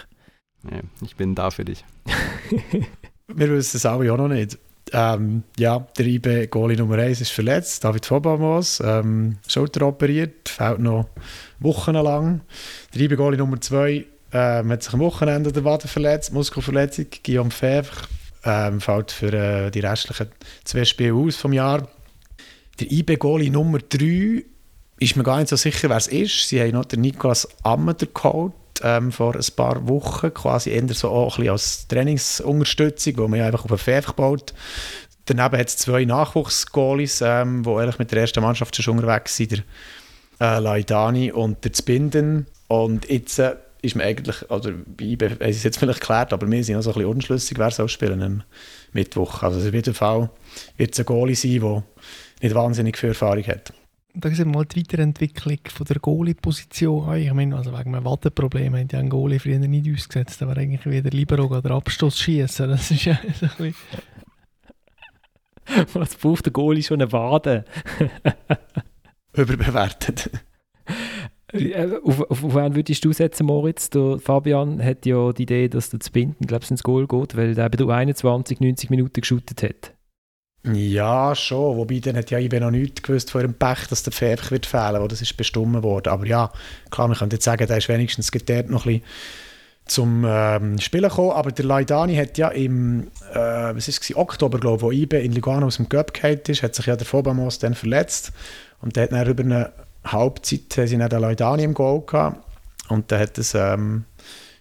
Nee, 0.64 0.82
ich 1.04 1.16
bin 1.16 1.34
da 1.34 1.50
für 1.50 1.66
dich. 1.66 1.84
Wir 3.28 3.50
wissen 3.50 3.78
es 3.78 3.86
auch 3.86 4.02
noch 4.02 4.28
nicht. 4.28 4.60
Ähm, 4.94 5.44
ja, 5.58 5.86
der 5.98 6.06
IB-Goalie 6.06 6.78
Nummer 6.78 6.98
1 6.98 7.22
ist 7.22 7.32
verletzt, 7.32 7.84
David 7.84 8.06
Fobamos, 8.06 8.82
ähm, 8.84 9.38
Schulter 9.48 9.88
operiert, 9.88 10.50
fällt 10.50 10.80
noch 10.80 11.10
wochenlang. 11.60 12.42
Der 12.94 13.02
IB-Goalie 13.02 13.38
Nummer 13.38 13.60
2 13.60 14.06
ähm, 14.34 14.72
hat 14.72 14.84
sich 14.84 14.94
am 14.94 15.00
Wochenende 15.00 15.52
der 15.52 15.64
Wade 15.64 15.88
verletzt, 15.88 16.34
Muskelverletzung, 16.34 17.08
Guillaume 17.24 17.52
Fevre, 17.52 18.08
ähm, 18.44 18.82
fällt 18.82 19.12
für 19.12 19.34
äh, 19.34 19.72
die 19.72 19.80
restlichen 19.80 20.30
zwei 20.64 20.86
Spiele 20.86 21.14
aus 21.14 21.36
vom 21.36 21.54
Jahr. 21.54 21.88
Der 22.80 22.92
IB-Goalie 22.92 23.52
Nummer 23.52 23.80
3 23.80 24.44
ist 25.00 25.16
mir 25.16 25.24
gar 25.24 25.38
nicht 25.38 25.50
so 25.50 25.56
sicher, 25.56 25.90
wer 25.90 25.98
es 25.98 26.08
ist. 26.08 26.48
Sie 26.48 26.62
haben 26.62 26.72
noch 26.72 26.86
den 26.86 27.02
Niklas 27.02 27.48
Ammeter 27.64 28.08
geholt 28.08 28.54
ähm, 28.84 29.12
vor 29.12 29.36
ein 29.36 29.56
paar 29.56 29.88
Wochen, 29.88 30.34
quasi 30.34 30.72
eher 30.72 30.88
so 30.94 31.10
auch 31.10 31.38
ein 31.38 31.42
bisschen 31.42 31.52
als 31.52 31.88
Trainingsunterstützung, 31.88 33.18
wo 33.18 33.28
man 33.28 33.40
ja 33.40 33.46
einfach 33.48 33.66
auf 33.66 33.72
einen 33.72 33.80
Pferd 33.80 34.16
baut. 34.16 34.54
Daneben 35.26 35.58
hat 35.58 35.68
es 35.68 35.78
zwei 35.78 36.06
Nachwuchsgoalies, 36.06 37.22
ähm, 37.22 37.64
die 37.64 37.70
eigentlich 37.70 38.00
mit 38.00 38.12
der 38.12 38.22
ersten 38.22 38.42
Mannschaft 38.42 38.76
schon 38.82 38.98
unterwegs 38.98 39.36
sind, 39.36 39.64
der 40.40 40.58
äh, 40.58 40.60
Laidani 40.60 41.32
und 41.32 41.64
der 41.64 41.74
Zbinden. 41.74 42.48
Und 42.68 43.10
jetzt 43.10 43.40
äh, 43.40 43.56
ist 43.82 43.96
man 43.96 44.06
eigentlich, 44.06 44.50
oder 44.50 44.74
sie 45.00 45.18
es 45.40 45.64
jetzt 45.64 45.78
vielleicht 45.78 46.02
geklärt, 46.02 46.34
aber 46.34 46.50
wir 46.50 46.64
sind 46.64 46.78
auch 46.78 46.82
so 46.82 46.92
ein 46.92 46.96
bisschen 46.96 47.10
unschlüssig, 47.10 47.58
wer 47.58 47.72
soll 47.72 47.90
spielen 47.90 48.22
am 48.22 48.44
Mittwoch. 48.94 49.44
Also 49.44 49.68
auf 49.68 49.74
jeden 49.74 49.94
Fall 49.94 50.30
wird 50.78 50.94
es 50.94 51.00
ein 51.00 51.06
Goalie 51.06 51.36
sein, 51.36 51.60
der 51.60 51.84
nicht 52.42 52.56
wahnsinnig 52.56 52.98
viel 52.98 53.10
Erfahrung 53.10 53.44
hat 53.44 53.74
da 54.20 54.36
wir 54.36 54.46
mal 54.46 54.66
die 54.66 54.82
Weiterentwicklung 54.82 55.60
von 55.70 55.86
der 55.86 56.00
Goalie-Position 56.00 57.16
Ich 57.18 57.34
meine, 57.34 57.56
also 57.56 57.72
wegen 57.72 57.96
einem 57.96 58.06
Wattenproblem 58.06 58.76
haben 58.76 58.88
die 58.88 58.96
einen 58.96 59.10
Goalie 59.10 59.40
früher 59.40 59.60
nicht 59.60 59.94
ausgesetzt. 59.94 60.42
Da 60.42 60.48
war 60.48 60.58
eigentlich 60.58 60.86
wieder 60.86 61.10
Libero 61.10 61.46
oder 61.46 61.72
Abstoß 61.72 62.18
schießen. 62.20 62.70
Das 62.70 62.92
ist 62.92 63.06
ja 63.06 63.20
so 63.40 63.64
ein 63.64 63.76
Was 65.94 66.16
braucht 66.16 66.46
der 66.46 66.54
Goalie 66.54 66.84
schon 66.84 67.02
eine 67.02 67.12
Wade? 67.12 67.66
Überbewertet. 69.34 70.30
Äh, 71.54 71.98
auf, 72.04 72.22
auf, 72.22 72.44
auf 72.44 72.56
wen 72.56 72.76
würdest 72.76 73.04
du 73.06 73.14
setzen, 73.14 73.46
Moritz? 73.46 73.90
Der 73.90 74.20
Fabian 74.20 74.84
hat 74.84 75.06
ja 75.06 75.32
die 75.32 75.44
Idee, 75.44 75.70
dass 75.70 75.90
der 75.90 76.00
zu 76.00 76.12
binden, 76.12 76.46
glaube 76.46 76.64
ich, 76.64 76.72
ins 76.72 76.84
Goal 76.84 77.08
geht, 77.08 77.36
weil 77.38 77.56
der 77.56 77.70
bei 77.70 77.78
der 77.78 77.88
21, 77.88 78.60
90 78.60 78.90
Minuten 78.90 79.22
geschootet 79.22 79.64
hat. 79.64 79.97
Ja, 80.74 81.36
schon. 81.36 81.78
Wobei, 81.78 82.00
dann 82.00 82.18
hat 82.18 82.32
ja 82.32 82.40
ich 82.40 82.52
noch 82.52 82.72
nichts 82.72 83.02
gewusst 83.02 83.32
vor 83.32 83.42
dem 83.42 83.54
Pech, 83.54 83.88
dass 83.90 84.04
der 84.04 84.14
Pferd 84.14 84.52
wird 84.52 84.66
fehlen, 84.66 85.02
wo 85.02 85.08
das 85.08 85.22
ist 85.22 85.38
bestimmt 85.38 85.82
worden. 85.84 86.10
Aber 86.10 86.26
ja, 86.26 86.52
klar, 86.90 87.08
man 87.08 87.18
könnte 87.18 87.36
jetzt 87.38 87.46
sagen, 87.46 87.68
der 87.68 87.78
ist 87.78 87.90
wenigstens 87.90 88.32
dort 88.32 88.70
noch 88.70 88.86
ein 88.86 89.00
bisschen 89.00 89.04
zum 89.86 90.26
ähm, 90.28 90.80
Spielen 90.80 91.10
gekommen. 91.10 91.32
Aber 91.32 91.52
der 91.52 91.66
Laidani 91.66 92.16
hat 92.16 92.38
ja 92.38 92.50
im 92.50 93.08
äh, 93.34 93.38
was 93.76 93.88
ist 93.88 94.04
es, 94.04 94.16
Oktober, 94.16 94.60
glaube 94.60 94.78
ich, 94.78 94.82
wo 94.84 94.92
IBE 94.92 95.20
in 95.20 95.34
Lugano 95.34 95.68
aus 95.68 95.78
dem 95.78 95.88
Cup 95.88 96.14
gefallen 96.14 96.42
ist, 96.48 96.64
hat 96.64 96.76
sich 96.76 96.86
ja 96.86 96.96
der 96.96 97.06
Fobamos 97.06 97.60
dann 97.60 97.74
verletzt. 97.74 98.32
Und 98.82 98.96
der 98.96 99.04
hat 99.04 99.12
dann 99.12 99.28
über 99.28 99.44
eine 99.44 99.72
Halbzeit 100.04 100.74
sie 100.74 100.98
dann 100.98 101.10
den 101.10 101.22
Laidani 101.22 101.64
im 101.64 101.74
Goal 101.74 102.02
gehabt. 102.06 102.44
Und 102.90 103.12
der 103.12 103.20
hat 103.20 103.38
das 103.38 103.56
ähm, 103.56 104.06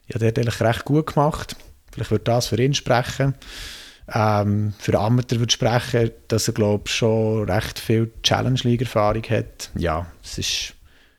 ja, 0.09 0.19
der 0.19 0.29
hat 0.29 0.39
eigentlich 0.39 0.61
recht 0.61 0.85
gut 0.85 1.15
gemacht. 1.15 1.57
Vielleicht 1.93 2.11
wird 2.11 2.29
das 2.29 2.47
für 2.49 2.61
ihn 2.61 2.75
sprechen 2.75 3.35
ähm, 4.13 4.73
für 4.79 4.99
Amateur 4.99 5.39
würde 5.41 5.53
sprechen, 5.53 6.11
dass 6.29 6.49
er 6.49 6.55
glaube 6.55 6.89
schon 6.89 7.49
recht 7.51 7.79
viel 7.79 8.13
Challenge 8.23 8.61
League 8.63 8.83
Erfahrung 8.83 9.23
hat. 9.25 9.71
Ja, 9.75 10.07
es 10.23 10.39
ist, 10.39 10.75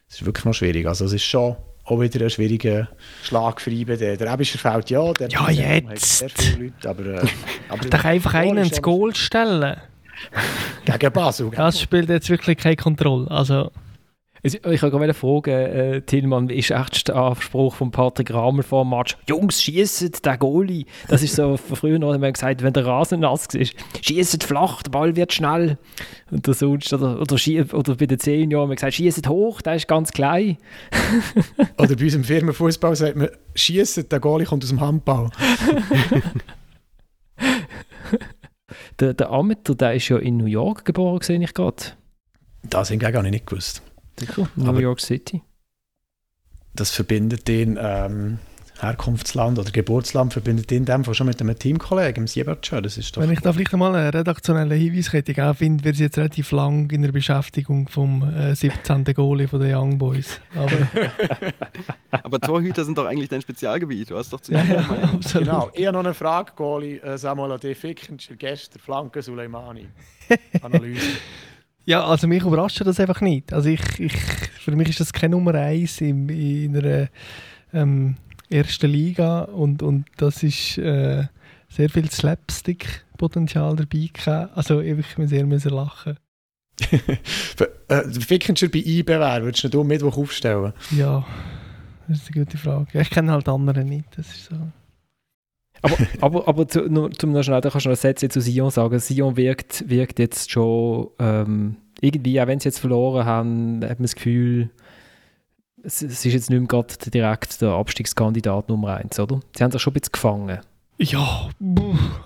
es 0.10 0.16
ist 0.16 0.26
wirklich 0.26 0.46
noch 0.46 0.54
schwierig. 0.54 0.88
Also 0.88 1.06
es 1.06 1.14
ist 1.14 1.24
schon 1.24 1.58
auch 1.84 2.00
wieder 2.00 2.24
ein 2.24 2.30
schwieriger 2.30 2.88
Schlag 3.24 3.62
für 3.62 3.72
IBD. 3.72 4.18
Der 4.18 4.34
Ebischer 4.34 4.60
fällt 4.60 4.90
ja, 4.90 5.14
der 5.14 5.30
ja 5.30 5.50
jetzt. 5.50 6.20
sehr 6.20 6.30
viele 6.30 6.66
Leute, 6.66 6.90
aber, 6.90 7.06
äh, 7.06 7.28
aber 7.70 7.90
doch 7.90 8.04
einfach 8.04 8.34
einen 8.36 8.58
ins 8.58 8.82
Goal 8.82 9.16
stellen. 9.16 9.78
Gegen 10.86 11.12
Basel. 11.14 11.52
Das 11.52 11.80
spielt 11.80 12.10
jetzt 12.10 12.30
wirklich 12.30 12.58
keine 12.58 12.76
Kontrolle. 12.76 13.30
Also 13.30 13.72
ich 14.56 14.64
wollte 14.64 14.92
gerade 14.92 15.14
fragen, 15.14 15.50
äh, 15.50 16.02
Tillmann, 16.02 16.50
ist 16.50 16.72
echt 16.72 17.08
der 17.08 17.16
Anspruch 17.16 17.76
von 17.76 17.92
Patrick 17.92 18.34
Ramer 18.34 18.64
vor 18.64 18.84
dem 18.84 18.90
Match, 18.90 19.18
Jungs, 19.28 19.62
schießt 19.62 20.26
der 20.26 20.38
Goalie. 20.38 20.86
Das 21.08 21.24
ist 21.24 21.36
so, 21.36 21.58
früher 21.76 22.00
noch 22.00 22.14
haben 22.14 22.22
wir 22.22 22.32
gesagt, 22.32 22.64
wenn 22.64 22.74
der 22.74 22.86
Rasen 22.86 23.22
nass 23.22 23.48
ist, 23.54 23.74
schießt 24.02 24.44
flach, 24.44 24.84
der 24.84 24.92
Ball 24.92 25.16
wird 25.16 25.34
schnell. 25.34 25.78
Und 26.32 26.46
sonst, 26.46 26.94
oder, 26.94 27.22
oder, 27.22 27.38
oder 27.74 27.96
bei 27.96 28.06
den 28.06 28.20
zehn 28.20 28.52
Jahren 28.52 28.64
haben 28.64 28.70
wir 28.70 28.76
gesagt, 28.76 28.94
schießt 28.96 29.28
hoch, 29.28 29.62
der 29.62 29.76
ist 29.76 29.88
ganz 29.88 30.12
klein. 30.12 30.58
oder 31.78 31.96
bei 31.96 32.04
unserem 32.04 32.24
Firmenfußball 32.24 32.96
sagt 32.96 33.16
man, 33.16 33.30
schießt, 33.56 34.12
der 34.12 34.20
Goalie 34.20 34.46
kommt 34.46 34.64
aus 34.64 34.70
dem 34.70 34.82
Handball. 34.82 35.30
der, 39.00 39.14
der 39.14 39.30
Ameter, 39.32 39.76
der 39.76 39.94
ist 39.94 40.10
ja 40.10 40.18
in 40.18 40.38
New 40.38 40.46
York 40.46 40.86
geboren, 40.86 41.22
sehe 41.22 41.42
ich 41.42 41.54
gerade. 41.54 41.78
Das 42.64 42.92
habe 42.92 43.04
ich 43.04 43.14
gar 43.14 43.24
nicht 43.24 43.46
gewusst. 43.46 43.82
Sicher, 44.20 44.50
New 44.56 44.70
Aber 44.70 44.82
York 44.82 45.00
City. 45.00 45.42
Das 46.74 46.92
verbindet 46.92 47.48
ihn, 47.50 47.78
ähm, 47.80 48.40
Herkunftsland 48.80 49.58
oder 49.58 49.72
Geburtsland, 49.72 50.34
verbindet 50.34 50.72
ihn 50.72 50.78
in 50.78 50.86
dem 50.86 51.04
Fall 51.04 51.16
schon 51.16 51.28
mit 51.28 51.42
einem 51.42 51.58
Teamkollegen, 51.58 52.26
dem 52.26 52.28
Siebertscher. 52.28 52.82
Das 52.82 52.98
ist 52.98 53.16
doch 53.16 53.22
Wenn 53.22 53.32
ich 53.32 53.40
da 53.40 53.52
vielleicht 53.52 53.74
mal 53.74 53.96
einen 53.96 54.10
redaktionellen 54.10 54.78
Hinweis 54.78 55.12
hätte, 55.14 55.32
ich 55.32 55.58
finde, 55.58 55.84
wir 55.84 55.94
sind 55.94 56.06
jetzt 56.06 56.18
relativ 56.18 56.52
lang 56.52 56.90
in 56.92 57.02
der 57.02 57.12
Beschäftigung 57.12 57.88
vom 57.88 58.24
äh, 58.24 58.56
17. 58.56 59.04
Goalie 59.06 59.48
von 59.48 59.60
den 59.60 59.76
Young 59.76 59.98
Boys. 59.98 60.40
Aber, 60.56 60.78
Aber 62.12 62.40
Torhüter 62.40 62.86
sind 62.86 62.98
doch 62.98 63.06
eigentlich 63.06 63.30
dein 63.30 63.42
Spezialgebiet. 63.42 64.12
Du 64.12 64.18
hast 64.18 64.32
doch 64.32 64.42
zu 64.42 64.52
ja, 64.52 64.64
ja, 64.64 64.80
absolut. 65.14 65.48
Genau. 65.48 65.72
Ich 65.74 65.86
habe 65.88 65.98
noch 65.98 66.06
eine 66.06 66.14
Frage, 66.14 66.52
Goalie 66.56 66.98
äh, 67.00 67.18
Samuel 67.18 67.54
Ade 67.54 67.74
Fickenscher, 67.74 68.36
gestern 68.36 68.80
Flanke 68.80 69.22
Suleimani. 69.22 69.88
Analyse. 70.62 71.02
Ja, 71.88 72.06
also 72.06 72.28
mich 72.28 72.44
überrascht 72.44 72.86
das 72.86 73.00
einfach 73.00 73.22
nicht. 73.22 73.54
Also 73.54 73.70
ich, 73.70 73.82
ich, 73.98 74.14
für 74.60 74.76
mich 74.76 74.90
ist 74.90 75.00
das 75.00 75.14
keine 75.14 75.38
Nummer 75.38 75.56
eins 75.56 76.02
in, 76.02 76.28
in 76.28 76.76
einer 76.76 77.08
ähm, 77.72 78.18
ersten 78.50 78.92
Liga 78.92 79.44
und, 79.44 79.82
und 79.82 80.06
das 80.18 80.44
ist 80.44 80.78
äh, 80.80 81.28
sehr 81.70 81.90
viel 81.90 82.12
Slapstick-Potenzial 82.12 83.78
dabei 83.78 84.10
gehabt. 84.12 84.58
Also 84.58 84.82
ich 84.82 85.18
muss 85.18 85.30
sehr 85.30 85.46
müssen 85.46 85.72
lachen. 85.72 86.18
äh, 87.88 88.04
Fickenscher 88.20 88.68
bei 88.68 88.80
IB 88.80 89.08
wäre, 89.08 89.44
würdest 89.44 89.74
du 89.74 89.84
Mittwoch 89.86 90.18
aufstellen? 90.18 90.74
Ja, 90.92 91.26
das 92.10 92.18
ist 92.18 92.36
eine 92.36 92.44
gute 92.44 92.58
Frage. 92.58 93.00
Ich 93.00 93.10
kenne 93.10 93.32
halt 93.32 93.48
andere 93.48 93.86
nicht, 93.86 94.10
das 94.18 94.28
ist 94.28 94.46
so. 94.48 94.56
Aber, 95.82 95.98
aber, 96.22 96.48
aber 96.48 96.68
zu, 96.68 96.82
nur, 96.82 97.12
zum 97.12 97.32
noch 97.32 97.44
schnell, 97.44 97.62
da 97.62 97.70
kannst 97.70 97.86
du 97.86 97.90
noch 97.90 97.98
Sätze 97.98 98.30
zu 98.30 98.42
Sion 98.42 98.72
sagen. 98.72 99.00
Sion 99.00 99.38
wirkt, 99.38 99.90
wirkt 99.90 100.20
jetzt 100.20 100.52
schon 100.52 101.10
ähm, 101.20 101.78
irgendwie, 102.02 102.42
auch 102.42 102.48
wenn 102.48 102.60
sie 102.60 102.70
jetzt 102.70 102.80
verloren 102.80 103.26
haben, 103.26 103.82
hat 103.84 104.00
man 104.00 104.04
das 104.04 104.16
Gefühl, 104.16 104.70
es, 105.84 106.02
es 106.02 106.26
ist 106.26 106.34
jetzt 106.34 106.50
nicht 106.50 106.60
mehr 106.60 106.68
gerade 106.68 106.94
direkt 107.10 107.62
der 107.62 107.70
Abstiegskandidat 107.70 108.70
Nummer 108.70 108.96
1, 108.96 109.20
oder? 109.20 109.40
Sie 109.56 109.64
haben 109.64 109.72
sich 109.72 109.82
schon 109.82 109.92
ein 109.92 109.96
bisschen 109.96 110.12
gefangen. 110.12 110.60
Ja, 111.00 111.50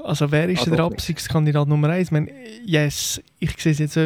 also 0.03 0.31
wer 0.31 0.47
ist 0.47 0.59
also 0.59 0.75
der 0.75 0.85
Abstiegskandidat 0.85 1.67
Nummer 1.67 1.89
1? 1.89 2.07
Ich 2.07 2.11
meine, 2.11 2.31
yes, 2.65 3.21
ich 3.39 3.61
sehe 3.61 3.73
es 3.73 3.79
jetzt 3.79 3.99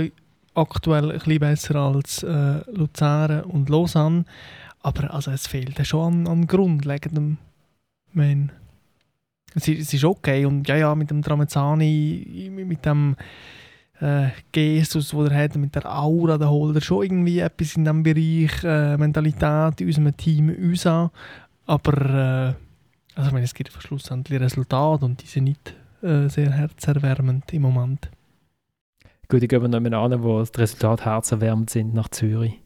aktuell 0.56 1.12
ein 1.12 1.20
bisschen 1.20 1.40
besser 1.40 1.76
als 1.76 2.24
äh, 2.24 2.62
Luzern 2.72 3.44
und 3.44 3.70
Lausanne, 3.70 4.26
aber 4.82 5.14
also 5.14 5.32
es 5.32 5.48
fehlt 5.48 5.78
ja 5.78 5.86
schon 5.86 6.26
an, 6.26 6.28
an 6.28 6.48
grundlegendem, 6.48 7.38
ich 8.10 8.16
meine, 8.16 8.50
es, 9.56 9.68
es 9.68 9.94
ist 9.94 10.04
okay 10.04 10.46
und 10.46 10.68
ja, 10.68 10.76
ja, 10.76 10.96
mit 10.96 11.10
dem 11.10 11.22
Tramezzani, 11.22 12.52
mit 12.52 12.86
dem 12.86 13.16
äh, 14.02 14.28
Jesus, 14.54 15.10
den 15.10 15.28
er 15.28 15.44
hat, 15.44 15.56
mit 15.56 15.76
der 15.76 15.86
Aura, 15.86 16.38
da 16.38 16.50
holt 16.50 16.76
er 16.76 16.82
schon 16.82 17.04
irgendwie 17.04 17.40
etwas 17.40 17.76
in 17.76 17.86
diesem 17.86 18.04
Bereich 18.04 18.64
äh, 18.64 18.98
Mentalität 18.98 19.82
in 19.82 19.88
unserem 19.88 20.18
Team 20.18 20.50
uns. 20.50 20.86
Aber 20.86 22.56
äh, 22.56 22.66
also 23.16 23.30
ich 23.30 23.34
meine, 23.34 23.46
es 23.46 23.54
gibt 23.54 23.72
schlussendlich 23.72 24.40
Resultate 24.42 25.06
und 25.06 25.24
die 25.24 25.28
sind 25.28 25.46
nicht 25.46 25.74
äh, 26.02 26.28
sehr 26.28 26.52
herzerwärmend 26.52 27.52
im 27.54 27.62
Moment. 27.62 28.12
Gut, 29.28 29.42
ich 29.42 29.50
gehe 29.50 29.60
noch 29.60 30.04
an, 30.04 30.24
wo 30.24 30.40
das 30.40 30.52
Resultat 30.58 31.06
herzerwärmend 31.06 31.70
sind, 31.70 31.94
nach 31.94 32.10
Zürich. 32.10 32.60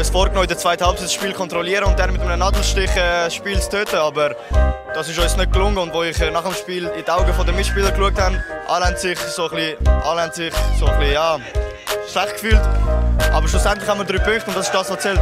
Uns 0.00 0.08
vorgenommen, 0.08 0.44
in 0.44 0.48
der 0.48 0.56
zweiten 0.56 0.82
Halbzeit 0.82 1.04
das 1.04 1.12
Spiel 1.12 1.32
kontrollieren 1.34 1.84
und 1.84 1.98
dann 1.98 2.10
mit 2.10 2.22
einem 2.22 2.38
Nadelstich 2.38 2.90
äh, 2.92 3.24
das 3.24 3.34
Spiel 3.34 3.60
zu 3.60 3.68
töten. 3.68 3.96
Aber 3.96 4.34
das 4.94 5.10
ist 5.10 5.18
uns 5.18 5.36
nicht 5.36 5.52
gelungen. 5.52 5.76
Und 5.76 5.92
wo 5.92 6.02
ich 6.02 6.18
äh, 6.20 6.30
nach 6.30 6.42
dem 6.42 6.54
Spiel 6.54 6.84
in 6.84 7.04
die 7.04 7.10
Augen 7.10 7.26
der 7.26 7.54
Mitspieler 7.54 7.90
geschaut 7.90 8.18
habe, 8.18 8.42
alle 8.66 8.86
haben 8.86 8.96
sich 8.96 9.18
so 9.18 9.50
ein 9.50 9.56
bisschen, 9.56 10.32
sich 10.32 10.54
so 10.78 10.86
ein 10.86 10.98
bisschen 10.98 11.12
ja, 11.12 11.38
schlecht 12.08 12.32
gefühlt. 12.32 12.62
Aber 13.30 13.46
schlussendlich 13.46 13.86
haben 13.88 13.98
wir 13.98 14.06
drei 14.06 14.24
Punkte 14.24 14.46
und 14.46 14.56
das 14.56 14.68
ist 14.68 14.74
das, 14.74 14.90
was 14.90 14.98
zählt. 15.00 15.20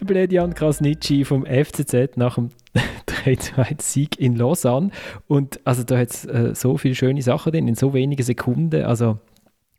Der 0.00 0.04
Bledian 0.06 0.54
Krasnitschi 0.54 1.26
vom 1.26 1.44
FCZ 1.44 2.16
nach 2.16 2.36
dem 2.36 2.48
3-2-Sieg 3.06 4.18
in 4.18 4.34
Lausanne. 4.34 4.92
Und 5.26 5.60
also 5.64 5.84
da 5.84 5.98
hat 5.98 6.08
es 6.08 6.24
äh, 6.24 6.54
so 6.54 6.78
viele 6.78 6.94
schöne 6.94 7.20
Sachen 7.20 7.52
drin, 7.52 7.68
in 7.68 7.74
so 7.74 7.92
wenigen 7.92 8.22
Sekunden. 8.22 8.82
Also 8.82 9.18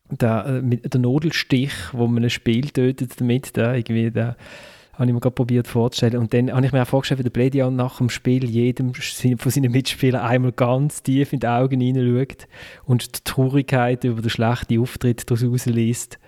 der, 0.10 0.46
äh, 0.46 0.62
mit 0.62 0.94
der 0.94 1.02
Nadelstich, 1.02 1.72
wo 1.92 2.08
man 2.08 2.24
ein 2.24 2.30
Spiel 2.30 2.70
tötet 2.70 3.20
damit, 3.20 3.58
da 3.58 3.74
irgendwie, 3.74 4.12
da 4.12 4.36
habe 4.94 5.06
ich 5.06 5.14
mir 5.14 5.20
gerade 5.20 5.36
probiert 5.36 5.68
vorzustellen. 5.68 6.18
Und 6.18 6.34
dann 6.34 6.52
habe 6.52 6.66
ich 6.66 6.72
mir 6.72 6.82
auch 6.82 6.88
vorgestellt, 6.88 7.20
wie 7.20 7.24
der 7.24 7.30
Bledian 7.30 7.76
nach 7.76 7.98
dem 7.98 8.10
Spiel 8.10 8.46
jedem 8.50 8.94
von 8.94 9.52
seinen 9.52 9.72
Mitspielern 9.72 10.26
einmal 10.26 10.52
ganz 10.52 11.04
tief 11.04 11.34
in 11.34 11.40
die 11.40 11.48
Augen 11.48 11.80
hineinschaut 11.80 12.48
und 12.86 13.18
die 13.18 13.24
Traurigkeit 13.24 14.04
über 14.04 14.22
den 14.22 14.30
schlechten 14.30 14.80
Auftritt 14.80 15.30
daraus 15.30 15.44
rausliest. 15.44 16.20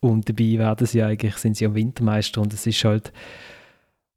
Und 0.00 0.28
dabei 0.28 0.58
werden 0.58 0.86
sie 0.86 1.02
eigentlich, 1.02 1.36
sind 1.36 1.56
sie 1.56 1.66
am 1.66 1.74
Wintermeister 1.74 2.40
und 2.40 2.52
es 2.52 2.66
ist 2.66 2.84
halt 2.84 3.12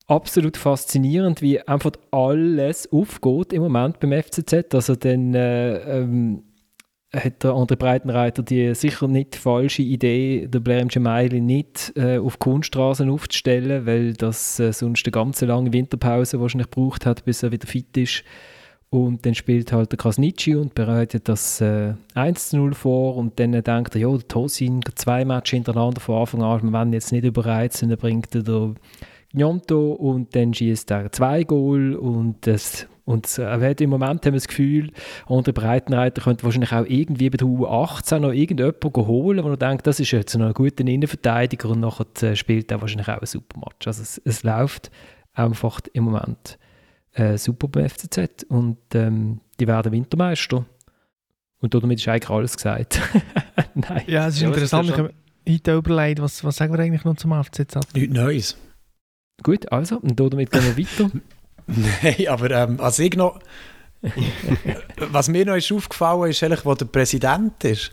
absolut 0.07 0.57
faszinierend, 0.57 1.41
wie 1.41 1.61
einfach 1.61 1.91
alles 2.11 2.91
aufgeht 2.91 3.53
im 3.53 3.61
Moment 3.61 3.99
beim 3.99 4.11
FCZ. 4.11 4.73
Also 4.73 4.95
dann 4.95 5.35
äh, 5.35 5.99
ähm, 5.99 6.43
hat 7.11 7.43
der 7.43 7.51
André 7.51 7.75
Breitenreiter 7.75 8.43
die 8.43 8.73
sicher 8.75 9.07
nicht 9.07 9.35
falsche 9.35 9.81
Idee, 9.81 10.47
der 10.47 10.59
Blair 10.59 10.85
Gemaili 10.85 11.41
nicht 11.41 11.91
äh, 11.95 12.19
auf 12.19 12.37
Kunststraßen 12.37 13.09
aufzustellen, 13.09 13.85
weil 13.85 14.13
das 14.13 14.59
äh, 14.59 14.71
sonst 14.71 15.05
eine 15.05 15.11
ganz 15.11 15.41
lange 15.41 15.73
Winterpause 15.73 16.39
wahrscheinlich 16.39 16.69
gebraucht 16.69 17.05
hat, 17.05 17.25
bis 17.25 17.41
er 17.41 17.51
wieder 17.51 17.67
fit 17.67 17.97
ist. 17.97 18.23
Und 18.91 19.25
dann 19.25 19.35
spielt 19.35 19.71
halt 19.71 19.91
der 19.91 19.97
Krasnitschi 19.97 20.55
und 20.55 20.73
bereitet 20.73 21.29
das 21.29 21.61
äh, 21.61 21.93
1-0 22.15 22.73
vor 22.73 23.17
und 23.17 23.39
dann 23.39 23.51
denkt 23.51 23.95
er, 23.95 24.01
ja, 24.01 24.09
der 24.09 24.27
Tosin, 24.27 24.81
zwei 24.95 25.25
Matches 25.25 25.51
hintereinander 25.51 26.01
von 26.01 26.15
Anfang 26.15 26.43
an, 26.43 26.63
wir 26.63 26.71
wollen 26.71 26.93
jetzt 26.93 27.11
nicht 27.11 27.23
überreizen, 27.23 27.89
dann 27.89 27.99
bringt 27.99 28.33
er 28.33 28.41
der 28.41 28.73
Gnonto 29.31 29.91
und 29.91 30.35
dann 30.35 30.55
schießt 30.55 30.89
er 30.89 31.11
zwei 31.11 31.43
Goal 31.43 31.93
und 31.95 32.47
das 32.47 32.87
und 33.09 33.39
äh, 33.39 33.71
im 33.71 33.89
Moment 33.89 34.23
haben 34.23 34.33
wir 34.33 34.39
das 34.39 34.47
Gefühl, 34.47 34.91
unter 35.25 35.51
Breitenreiter 35.51 36.21
könnte 36.21 36.43
wahrscheinlich 36.43 36.71
auch 36.71 36.85
irgendwie 36.85 37.31
bei 37.31 37.37
der 37.37 37.47
U18 37.47 38.19
noch 38.19 38.31
irgendjemanden 38.31 39.07
holen, 39.07 39.43
wo 39.43 39.49
er 39.49 39.57
denkt, 39.57 39.87
das 39.87 39.99
ist 39.99 40.11
jetzt 40.11 40.37
noch 40.37 40.45
ein 40.45 40.53
guter 40.53 40.85
Innenverteidiger 40.85 41.69
und 41.69 41.79
nachher 41.79 42.05
äh, 42.21 42.35
spielt 42.35 42.71
er 42.71 42.81
wahrscheinlich 42.81 43.07
auch 43.07 43.17
einen 43.17 43.25
super 43.25 43.61
Match. 43.61 43.87
Also 43.87 44.03
es, 44.03 44.21
es 44.25 44.43
läuft 44.43 44.91
einfach 45.33 45.79
im 45.93 46.03
Moment 46.03 46.59
äh, 47.13 47.35
super 47.39 47.67
beim 47.67 47.89
FCZ 47.89 48.43
und 48.47 48.77
ähm, 48.93 49.41
die 49.59 49.65
werden 49.65 49.91
Wintermeister. 49.91 50.63
Und 51.61 51.73
damit 51.73 51.97
ist 51.97 52.07
eigentlich 52.07 52.29
alles 52.29 52.57
gesagt. 52.57 53.01
Nein. 53.73 54.03
Ja, 54.05 54.27
es 54.27 54.35
ist 54.35 54.41
ja, 54.41 54.49
interessant. 54.49 54.87
Ich 54.87 54.95
habe 54.95 55.13
heute 55.49 55.73
überlegt, 55.73 56.21
was, 56.21 56.43
was 56.43 56.57
sagen 56.57 56.73
wir 56.73 56.79
eigentlich 56.79 57.05
noch 57.05 57.15
zum 57.15 57.31
FCZ? 57.43 57.75
Nichts 57.95 58.13
Neues. 58.13 58.57
Gut, 59.41 59.71
also, 59.71 59.97
und 59.97 60.19
damit 60.19 60.51
gehen 60.51 60.61
wir 60.63 60.77
weiter. 60.77 61.09
Nein, 62.03 62.27
aber 62.27 62.51
ähm, 62.51 62.79
also 62.79 63.03
ich 63.03 63.15
noch, 63.15 63.39
was 64.97 65.27
mir 65.29 65.45
noch 65.45 65.55
ist 65.55 65.71
aufgefallen 65.71 66.31
ist, 66.31 66.41
eigentlich, 66.43 66.65
wo 66.65 66.73
der 66.73 66.85
Präsident 66.85 67.63
ist. 67.63 67.91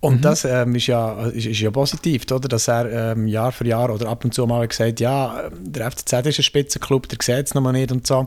Und 0.00 0.16
mhm. 0.16 0.20
das 0.20 0.44
ähm, 0.44 0.74
ist, 0.74 0.86
ja, 0.86 1.26
ist, 1.28 1.46
ist, 1.46 1.60
ja 1.60 1.70
positiv, 1.70 2.24
oder? 2.30 2.48
dass 2.48 2.68
er 2.68 3.12
ähm, 3.12 3.26
Jahr 3.26 3.52
für 3.52 3.66
Jahr 3.66 3.90
oder 3.90 4.08
ab 4.08 4.24
und 4.24 4.34
zu 4.34 4.46
mal 4.46 4.68
gesagt 4.68 5.00
ja, 5.00 5.50
der 5.58 5.90
FCZ 5.90 6.12
ist 6.26 6.38
ein 6.38 6.42
Spitzenclub, 6.42 7.08
der 7.08 7.18
sieht 7.22 7.46
es 7.46 7.54
noch 7.54 7.62
mal 7.62 7.72
nicht 7.72 7.90
und 7.90 8.06
so. 8.06 8.26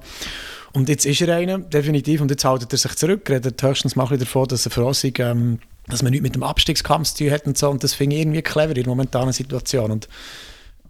Und 0.73 0.89
jetzt 0.89 1.05
ist 1.05 1.21
er 1.21 1.35
einer, 1.35 1.59
definitiv, 1.59 2.21
und 2.21 2.31
jetzt 2.31 2.43
hält 2.43 2.71
er 2.71 2.77
sich 2.77 2.95
zurück, 2.95 3.29
redet 3.29 3.61
höchstens 3.61 3.95
mal 3.95 4.07
davon, 4.17 4.47
dass 4.47 4.65
er 4.65 4.85
uns 4.85 5.03
ähm, 5.03 5.59
dass 5.87 6.03
man 6.03 6.11
nichts 6.11 6.23
mit 6.23 6.35
dem 6.35 6.43
Abstiegskampf 6.43 7.13
zu 7.13 7.23
tun 7.23 7.31
hat 7.31 7.45
und 7.45 7.57
so. 7.57 7.69
Und 7.69 7.83
das 7.83 7.93
finde 7.93 8.15
ich 8.15 8.23
irgendwie 8.23 8.41
clever 8.41 8.75
in 8.75 8.83
der 8.83 8.87
momentanen 8.87 9.31
Situation. 9.31 9.91
Und, 9.91 10.09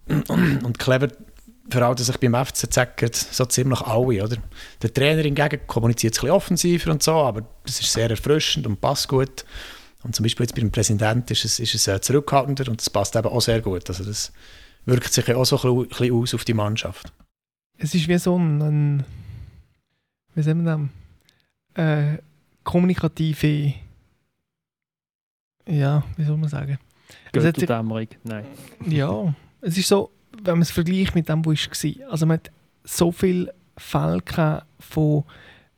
und, 0.08 0.64
und 0.64 0.78
clever 0.78 1.08
verhalten 1.70 2.02
sich 2.02 2.16
beim 2.18 2.34
FCZ 2.34 3.32
so 3.32 3.44
ziemlich 3.46 3.80
alle. 3.82 4.24
Oder? 4.24 4.36
Der 4.82 4.92
Trainer 4.92 5.22
hingegen 5.22 5.60
kommuniziert 5.66 6.14
es 6.14 6.18
ein 6.18 6.22
bisschen 6.22 6.34
offensiver 6.34 6.90
und 6.90 7.02
so, 7.02 7.12
aber 7.12 7.42
das 7.64 7.80
ist 7.80 7.92
sehr 7.92 8.10
erfrischend 8.10 8.66
und 8.66 8.80
passt 8.80 9.08
gut. 9.08 9.44
Und 10.02 10.14
zum 10.14 10.22
Beispiel 10.22 10.44
jetzt 10.46 10.54
beim 10.54 10.70
Präsidenten 10.70 11.32
ist 11.32 11.44
es, 11.44 11.58
ist 11.58 11.74
es 11.74 11.88
äh, 11.88 12.00
zurückhaltender 12.00 12.68
und 12.68 12.80
das 12.80 12.88
passt 12.88 13.16
eben 13.16 13.28
auch 13.28 13.40
sehr 13.40 13.60
gut. 13.60 13.88
Also 13.88 14.04
das 14.04 14.32
wirkt 14.84 15.12
sich 15.12 15.34
auch 15.34 15.44
so 15.44 15.60
ein 15.60 15.88
bisschen 15.88 16.14
aus 16.14 16.34
auf 16.34 16.44
die 16.44 16.54
Mannschaft. 16.54 17.12
Es 17.78 17.94
ist 17.94 18.08
wie 18.08 18.18
so 18.18 18.38
ein, 18.38 18.62
ein 18.62 19.04
wie 20.34 20.42
sagen 20.42 20.64
wir 20.64 20.90
das, 21.74 22.14
äh, 22.14 22.18
kommunikative, 22.64 23.74
ja, 25.66 26.02
wie 26.16 26.24
soll 26.24 26.36
man 26.36 26.48
sagen? 26.48 26.78
Götterdämmerung, 27.32 28.08
nein. 28.24 28.44
Ja, 28.86 29.34
es 29.60 29.78
ist 29.78 29.88
so, 29.88 30.10
wenn 30.42 30.54
man 30.54 30.62
es 30.62 30.70
vergleicht 30.70 31.14
mit 31.14 31.28
dem, 31.28 31.44
was 31.44 31.68
war. 31.68 32.10
Also 32.10 32.26
man 32.26 32.38
hat 32.38 32.50
so 32.84 33.12
viele 33.12 33.52
Fälle 33.76 34.22
von 34.78 35.24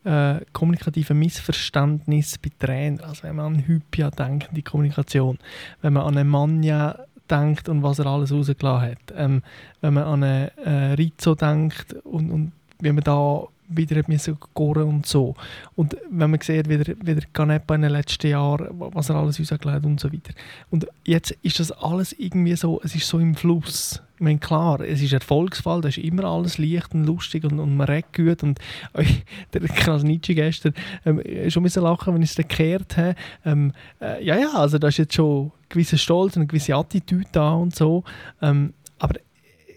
äh, 0.05 0.41
kommunikativen 0.53 1.19
Missverständnissen 1.19 2.39
bei 2.43 2.51
Trainern. 2.59 3.05
Also 3.05 3.25
wenn 3.25 3.37
man 3.37 3.55
an 3.55 3.67
Hypia 3.67 4.11
denkt, 4.11 4.49
die 4.53 4.63
Kommunikation, 4.63 5.39
wenn 5.83 5.93
man 5.93 6.05
an 6.05 6.17
einen 6.17 6.29
Manja 6.29 6.99
denkt 7.31 7.69
und 7.69 7.83
was 7.83 7.99
er 7.99 8.07
alles 8.07 8.33
rausgelassen 8.33 8.91
hat, 8.91 9.15
ähm, 9.15 9.43
wenn 9.81 9.95
man 9.95 10.05
an 10.05 10.25
einen 10.25 10.49
äh, 10.59 10.93
Rizzo 10.95 11.35
denkt 11.35 11.93
und, 12.05 12.31
und 12.31 12.53
wie 12.81 12.93
man 12.93 13.05
da 13.05 13.47
wieder 13.69 14.03
müssen 14.09 14.37
gehen 14.55 14.83
und 14.83 15.07
so. 15.07 15.35
Und 15.77 15.97
wenn 16.11 16.31
man 16.31 16.41
sieht, 16.41 16.69
wie 16.69 16.79
der, 16.79 16.97
wie 17.01 17.15
der 17.15 17.25
Canepa 17.33 17.77
in 17.77 17.83
den 17.83 17.93
letzten 17.93 18.29
Jahren, 18.29 18.67
was 18.71 19.11
er 19.11 19.17
alles 19.17 19.39
rausgelegt 19.39 19.85
und 19.85 20.01
so 20.01 20.13
weiter. 20.13 20.33
Und 20.71 20.87
jetzt 21.05 21.33
ist 21.43 21.61
das 21.61 21.71
alles 21.71 22.13
irgendwie 22.13 22.57
so, 22.57 22.81
es 22.83 22.95
ist 22.95 23.07
so 23.07 23.19
im 23.19 23.35
Fluss. 23.35 24.03
Ich 24.21 24.25
meine, 24.25 24.39
klar, 24.39 24.81
es 24.81 25.01
ist 25.01 25.15
ein 25.15 25.21
Erfolgsfall, 25.21 25.81
da 25.81 25.89
ist 25.89 25.97
immer 25.97 26.25
alles 26.25 26.59
leicht 26.59 26.93
und 26.93 27.05
lustig 27.05 27.43
und, 27.45 27.59
und 27.59 27.75
man 27.75 27.89
redet 27.89 28.13
gut. 28.13 28.43
Und 28.43 28.59
äh, 28.93 29.07
der 29.55 29.63
Krasnitschi 29.63 30.35
gestern 30.35 30.75
ähm, 31.07 31.23
schon 31.49 31.63
ein 31.63 31.65
bisschen 31.65 31.85
lachen, 31.85 32.13
wenn 32.13 32.21
ich 32.21 32.29
es 32.29 32.37
gekehrt 32.37 32.99
habe. 32.99 33.15
Ähm, 33.47 33.73
äh, 33.99 34.23
ja, 34.23 34.37
ja, 34.37 34.53
also 34.53 34.77
da 34.77 34.89
ist 34.89 34.99
jetzt 34.99 35.15
schon 35.15 35.47
ein 35.47 35.53
gewisser 35.71 35.97
Stolz 35.97 36.37
und 36.37 36.43
eine 36.43 36.49
gewisse 36.49 36.75
Attitüde 36.75 37.31
da 37.33 37.55
und 37.55 37.75
so. 37.75 38.05
Ähm, 38.43 38.75
aber 38.99 39.15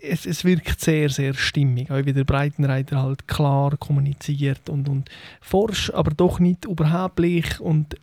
es, 0.02 0.26
es 0.26 0.44
wirkt 0.44 0.82
sehr, 0.82 1.08
sehr 1.08 1.34
stimmig. 1.36 1.90
Auch 1.90 2.06
wie 2.06 2.12
der 2.12 2.26
Breitenreiter 2.26 3.02
halt 3.02 3.26
klar 3.30 3.78
kommuniziert 3.78 4.68
und, 4.68 4.90
und 4.90 5.10
forsch, 5.40 5.90
aber 5.92 6.12
doch 6.12 6.42
nicht 6.42 6.66
überheblich 6.66 7.62
und 7.62 7.96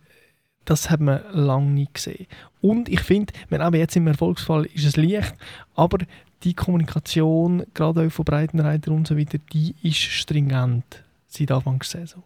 das 0.65 0.89
hat 0.89 1.01
man 1.01 1.21
lange 1.31 1.71
nicht 1.71 1.93
gesehen. 1.95 2.27
Und 2.61 2.89
ich 2.89 3.01
finde, 3.01 3.33
wenn 3.49 3.73
jetzt 3.73 3.95
im 3.95 4.07
Erfolgsfall 4.07 4.65
ist 4.65 4.85
es 4.85 4.97
leicht, 4.97 5.35
aber 5.75 5.99
die 6.43 6.53
Kommunikation, 6.53 7.63
gerade 7.73 8.07
auch 8.07 8.11
von 8.11 8.25
Breitenreiter 8.25 8.91
und 8.91 9.07
so 9.07 9.17
weiter, 9.17 9.37
die 9.53 9.75
ist 9.83 9.97
stringent 9.97 11.03
seit 11.27 11.51
Anfang 11.51 11.79
der 11.79 11.87
Saison. 11.87 12.23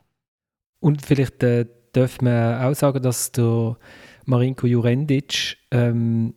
Und 0.79 1.05
vielleicht 1.05 1.43
äh, 1.43 1.65
darf 1.93 2.21
man 2.21 2.61
auch 2.61 2.75
sagen, 2.75 3.01
dass 3.01 3.31
der 3.31 3.77
Marinko 4.25 4.67
Jurendic 4.67 5.57
ähm, 5.71 6.33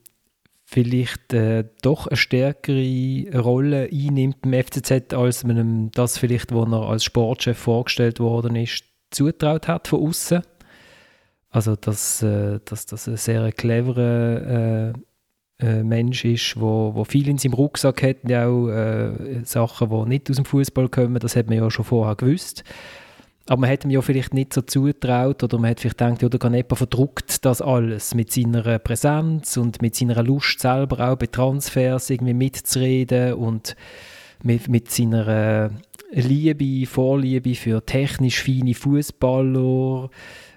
vielleicht 0.65 1.33
äh, 1.33 1.65
doch 1.83 2.07
eine 2.07 2.17
stärkere 2.17 3.39
Rolle 3.39 3.89
einnimmt 3.91 4.39
im 4.45 4.53
FCZ, 4.53 5.15
als 5.15 5.45
man 5.45 5.57
ihm 5.57 5.91
das 5.93 6.19
vielleicht, 6.19 6.53
wo 6.53 6.65
er 6.65 6.89
als 6.89 7.05
Sportchef 7.05 7.57
vorgestellt 7.57 8.21
worden 8.21 8.57
ist, 8.57 8.85
zutraut 9.11 9.67
hat 9.67 9.89
von 9.89 10.07
außen. 10.07 10.43
Also 11.51 11.77
dass, 11.77 12.23
äh, 12.23 12.61
dass 12.65 12.85
das 12.85 13.09
ein 13.09 13.17
sehr 13.17 13.51
cleverer 13.53 14.93
äh, 15.61 15.67
äh, 15.67 15.83
Mensch 15.83 16.25
ist, 16.25 16.61
wo, 16.61 16.95
wo 16.95 17.05
viel 17.05 17.29
in 17.29 17.39
seinem 17.39 17.55
Rucksack 17.55 18.03
hat, 18.03 18.17
ja 18.29 18.47
auch 18.47 18.69
äh, 18.69 19.43
Sachen, 19.45 19.91
die 19.91 20.09
nicht 20.09 20.31
aus 20.31 20.37
dem 20.37 20.45
Fußball 20.45 20.89
kommen, 20.89 21.19
das 21.19 21.37
hat 21.37 21.49
man 21.49 21.59
ja 21.59 21.71
schon 21.71 21.85
vorher 21.85 22.17
gewusst. 22.17 22.65
Aber 23.47 23.63
man 23.63 23.71
hätte 23.71 23.89
ihm 23.89 23.93
ja 23.93 24.03
vielleicht 24.03 24.35
nicht 24.35 24.53
so 24.53 24.61
zutraut 24.61 25.43
oder 25.43 25.59
man 25.59 25.69
hätte 25.69 25.83
vielleicht 25.83 25.99
gedacht, 25.99 26.23
ja, 26.23 26.29
der 26.29 26.39
Ganepa 26.39 26.77
verdruckt 26.77 27.45
das 27.47 27.63
alles 27.63 28.15
mit 28.15 28.31
seiner 28.31 28.79
Präsenz 28.79 29.57
und 29.57 29.81
mit 29.81 29.97
seiner 29.97 30.23
Lust 30.23 30.61
selber 30.61 31.09
auch 31.09 31.17
bei 31.17 31.27
Transfers 31.27 32.11
irgendwie 32.11 32.35
mitzureden 32.35 33.33
und 33.35 33.75
mit, 34.43 34.69
mit 34.69 34.91
seiner 34.91 35.71
Liebe, 36.11 36.87
Vorliebe 36.87 37.55
für 37.55 37.85
technisch 37.85 38.43
feine 38.43 38.75
Fußballer, 38.75 40.11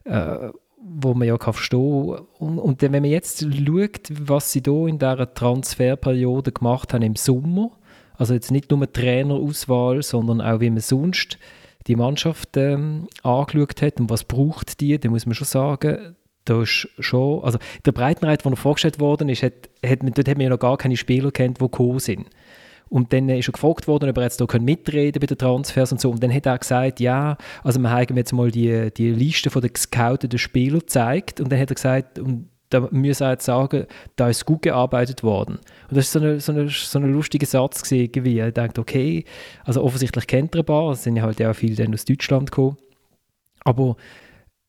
äh, 0.03 0.49
wo 0.83 1.13
man 1.13 1.27
ja 1.27 1.37
kann 1.37 1.53
verstehen 1.53 2.19
und, 2.39 2.59
und 2.59 2.81
dann, 2.81 2.93
wenn 2.93 3.03
man 3.03 3.11
jetzt 3.11 3.41
schaut, 3.41 4.09
was 4.09 4.51
sie 4.51 4.61
da 4.61 4.87
in 4.87 4.99
dieser 4.99 5.33
Transferperiode 5.33 6.51
gemacht 6.51 6.93
haben 6.93 7.03
im 7.03 7.15
Sommer, 7.15 7.71
also 8.17 8.33
jetzt 8.33 8.51
nicht 8.51 8.71
nur 8.71 8.91
Trainerauswahl, 8.91 10.01
sondern 10.03 10.41
auch 10.41 10.59
wie 10.59 10.69
man 10.69 10.79
sonst 10.79 11.37
die 11.87 11.95
Mannschaft 11.95 12.57
ähm, 12.57 13.07
angeschaut 13.23 13.81
hat 13.81 13.99
und 13.99 14.09
was 14.09 14.23
braucht 14.23 14.79
die, 14.81 14.99
dann 14.99 15.11
muss 15.11 15.25
man 15.25 15.35
schon 15.35 15.47
sagen, 15.47 16.15
da 16.45 16.61
ist 16.63 16.87
schon, 16.99 17.43
also 17.43 17.59
der 17.85 17.91
Breitenreiter, 17.91 18.49
der 18.49 18.57
vorgestellt 18.57 18.99
worden 18.99 19.29
ist, 19.29 19.43
hat, 19.43 19.69
hat, 19.85 19.99
dort 20.01 20.27
hat 20.27 20.37
man 20.37 20.41
ja 20.41 20.49
noch 20.49 20.59
gar 20.59 20.77
keine 20.77 20.97
Spieler 20.97 21.31
kennt, 21.31 21.59
die 21.59 21.65
gekommen 21.65 21.99
sind. 21.99 22.27
Und 22.91 23.13
dann 23.13 23.29
ist 23.29 23.47
er 23.47 23.53
gefragt 23.53 23.87
worden, 23.87 24.09
ob 24.09 24.17
er 24.17 24.23
jetzt 24.23 24.41
da 24.41 24.45
mitreden 24.59 25.21
bei 25.21 25.25
den 25.25 25.37
Transfers 25.37 25.93
und 25.93 26.01
so. 26.01 26.11
Und 26.11 26.21
dann 26.21 26.33
hat 26.33 26.45
er 26.45 26.57
gesagt, 26.57 26.99
ja, 26.99 27.37
also 27.63 27.79
wir 27.79 27.89
haben 27.89 28.17
jetzt 28.17 28.33
mal 28.33 28.51
die, 28.51 28.91
die 28.91 29.11
Liste 29.11 29.49
von 29.49 29.61
den 29.61 29.71
gescouteten 29.71 30.37
Spielern 30.37 30.81
gezeigt. 30.81 31.39
Und 31.39 31.53
dann 31.53 31.59
hat 31.59 31.71
er 31.71 31.75
gesagt, 31.75 32.19
und 32.19 32.49
da 32.69 32.81
müssen 32.91 33.25
wir 33.25 33.31
jetzt 33.31 33.45
sagen, 33.45 33.85
da 34.17 34.27
ist 34.27 34.45
gut 34.45 34.63
gearbeitet 34.63 35.23
worden. 35.23 35.59
Und 35.89 35.97
das 35.97 36.07
ist 36.07 36.11
so 36.11 36.19
ein 36.19 36.41
so 36.41 36.51
eine, 36.51 36.67
so 36.67 36.99
eine 36.99 37.07
lustiger 37.07 37.45
Satz 37.45 37.81
gewesen, 37.81 38.03
irgendwie. 38.03 38.41
Ich 38.41 38.53
dachte, 38.53 38.81
okay, 38.81 39.23
also 39.63 39.81
offensichtlich 39.81 40.27
kennt 40.27 40.53
er 40.55 40.59
ein 40.59 40.65
paar, 40.65 40.91
es 40.91 41.03
sind 41.03 41.15
ja 41.15 41.23
halt 41.23 41.41
auch 41.41 41.53
viele 41.53 41.75
dann 41.75 41.93
aus 41.93 42.03
Deutschland 42.03 42.51
gekommen. 42.51 42.75
Aber 43.63 43.95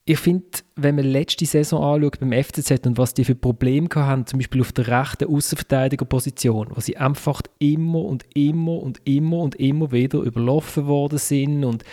ich 0.05 0.19
finde, 0.19 0.47
wenn 0.75 0.97
man 0.97 1.05
letzte 1.05 1.47
Saison 1.47 1.83
anschaut 1.83 2.19
beim 2.19 2.33
FCZ 2.33 2.87
und 2.87 2.99
was 2.99 3.15
die 3.15 3.25
für 3.25 3.37
Probleme 3.37 3.89
haben, 3.95 4.27
zum 4.27 4.41
Beispiel 4.41 4.61
auf 4.61 4.73
der 4.73 4.89
rechten 4.89 5.29
Außenverteidigerposition, 5.33 6.71
wo 6.75 6.81
sie 6.81 6.97
einfach 6.97 7.41
immer 7.61 8.05
und 8.05 8.25
immer 8.35 8.83
und 8.83 9.01
immer 9.05 9.39
und 9.39 9.55
immer 9.57 9.93
wieder 9.93 10.19
überlaufen 10.21 10.87
worden 10.87 11.19
sind 11.19 11.65
und, 11.65 11.85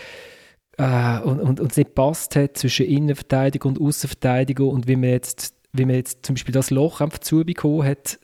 äh, 0.78 1.20
und, 1.20 1.40
und, 1.40 1.60
und 1.60 1.72
es 1.72 1.78
nicht 1.78 1.94
passt 1.94 2.36
hat 2.36 2.58
zwischen 2.58 2.88
Innenverteidiger 2.88 3.68
und 3.68 3.80
Außenverteidiger 3.80 4.66
und 4.66 4.88
wie 4.88 4.96
man 4.96 5.12
jetzt, 5.12 5.54
wie 5.74 5.86
man 5.86 5.96
jetzt 5.96 6.26
zum 6.26 6.34
Beispiel 6.34 6.54
das 6.54 6.72
Loch 6.72 7.02
einfach 7.02 7.20
zubekommen 7.20 7.86
hat, 7.86 8.20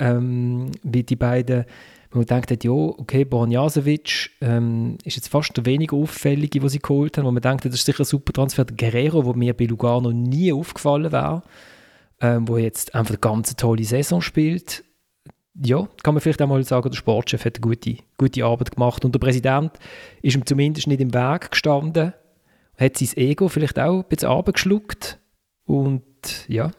ähm, 0.00 0.70
wie 0.82 1.02
die 1.02 1.16
beiden 1.16 1.64
wo 2.10 2.18
man 2.18 2.26
denkt, 2.26 2.64
ja, 2.64 2.70
okay, 2.72 3.24
Bornjasevic 3.24 4.30
ähm, 4.40 4.98
ist 5.04 5.16
jetzt 5.16 5.28
fast 5.28 5.56
der 5.56 5.64
weniger 5.64 5.96
auffällige, 5.96 6.58
den 6.58 6.68
sie 6.68 6.80
geholt 6.80 7.16
haben, 7.16 7.24
wo 7.24 7.30
man 7.30 7.42
denkt, 7.42 7.64
das 7.64 7.74
ist 7.74 7.86
sicher 7.86 8.00
ein 8.00 8.06
super 8.06 8.32
Transfer. 8.32 8.64
Guerrero, 8.64 9.22
der 9.22 9.36
mir 9.36 9.54
bei 9.54 9.66
Lugano 9.66 10.10
nie 10.10 10.52
aufgefallen 10.52 11.12
wäre, 11.12 11.42
ähm, 12.20 12.48
wo 12.48 12.58
jetzt 12.58 12.94
einfach 12.94 13.12
eine 13.12 13.18
ganz 13.18 13.54
tolle 13.54 13.84
Saison 13.84 14.20
spielt. 14.20 14.82
Ja, 15.62 15.88
kann 16.02 16.14
man 16.14 16.20
vielleicht 16.20 16.42
auch 16.42 16.48
mal 16.48 16.62
sagen, 16.64 16.90
der 16.90 16.96
Sportchef 16.96 17.44
hat 17.44 17.56
eine 17.56 17.62
gute, 17.62 17.98
gute 18.18 18.44
Arbeit 18.44 18.72
gemacht 18.72 19.04
und 19.04 19.14
der 19.14 19.20
Präsident 19.20 19.72
ist 20.22 20.34
ihm 20.34 20.46
zumindest 20.46 20.86
nicht 20.86 21.00
im 21.00 21.14
Weg 21.14 21.50
gestanden, 21.50 22.12
hat 22.76 22.96
sein 22.96 23.16
Ego 23.16 23.48
vielleicht 23.48 23.78
auch 23.78 23.98
ein 23.98 24.08
bisschen 24.08 24.30
abgeschluckt 24.30 25.18
und 25.64 26.02
ja, 26.48 26.70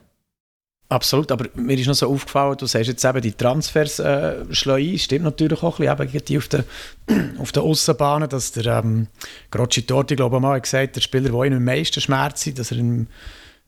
Absolut, 0.91 1.31
aber 1.31 1.45
mir 1.53 1.79
ist 1.79 1.87
noch 1.87 1.93
so 1.93 2.09
aufgefallen, 2.09 2.57
du 2.57 2.65
sagst 2.65 2.89
jetzt 2.89 3.05
eben, 3.05 3.21
die 3.21 3.31
Transfers 3.31 3.99
äh, 3.99 4.43
schlagen 4.51 4.99
stimmt 4.99 5.23
natürlich 5.23 5.63
auch 5.63 5.79
ein 5.79 5.95
bisschen, 5.95 6.35
eben 6.35 6.37
auf 6.37 6.47
den, 6.49 6.63
auf 7.39 7.55
Aussenbahnen, 7.55 8.27
dass 8.27 8.51
der 8.51 8.65
ähm, 8.65 9.07
Grocci 9.51 9.83
Torti, 9.83 10.17
glaube 10.17 10.35
ich, 10.35 10.41
mal 10.41 10.59
gesagt 10.59 10.97
der 10.97 11.01
Spieler, 11.01 11.29
der 11.29 11.43
ihn 11.43 11.53
am 11.53 11.63
meisten 11.63 12.01
schmerzt, 12.01 12.59
dass 12.59 12.73
er 12.73 12.79
im, 12.79 13.07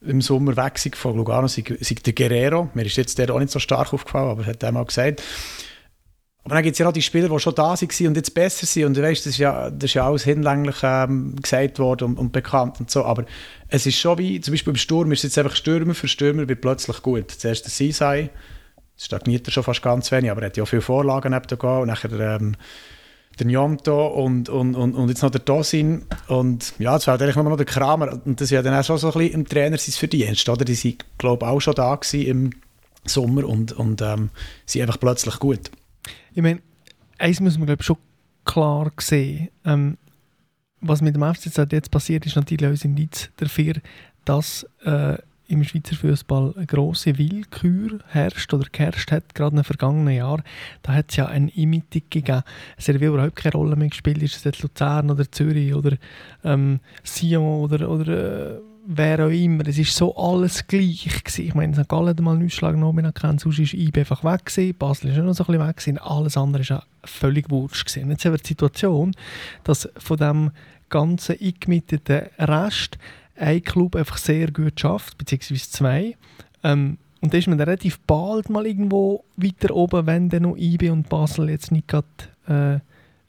im 0.02 0.20
Sommer 0.20 0.58
weg 0.58 0.98
von 0.98 1.16
Lugano, 1.16 1.48
sei, 1.48 1.64
sei 1.80 1.96
der 2.06 2.12
Guerrero. 2.12 2.70
Mir 2.74 2.86
ist 2.86 2.98
jetzt 2.98 3.18
der 3.18 3.34
auch 3.34 3.40
nicht 3.40 3.52
so 3.54 3.60
stark 3.60 3.94
aufgefallen, 3.94 4.30
aber 4.30 4.46
hat 4.46 4.62
er 4.62 4.74
mal 4.74 4.84
gesagt. 4.84 5.24
Aber 6.46 6.56
dann 6.56 6.64
gibt 6.64 6.74
es 6.74 6.80
ja 6.80 6.88
auch 6.88 6.94
die 6.94 7.02
Spieler, 7.02 7.30
die 7.30 7.40
schon 7.40 7.56
da 7.56 7.70
waren 7.70 8.08
und 8.08 8.18
jetzt 8.18 8.34
besser 8.34 8.66
sind. 8.66 8.86
Und 8.86 8.98
du 8.98 9.02
weißt, 9.02 9.26
das 9.26 9.34
ist 9.34 9.38
ja, 9.38 9.70
das 9.70 9.92
ist 9.92 9.94
ja 9.94 10.06
alles 10.06 10.24
hinlänglich 10.24 10.76
ähm, 10.84 11.36
gesagt 11.42 11.80
worden 11.80 12.10
und, 12.10 12.20
und, 12.20 12.32
bekannt 12.34 12.82
und 12.82 12.92
so. 12.92 13.06
Aber 13.06 13.26
es 13.70 13.86
ist 13.86 13.98
schon 13.98 14.18
wie, 14.18 14.42
zum 14.42 14.54
Beispiel 14.54 14.74
beim 14.74 14.78
Sturm 14.78 15.12
ist 15.14 15.20
es 15.20 15.24
jetzt 15.24 15.38
einfach 15.38 15.56
Stürmer 15.56 15.94
für 15.94 16.10
Stürmer 16.10 16.50
wird 16.50 16.60
plötzlich 16.60 17.02
gut. 17.02 17.32
Zuerst 17.32 17.64
der 17.64 17.72
Sisai, 17.72 18.30
stagniert 18.98 19.48
er 19.48 19.52
schon 19.52 19.64
fast 19.64 19.82
ganz 19.82 20.12
wenig, 20.12 20.32
aber 20.32 20.42
er 20.42 20.48
hat 20.48 20.58
ja 20.58 20.66
viele 20.66 20.82
Vorlagen 20.82 21.32
neben 21.32 21.60
Und 21.62 21.88
nachher 21.88 22.12
ähm, 22.12 22.58
der 23.40 23.48
Njonto 23.48 24.08
und, 24.08 24.50
und, 24.50 24.76
und, 24.76 24.96
und 24.96 25.10
jetzt 25.10 25.24
noch 25.24 25.32
der 25.32 25.42
Dosin. 25.42 26.06
Und 26.28 26.74
ja, 26.78 26.94
jetzt 26.94 27.06
fehlt 27.06 27.22
eigentlich 27.22 27.38
nur 27.38 27.46
noch 27.46 27.58
der 27.58 27.66
Kramer. 27.66 28.20
Und 28.26 28.42
das 28.42 28.48
ist 28.48 28.52
ja 28.52 28.62
dann 28.62 28.78
auch 28.78 28.84
schon 28.84 28.98
so 28.98 29.08
ein 29.08 29.14
bisschen 29.14 29.34
im 29.34 29.48
Trainer 29.48 29.78
sein 29.78 29.94
Verdienst. 29.94 30.48
Oder? 30.50 30.66
Die 30.66 30.76
sind, 30.76 31.06
glaube 31.18 31.46
ich, 31.46 31.52
auch 31.52 31.60
schon 31.62 31.76
da 31.76 31.98
im 32.12 32.52
Sommer 33.06 33.46
und, 33.46 33.72
und 33.72 34.02
ähm, 34.02 34.30
sind 34.66 34.82
einfach 34.82 35.00
plötzlich 35.00 35.40
gut. 35.40 35.72
Ich 36.34 36.42
meine, 36.42 36.62
eins 37.18 37.40
muss 37.40 37.58
man 37.58 37.68
glaube 37.68 37.84
schon 37.84 37.98
klar 38.46 38.92
sehen. 39.00 39.50
Ähm, 39.66 39.98
was 40.82 41.02
mit 41.02 41.16
dem 41.16 41.24
FCZ 41.24 41.72
jetzt 41.72 41.92
passiert, 41.92 42.26
ist 42.26 42.36
natürlich 42.36 42.68
auch 42.68 42.84
ein 42.86 42.90
Indiz 42.90 43.30
dafür, 43.38 43.76
dass 44.26 44.68
äh, 44.84 45.18
im 45.48 45.64
Schweizer 45.64 45.96
Fußball 45.96 46.54
eine 46.56 46.66
grosse 46.66 47.18
Willkür 47.18 48.00
herrscht 48.08 48.54
oder 48.54 48.68
geherrscht 48.72 49.12
hat, 49.12 49.36
gerade 49.36 49.56
den 49.56 49.64
vergangenen 49.64 50.16
Jahren. 50.16 50.44
Da 50.82 50.94
hat 50.94 51.10
es 51.10 51.18
ja 51.18 51.28
eine 51.28 51.50
Imitung 51.52 52.04
gegeben. 52.10 52.44
Es 52.78 52.88
hat 52.88 52.96
überhaupt 52.96 53.36
keine 53.36 53.54
Rolle 53.54 53.76
mehr 53.76 53.90
gespielt, 53.90 54.22
ist 54.24 54.38
es 54.38 54.44
jetzt 54.44 54.62
Luzern 54.62 55.12
oder 55.12 55.30
Zürich 55.32 55.74
oder 55.74 55.98
ähm, 56.44 56.80
Sion 57.04 57.62
oder, 57.62 57.90
oder 57.90 58.56
äh, 58.56 58.60
wer 58.86 59.26
auch 59.26 59.30
immer, 59.30 59.68
es 59.68 59.78
ist 59.78 59.96
so 59.96 60.16
alles 60.16 60.68
gleich 60.68 61.24
gewesen. 61.24 61.46
Ich 61.46 61.56
meine, 61.56 61.74
St. 61.74 61.88
Gallen 61.88 62.10
hat 62.10 62.20
mal 62.20 62.36
einen 62.36 62.46
Ausschlag 62.46 62.74
genommen, 62.74 63.14
kennt, 63.14 63.42
sonst 63.42 63.60
ist 63.60 63.74
IB 63.74 64.00
einfach 64.00 64.24
weg 64.24 64.46
gewesen, 64.46 64.76
Basel 64.78 65.12
ist 65.12 65.20
auch 65.20 65.24
noch 65.24 65.34
so 65.34 65.44
ein 65.44 65.48
bisschen 65.48 65.68
weg 65.68 65.78
gewesen, 65.78 65.98
alles 66.00 66.38
andere 66.38 66.64
ja 66.64 66.84
völlig 67.04 67.50
wurscht 67.50 67.88
gewesen. 67.88 68.10
Jetzt 68.10 68.26
haben 68.26 68.34
wir 68.34 68.40
die 68.40 68.48
Situation, 68.48 69.16
dass 69.64 69.90
von 69.98 70.18
dem 70.18 70.52
ganzen 70.90 71.38
eingemieteten 71.40 72.24
Rest 72.38 72.98
ein 73.36 73.64
Club 73.64 73.96
einfach 73.96 74.18
sehr 74.18 74.52
gut 74.52 74.80
schafft, 74.80 75.18
beziehungsweise 75.18 75.72
zwei. 75.72 76.18
Ähm, 76.64 76.98
und 77.22 77.34
da 77.34 77.38
ist 77.38 77.48
man 77.48 77.58
dann 77.58 77.70
relativ 77.70 78.00
bald 78.02 78.50
mal 78.50 78.66
irgendwo 78.66 79.24
weiter 79.38 79.74
oben, 79.74 80.06
wenn 80.06 80.30
dann 80.30 80.44
noch 80.44 80.58
IB 80.58 80.90
und 80.90 81.08
Basel 81.08 81.50
jetzt 81.50 81.72
nicht 81.72 81.88
gerade 81.88 82.08
äh, 82.48 82.80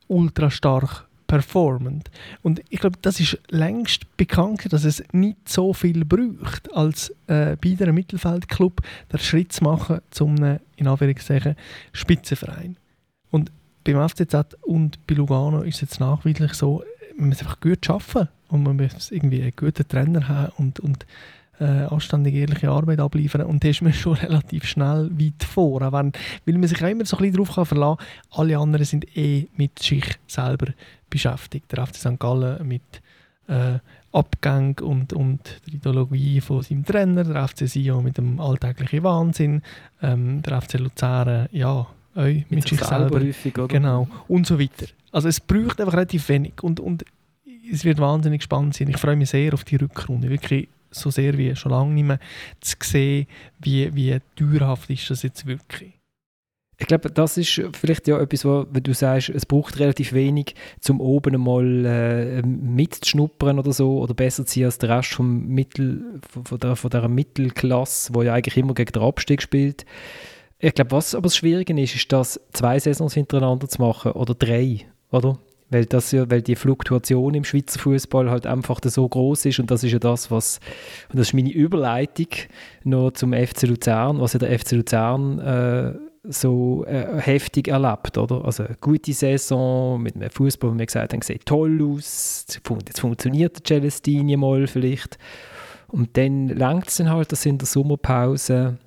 ultra 0.08 0.50
stark 0.50 1.06
performend. 1.26 2.10
Und 2.42 2.62
ich 2.68 2.80
glaube, 2.80 2.98
das 3.02 3.20
ist 3.20 3.38
längst 3.48 4.16
bekannt, 4.16 4.72
dass 4.72 4.84
es 4.84 5.02
nicht 5.12 5.48
so 5.48 5.72
viel 5.72 6.04
braucht, 6.04 6.72
als 6.74 7.10
äh, 7.26 7.56
bei 7.56 7.76
einem 7.80 7.94
Mittelfeldclub 7.94 8.80
den 9.12 9.18
Schritt 9.18 9.52
zu 9.52 9.64
machen 9.64 10.00
zum 10.10 10.36
einem, 10.36 10.60
in 10.76 10.86
Anführungszeichen, 10.86 11.56
Spitzenverein. 11.92 12.76
Und 13.30 13.50
beim 13.84 14.08
FCZ 14.08 14.56
und 14.62 15.06
bei 15.06 15.14
Lugano 15.14 15.62
ist 15.62 15.76
es 15.76 15.80
jetzt 15.82 16.00
nachweislich 16.00 16.54
so, 16.54 16.82
man 17.16 17.28
muss 17.28 17.40
einfach 17.40 17.60
gut 17.60 17.88
arbeiten 17.88 18.28
und 18.48 18.62
man 18.62 18.76
muss 18.76 19.10
irgendwie 19.10 19.42
einen 19.42 19.56
guten 19.56 19.86
Trainer 19.86 20.28
haben 20.28 20.52
und, 20.56 20.80
und 20.80 21.06
äh, 21.60 21.64
anständige, 21.64 22.40
ehrliche 22.40 22.70
Arbeit 22.70 23.00
abliefern. 23.00 23.42
Und 23.42 23.62
da 23.62 23.68
ist 23.68 23.82
man 23.82 23.92
schon 23.94 24.14
relativ 24.14 24.64
schnell 24.66 25.10
weit 25.12 25.44
vor. 25.44 25.82
Auch 25.82 25.92
wenn, 25.92 26.12
weil 26.46 26.58
man 26.58 26.68
sich 26.68 26.82
auch 26.82 26.88
immer 26.88 27.04
so 27.04 27.16
ein 27.16 27.22
bisschen 27.30 27.44
darauf 27.44 27.68
verlassen 27.68 27.98
kann, 27.98 28.40
alle 28.40 28.58
anderen 28.58 28.84
sind 28.84 29.16
eh 29.16 29.48
mit 29.56 29.78
sich 29.78 30.04
selber 30.26 30.72
beschäftigt. 31.08 31.70
Der 31.72 31.86
FC 31.86 31.96
St. 31.96 32.18
Gallen 32.18 32.66
mit 32.66 32.82
äh, 33.48 33.78
Abgang 34.12 34.78
und, 34.80 35.12
und 35.12 35.60
der 35.66 35.74
Ideologie 35.74 36.40
von 36.40 36.62
seinem 36.62 36.84
Trainer, 36.84 37.24
der 37.24 37.48
FC 37.48 37.68
Sion 37.68 38.04
mit 38.04 38.16
dem 38.16 38.40
alltäglichen 38.40 39.02
Wahnsinn, 39.02 39.62
ähm, 40.02 40.40
der 40.42 40.60
FC 40.62 40.78
Luzern, 40.78 41.48
ja, 41.50 41.86
mit, 42.14 42.50
mit 42.50 42.68
sich 42.68 42.80
selber. 42.80 43.16
Oder? 43.16 43.68
Genau, 43.68 44.08
und 44.28 44.46
so 44.46 44.58
weiter. 44.60 44.86
Also 45.10 45.28
es 45.28 45.40
braucht 45.40 45.80
einfach 45.80 45.94
relativ 45.94 46.28
wenig 46.28 46.62
und, 46.62 46.78
und 46.78 47.04
es 47.70 47.84
wird 47.84 47.98
wahnsinnig 47.98 48.42
spannend 48.42 48.74
sein. 48.74 48.88
Ich 48.88 48.98
freue 48.98 49.16
mich 49.16 49.30
sehr 49.30 49.52
auf 49.54 49.64
die 49.64 49.76
Rückrunde. 49.76 50.28
Wirklich 50.28 50.68
so 50.94 51.10
sehr 51.10 51.36
wie 51.38 51.54
schon 51.56 51.72
lange 51.72 51.92
nicht 51.92 52.04
mehr 52.04 52.18
zu 52.60 52.76
sehen, 52.82 53.26
wie, 53.60 53.94
wie 53.94 54.18
dauerhaft 54.36 54.90
ist 54.90 55.10
das 55.10 55.22
jetzt 55.22 55.46
wirklich. 55.46 55.94
Ich 56.76 56.88
glaube, 56.88 57.08
das 57.08 57.36
ist 57.36 57.62
vielleicht 57.72 58.08
ja 58.08 58.20
etwas, 58.20 58.44
wo 58.44 58.64
du 58.64 58.94
sagst, 58.94 59.28
es 59.28 59.46
braucht 59.46 59.78
relativ 59.78 60.12
wenig, 60.12 60.56
um 60.88 61.00
oben 61.00 61.34
einmal 61.34 61.86
äh, 61.86 62.42
mitzuschnuppern 62.42 63.60
oder 63.60 63.72
so, 63.72 64.00
oder 64.00 64.12
besser 64.12 64.44
zu 64.44 64.54
sein 64.54 64.64
als 64.64 64.78
der 64.78 64.88
Rest 64.90 65.10
vom 65.10 65.46
Mittel, 65.46 66.20
von, 66.44 66.58
der, 66.58 66.74
von 66.74 66.90
dieser 66.90 67.08
Mittelklasse, 67.08 68.12
wo 68.12 68.22
ja 68.22 68.34
eigentlich 68.34 68.56
immer 68.56 68.74
gegen 68.74 68.90
den 68.90 69.02
Abstieg 69.02 69.40
spielt. 69.40 69.86
Ich 70.58 70.74
glaube, 70.74 70.90
was 70.90 71.14
aber 71.14 71.24
das 71.24 71.36
Schwierige 71.36 71.80
ist, 71.80 71.94
ist 71.94 72.12
das 72.12 72.40
zwei 72.52 72.78
Saisons 72.80 73.14
hintereinander 73.14 73.68
zu 73.68 73.80
machen 73.80 74.12
oder 74.12 74.34
drei, 74.34 74.80
oder? 75.10 75.38
Weil, 75.70 75.86
das 75.86 76.12
ja, 76.12 76.30
weil 76.30 76.42
die 76.42 76.56
Fluktuation 76.56 77.34
im 77.34 77.44
Schweizer 77.44 77.78
Fußball 77.80 78.30
halt 78.30 78.46
einfach 78.46 78.80
so 78.84 79.08
groß 79.08 79.46
ist 79.46 79.58
und 79.58 79.70
das 79.70 79.82
ist 79.82 79.92
ja 79.92 79.98
das, 79.98 80.30
was, 80.30 80.60
und 81.10 81.18
das 81.18 81.28
ist 81.28 81.34
meine 81.34 81.52
Überleitung 81.52 82.28
noch 82.84 83.12
zum 83.12 83.32
FC 83.32 83.62
Luzern, 83.62 84.20
was 84.20 84.34
ja 84.34 84.38
der 84.38 84.58
FC 84.58 84.72
Luzern 84.72 85.38
äh, 85.38 85.94
so 86.24 86.84
äh, 86.86 87.20
heftig 87.20 87.68
erlebt, 87.68 88.16
oder? 88.16 88.44
Also 88.44 88.64
eine 88.64 88.76
gute 88.80 89.12
Saison 89.12 90.02
mit 90.02 90.16
einem 90.16 90.30
Fußball, 90.30 90.72
wo 90.72 90.78
wir 90.78 90.86
gesagt 90.86 91.12
haben, 91.12 91.22
sieht 91.22 91.44
toll 91.44 91.82
aus, 91.82 92.46
jetzt 92.86 93.00
funktioniert 93.00 93.56
der 93.56 93.64
Celestini 93.64 94.36
mal 94.36 94.66
vielleicht. 94.66 95.18
Und 95.88 96.16
dann 96.16 96.48
langt 96.48 96.88
es 96.88 96.96
dann 96.96 97.10
halt, 97.10 97.30
dass 97.30 97.44
in 97.46 97.58
der 97.58 97.66
Sommerpause. 97.66 98.78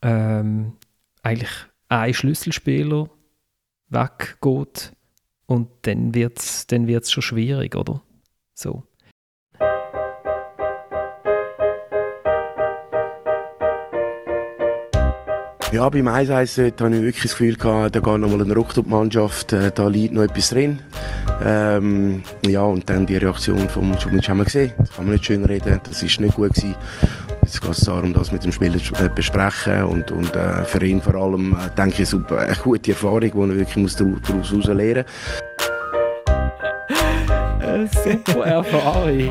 Ähm, 0.00 0.74
eigentlich 1.22 1.50
ein 1.88 2.14
Schlüsselspieler 2.14 3.08
weggeht 3.88 4.93
und 5.54 5.68
dann 5.82 6.14
wird 6.14 6.38
es 6.38 6.66
dann 6.66 6.86
wird's 6.86 7.12
schon 7.12 7.22
schwierig, 7.22 7.76
oder? 7.76 8.02
So. 8.54 8.82
Ja, 15.72 15.88
beim 15.88 16.06
1-1 16.06 16.80
habe 16.80 16.94
ich 16.94 17.02
wirklich 17.02 17.22
das 17.22 17.32
Gefühl 17.32 17.56
gehabt, 17.56 17.96
da 17.96 18.00
geht 18.00 18.20
nochmal 18.20 18.42
eine 18.42 18.54
Ruck 18.54 18.74
durch 18.74 18.86
die 18.86 18.92
Mannschaft, 18.92 19.52
äh, 19.52 19.72
da 19.74 19.88
liegt 19.88 20.14
noch 20.14 20.22
etwas 20.22 20.50
drin. 20.50 20.78
Ähm, 21.44 22.22
ja, 22.46 22.62
und 22.62 22.88
dann 22.88 23.06
die 23.06 23.16
Reaktion 23.16 23.68
vom 23.68 23.98
Schumic 23.98 24.28
haben 24.28 24.38
wir 24.38 24.44
gesehen. 24.44 24.72
Das 24.78 24.92
kann 24.92 25.06
man 25.06 25.14
nicht 25.14 25.24
schön 25.24 25.44
reden, 25.44 25.80
das 25.82 26.00
ist 26.00 26.20
nicht 26.20 26.36
gut 26.36 26.54
gewesen. 26.54 26.76
Jetzt 27.42 27.60
geht 27.60 27.70
es 27.72 27.80
darum, 27.80 28.14
das 28.14 28.30
mit 28.30 28.44
dem 28.44 28.52
Spieler 28.52 28.78
zu 28.78 28.94
äh, 28.94 29.10
besprechen 29.12 29.84
und, 29.84 30.10
und 30.12 30.34
äh, 30.36 30.64
für 30.64 30.84
ihn 30.84 31.02
vor 31.02 31.16
allem, 31.16 31.52
äh, 31.52 31.74
denke 31.76 32.04
ich, 32.04 32.08
super, 32.08 32.38
eine 32.38 32.54
gute 32.54 32.92
Erfahrung, 32.92 33.20
die 33.20 33.26
er 33.28 33.56
wirklich 33.56 33.96
daraus 33.96 34.68
lernen 34.68 35.04
muss 35.04 35.43
eine 37.84 38.22
super 38.22 38.46
Erfahrung, 38.46 39.30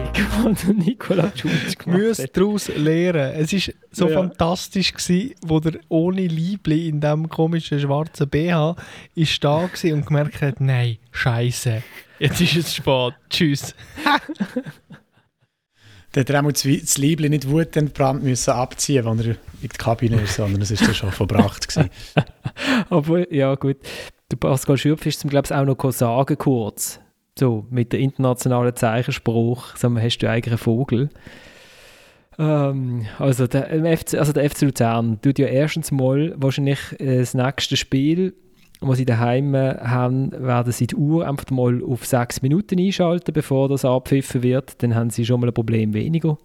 die 0.67 0.73
Nikola 0.73 1.31
Junic 1.35 1.79
gemacht 1.79 2.19
hat. 2.19 2.37
daraus 2.37 2.67
lernen. 2.69 3.33
Es 3.35 3.53
war 3.53 3.73
so 3.91 4.09
ja. 4.09 4.13
fantastisch, 4.13 4.93
gewesen, 4.93 5.35
wo 5.41 5.59
der 5.59 5.79
ohne 5.89 6.27
Liebli 6.27 6.87
in 6.87 7.01
diesem 7.01 7.29
komischen 7.29 7.79
schwarzen 7.79 8.29
BH 8.29 8.75
ist 9.15 9.43
da 9.43 9.69
und 9.83 10.05
gemerkt 10.05 10.41
hat, 10.41 10.61
nein, 10.61 10.97
scheiße, 11.11 11.83
jetzt 12.19 12.41
ist 12.41 12.55
es 12.55 12.75
spät, 12.75 13.13
tschüss. 13.29 13.75
Der 16.15 16.23
hat 16.25 16.45
auch 16.45 16.51
das 16.51 16.97
Liebling 16.99 17.31
nicht 17.31 17.49
wutentbrannt 17.49 18.21
müssen 18.21 18.51
abziehen, 18.51 19.07
als 19.07 19.21
er 19.21 19.31
in 19.31 19.37
die 19.63 19.67
Kabine 19.69 20.21
ist, 20.21 20.35
sondern 20.35 20.61
es 20.61 20.69
ist 20.69 20.83
dann 20.83 20.93
schon 20.93 21.11
verbracht 21.11 21.67
gewesen. 21.67 21.89
Aber 22.91 23.33
ja, 23.33 23.55
gut. 23.55 23.77
Der 24.29 24.37
Pascal 24.37 24.77
Schürpf 24.77 25.07
ist 25.07 25.21
zum 25.21 25.31
glaube 25.31 25.47
ich 25.47 25.55
auch 25.55 25.65
noch 25.65 25.91
sagen 25.91 26.37
kurz. 26.37 26.99
So, 27.37 27.65
mit 27.71 27.93
der 27.93 27.99
internationalen 27.99 28.75
Zeichenspruch, 28.75 29.75
sagen 29.75 30.01
hast 30.01 30.19
du 30.19 30.29
eigentlich 30.29 30.53
einen 30.53 30.59
Vogel. 30.59 31.09
Ähm, 32.37 33.05
also, 33.17 33.47
der, 33.47 33.97
FC, 33.97 34.15
also 34.15 34.33
der 34.33 34.49
FC 34.49 34.61
Luzern 34.63 35.19
tut 35.21 35.39
ja 35.39 35.47
erstens 35.47 35.91
mal 35.91 36.33
wahrscheinlich 36.37 36.79
äh, 36.99 37.19
das 37.19 37.33
nächste 37.33 37.75
Spiel, 37.75 38.35
das 38.81 38.97
sie 38.97 39.05
daheim 39.05 39.55
haben, 39.55 40.31
werden 40.31 40.71
sie 40.71 40.87
die 40.87 40.95
Uhr 40.95 41.27
einfach 41.27 41.49
mal 41.49 41.81
auf 41.83 42.05
sechs 42.05 42.41
Minuten 42.41 42.79
einschalten, 42.79 43.33
bevor 43.33 43.69
das 43.69 43.85
abpfiffen 43.85 44.43
wird. 44.43 44.83
Dann 44.83 44.93
haben 44.93 45.09
sie 45.09 45.25
schon 45.25 45.39
mal 45.39 45.47
ein 45.47 45.53
Problem 45.53 45.93
weniger. 45.93 46.37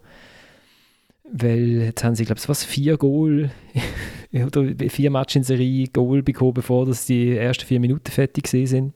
Weil 1.31 1.83
jetzt 1.83 2.03
haben 2.03 2.15
sie, 2.15 2.25
glaube 2.25 2.39
ich, 2.39 2.49
was, 2.49 2.63
vier 2.63 2.97
Goal 2.97 3.51
oder 4.33 4.89
vier 4.89 5.11
Matches 5.11 5.35
in 5.35 5.43
Serie 5.43 5.87
Goal 5.87 6.23
bekommen, 6.23 6.53
bevor 6.55 6.85
das 6.85 7.05
die 7.05 7.35
ersten 7.35 7.65
vier 7.65 7.79
Minuten 7.79 8.09
fertig 8.11 8.47
sind. 8.47 8.93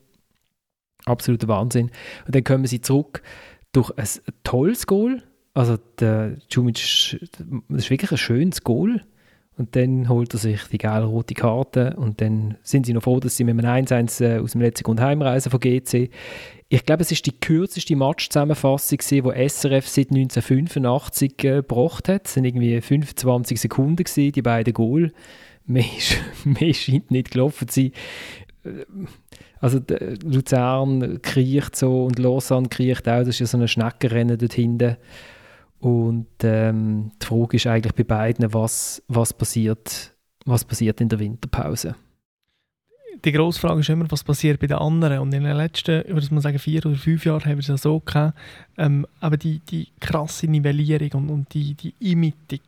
Absoluter 1.05 1.47
Wahnsinn. 1.47 1.91
Und 2.25 2.35
dann 2.35 2.43
kommen 2.43 2.65
sie 2.65 2.81
zurück 2.81 3.21
durch 3.71 3.91
ein 3.97 4.07
tolles 4.43 4.87
Goal 4.87 5.23
also 5.53 5.77
der 5.99 6.37
Jumic, 6.49 6.75
das 6.75 7.83
ist 7.83 7.89
wirklich 7.89 8.11
ein 8.11 8.17
schönes 8.17 8.63
Goal. 8.63 9.01
Und 9.55 9.75
dann 9.75 10.09
holt 10.09 10.33
er 10.33 10.39
sich 10.39 10.63
die 10.71 10.79
geile 10.79 11.05
rote 11.05 11.35
Karte 11.35 11.95
und 11.95 12.21
dann 12.21 12.57
sind 12.63 12.87
sie 12.87 12.93
noch 12.93 13.03
froh, 13.03 13.19
dass 13.19 13.37
sie 13.37 13.43
mit 13.43 13.63
einem 13.63 13.85
1-1 13.85 14.25
äh, 14.25 14.39
aus 14.39 14.53
dem 14.53 14.61
letzten 14.61 14.83
Grund 14.83 14.99
heimreisen 14.99 15.51
von 15.51 15.59
GC. 15.59 16.09
Ich 16.69 16.85
glaube, 16.87 17.03
es 17.03 17.11
ist 17.11 17.27
die 17.27 17.39
kürzeste 17.39 17.95
Matchzusammenfassung, 17.95 18.97
die 18.97 19.21
SRF 19.47 19.87
seit 19.87 20.09
1985 20.09 21.31
äh, 21.31 21.33
gebracht 21.33 22.09
hat. 22.09 22.25
Es 22.25 22.35
waren 22.35 22.45
irgendwie 22.45 22.81
25 22.81 23.61
Sekunden, 23.61 24.03
gewesen, 24.03 24.31
die 24.31 24.41
beiden 24.41 24.73
Goal. 24.73 25.13
Mehr, 25.67 25.85
mehr 26.45 26.73
scheint 26.73 27.11
nicht 27.11 27.29
gelaufen 27.29 27.67
zu 27.67 27.81
sein. 27.81 27.91
Also 29.63 29.79
Luzern 30.25 31.21
kriecht 31.21 31.77
so 31.77 32.03
und 32.03 32.19
Lausanne 32.19 32.67
kriecht 32.67 33.07
auch. 33.07 33.19
Das 33.19 33.29
ist 33.29 33.39
ja 33.39 33.45
so 33.45 33.57
ein 33.57 33.65
Schneckenrennen 33.65 34.37
dort 34.37 34.51
hinten. 34.51 34.97
Und 35.79 36.27
ähm, 36.43 37.11
die 37.21 37.25
Frage 37.25 37.55
ist 37.55 37.67
eigentlich 37.67 37.93
bei 37.93 38.03
beiden, 38.03 38.53
was, 38.53 39.01
was, 39.07 39.31
passiert, 39.31 40.11
was 40.43 40.65
passiert 40.65 40.99
in 40.99 41.07
der 41.07 41.19
Winterpause. 41.19 41.95
Die 43.25 43.31
grosse 43.31 43.61
Frage 43.61 43.79
ist 43.79 43.89
immer, 43.89 44.09
was 44.11 44.23
passiert 44.23 44.59
bei 44.59 44.67
den 44.67 44.77
anderen. 44.77 45.19
Und 45.19 45.33
in 45.33 45.45
den 45.45 45.55
letzten, 45.55 46.01
ich 46.01 46.13
würde 46.13 46.33
mal 46.33 46.41
sagen, 46.41 46.59
vier 46.59 46.85
oder 46.85 46.95
fünf 46.95 47.23
Jahren 47.23 47.45
haben 47.45 47.53
wir 47.53 47.59
es 47.59 47.67
ja 47.67 47.77
so 47.77 48.01
gehabt, 48.01 48.37
ähm, 48.77 49.07
aber 49.21 49.37
die, 49.37 49.59
die 49.59 49.87
krasse 50.01 50.47
Nivellierung 50.47 51.11
und, 51.13 51.29
und 51.29 51.53
die, 51.53 51.73
die 51.73 51.93
Imitung. 52.01 52.59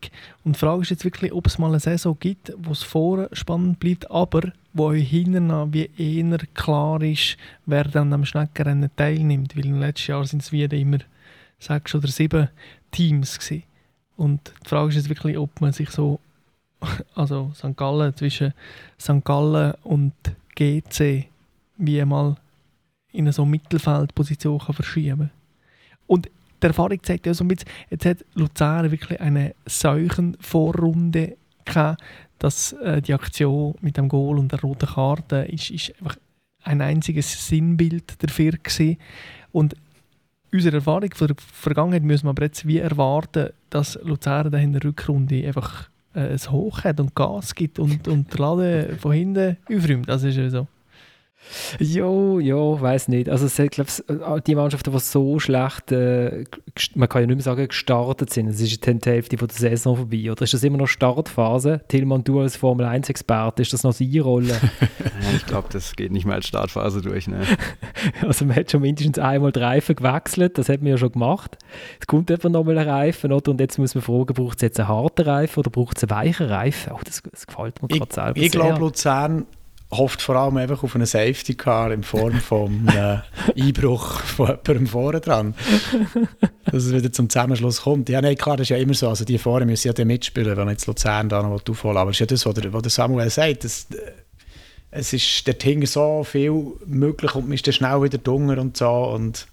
Und 0.46 0.56
die 0.56 0.60
Frage 0.60 0.84
ist 0.84 0.92
jetzt 0.92 1.04
wirklich, 1.04 1.34
ob 1.34 1.46
es 1.46 1.58
mal 1.58 1.68
eine 1.68 1.82
Saison 1.82 2.16
gibt, 2.18 2.54
wo 2.58 2.72
es 2.72 2.84
vorne 2.84 3.28
spannend 3.34 3.80
bleibt, 3.80 4.10
aber 4.10 4.54
wo 4.72 4.86
euch 4.86 5.10
hinten 5.10 5.74
wie 5.74 5.90
eher 5.98 6.38
klar 6.54 7.02
ist, 7.02 7.36
wer 7.66 7.84
dann 7.84 8.14
am 8.14 8.24
Schneckenrennen 8.24 8.92
teilnimmt. 8.96 9.58
Weil 9.58 9.66
im 9.66 9.80
letzten 9.80 10.12
Jahr 10.12 10.26
sind 10.26 10.42
es 10.42 10.54
wieder 10.54 10.78
immer 10.78 11.00
sechs 11.60 11.94
oder 11.96 12.08
sieben 12.08 12.48
Teams. 12.92 13.40
Gewesen. 13.40 13.64
Und 14.16 14.54
die 14.64 14.70
Frage 14.70 14.90
ist 14.90 14.96
jetzt 14.96 15.10
wirklich, 15.10 15.38
ob 15.38 15.60
man 15.60 15.74
sich 15.74 15.90
so, 15.90 16.22
also 17.16 17.52
St. 17.56 17.76
Gallen, 17.76 18.16
zwischen 18.16 18.54
St. 19.00 19.24
Gallen 19.24 19.74
und 19.84 20.14
GC, 20.56 21.28
wie 21.78 22.02
einmal 22.02 22.36
in 23.12 23.26
eine 23.26 23.34
so 23.34 23.46
Mittelfeldposition 23.46 24.60
kann 24.60 24.76
verschieben. 24.76 25.32
Und 26.08 26.30
die 26.62 26.68
Erfahrung 26.68 27.02
zeigt 27.04 27.26
ja 27.26 27.34
so 27.34 27.44
ein 27.44 27.48
bisschen, 27.48 27.70
jetzt 27.90 28.06
hat 28.06 28.26
Luzern 28.34 28.92
wirklich 28.92 29.20
eine 29.20 29.56
solchen 29.66 30.38
Vorrunde 30.40 31.38
gehabt, 31.64 32.02
dass 32.40 32.74
äh, 32.74 33.02
die 33.02 33.14
Aktion 33.14 33.76
mit 33.82 33.98
dem 33.98 34.10
Goal 34.10 34.38
und 34.38 34.52
der 34.52 34.62
roten 34.62 34.88
Karte 34.88 35.38
ist, 35.38 35.72
ist 35.72 35.94
einfach 36.00 36.18
ein 36.64 36.82
einziges 36.82 37.48
Sinnbild 37.48 38.22
dafür 38.24 38.52
gewesen. 38.52 38.98
Und 39.52 39.76
unserer 40.52 40.76
Erfahrung 40.76 41.14
von 41.14 41.28
der 41.28 41.36
Vergangenheit 41.40 42.04
müssen 42.04 42.26
wir 42.26 42.32
aber 42.32 42.44
jetzt 42.44 42.68
wie 42.68 42.80
erwarten, 42.80 43.50
dass 43.70 44.00
Luzern 44.04 44.54
in 44.54 44.74
der 44.74 44.84
Rückrunde 44.84 45.46
einfach 45.46 45.90
äh, 46.16 46.32
ein 46.32 46.52
Hoch 46.52 46.84
hat 46.84 47.00
und 47.00 47.16
Gas 47.16 47.54
gibt 47.54 47.80
und, 47.80 48.08
und 48.08 48.34
der 48.34 48.40
Laden 48.40 49.00
von 49.00 49.12
hinten 49.12 49.58
aufräumt. 49.72 50.10
Das 50.10 50.24
ist 50.24 50.38
ja 50.38 50.50
so. 50.50 50.68
Jo, 51.80 52.40
ja, 52.40 52.56
weiß 52.56 53.08
nicht. 53.08 53.30
Also 53.30 53.46
ich 53.46 53.72
glaube, 53.72 53.90
äh, 54.08 54.42
die 54.42 54.56
Mannschaften, 54.56 54.92
die 54.92 55.00
so 55.00 55.40
schlecht, 55.40 55.92
äh, 55.92 56.44
man 56.96 57.10
kann 57.10 57.22
ja 57.22 57.28
nicht 57.28 57.36
mehr 57.36 57.44
sagen, 57.44 57.68
gestartet 57.68 58.32
sind, 58.32 58.48
es 58.48 58.62
ist 58.62 58.86
die 58.86 59.10
Hälfte 59.10 59.38
von 59.38 59.48
der 59.48 59.56
Saison 59.56 59.96
vorbei. 59.96 60.32
Oder 60.32 60.44
ist 60.44 60.54
das 60.54 60.64
immer 60.64 60.78
noch 60.78 60.88
Startphase? 60.88 61.82
Tillmann, 61.88 62.24
du 62.24 62.40
als 62.40 62.56
Formel 62.56 62.86
1-Experte, 62.86 63.62
ist 63.62 63.74
das 63.74 63.84
noch 63.84 63.94
seine 63.94 64.22
Rolle? 64.22 64.60
ich 65.36 65.46
glaube, 65.46 65.68
das 65.72 65.96
geht 65.96 66.12
nicht 66.12 66.26
mehr 66.26 66.36
als 66.36 66.48
Startphase 66.48 67.02
durch. 67.02 67.28
Ne? 67.28 67.42
also 68.22 68.46
man 68.46 68.56
hat 68.56 68.72
schon 68.72 68.82
mindestens 68.82 69.20
einmal 69.20 69.52
die 69.52 69.60
Reifen 69.60 69.96
gewechselt, 69.96 70.58
das 70.58 70.70
hat 70.70 70.82
man 70.82 70.92
ja 70.92 70.98
schon 70.98 71.12
gemacht. 71.12 71.58
Es 72.00 72.08
kommt 72.08 72.32
einfach 72.32 72.50
nochmal 72.50 72.78
ein 72.78 72.90
Reifen, 72.90 73.32
oder? 73.32 73.52
Und 73.52 73.60
jetzt 73.60 73.78
muss 73.78 73.96
man 73.96 74.02
fragen, 74.02 74.34
braucht 74.34 74.58
es 74.58 74.62
jetzt 74.62 74.80
einen 74.80 74.90
harten 74.90 75.24
Reifen 75.24 75.60
oder 75.60 75.70
braucht 75.70 75.98
es 75.98 76.04
einen 76.04 76.12
weichen 76.12 76.48
Reifen? 76.48 76.94
Oh, 76.94 77.00
das, 77.04 77.22
das 77.24 77.48
gefällt 77.48 77.82
mir 77.82 77.88
gerade 77.88 78.14
selber 78.14 78.38
Ich 78.38 78.52
glaube, 78.52 78.80
Luzern 78.80 79.46
hofft 79.92 80.22
vor 80.22 80.36
allem 80.36 80.58
einfach 80.58 80.84
auf 80.84 80.96
einen 80.96 81.06
Safety 81.06 81.56
Car 81.56 81.92
in 81.92 82.04
Form 82.04 82.34
von 82.34 82.90
einem 82.90 83.22
Einbruch 83.58 84.20
von 84.22 84.48
jemandem 84.48 84.88
vorne 84.88 85.22
dran. 85.22 85.54
Dass 86.66 86.86
es 86.86 86.94
wieder 86.94 87.12
zum 87.12 87.30
Zusammenschluss 87.30 87.82
kommt. 87.82 88.10
Ja, 88.10 88.22
nein, 88.22 88.36
klar, 88.36 88.58
das 88.58 88.66
ist 88.66 88.70
ja 88.70 88.78
immer 88.78 88.94
so. 88.94 89.10
Also 89.10 89.26
die 89.26 89.38
vorne 89.38 89.66
müssen 89.66 89.88
ja 89.88 89.94
dann 89.94 90.08
mitspielen, 90.08 90.58
wenn 90.58 90.70
jetzt 90.70 90.88
Luzern 90.88 91.30
da 91.30 91.44
noch 91.44 91.62
aufholen 91.70 91.98
Aber 91.98 92.10
das 92.12 92.16
ist 92.16 92.20
ja 92.22 92.26
das, 92.26 92.46
was 92.46 92.54
der, 92.56 92.74
was 92.74 92.82
der 92.82 92.92
Samuel 92.92 93.30
sagt. 93.30 93.64
Das, 93.64 93.88
äh, 93.92 94.12
es 94.92 95.12
ist 95.12 95.48
dort 95.48 95.62
hinten 95.62 95.86
so 95.86 96.24
viel 96.24 96.74
möglich 96.86 97.36
und 97.36 97.46
man 97.46 97.54
ist 97.54 97.68
dann 97.68 97.74
schnell 97.74 98.02
wieder 98.02 98.18
dunger 98.18 98.58
und 98.58 98.78
so. 98.78 98.90
Und 98.90 99.48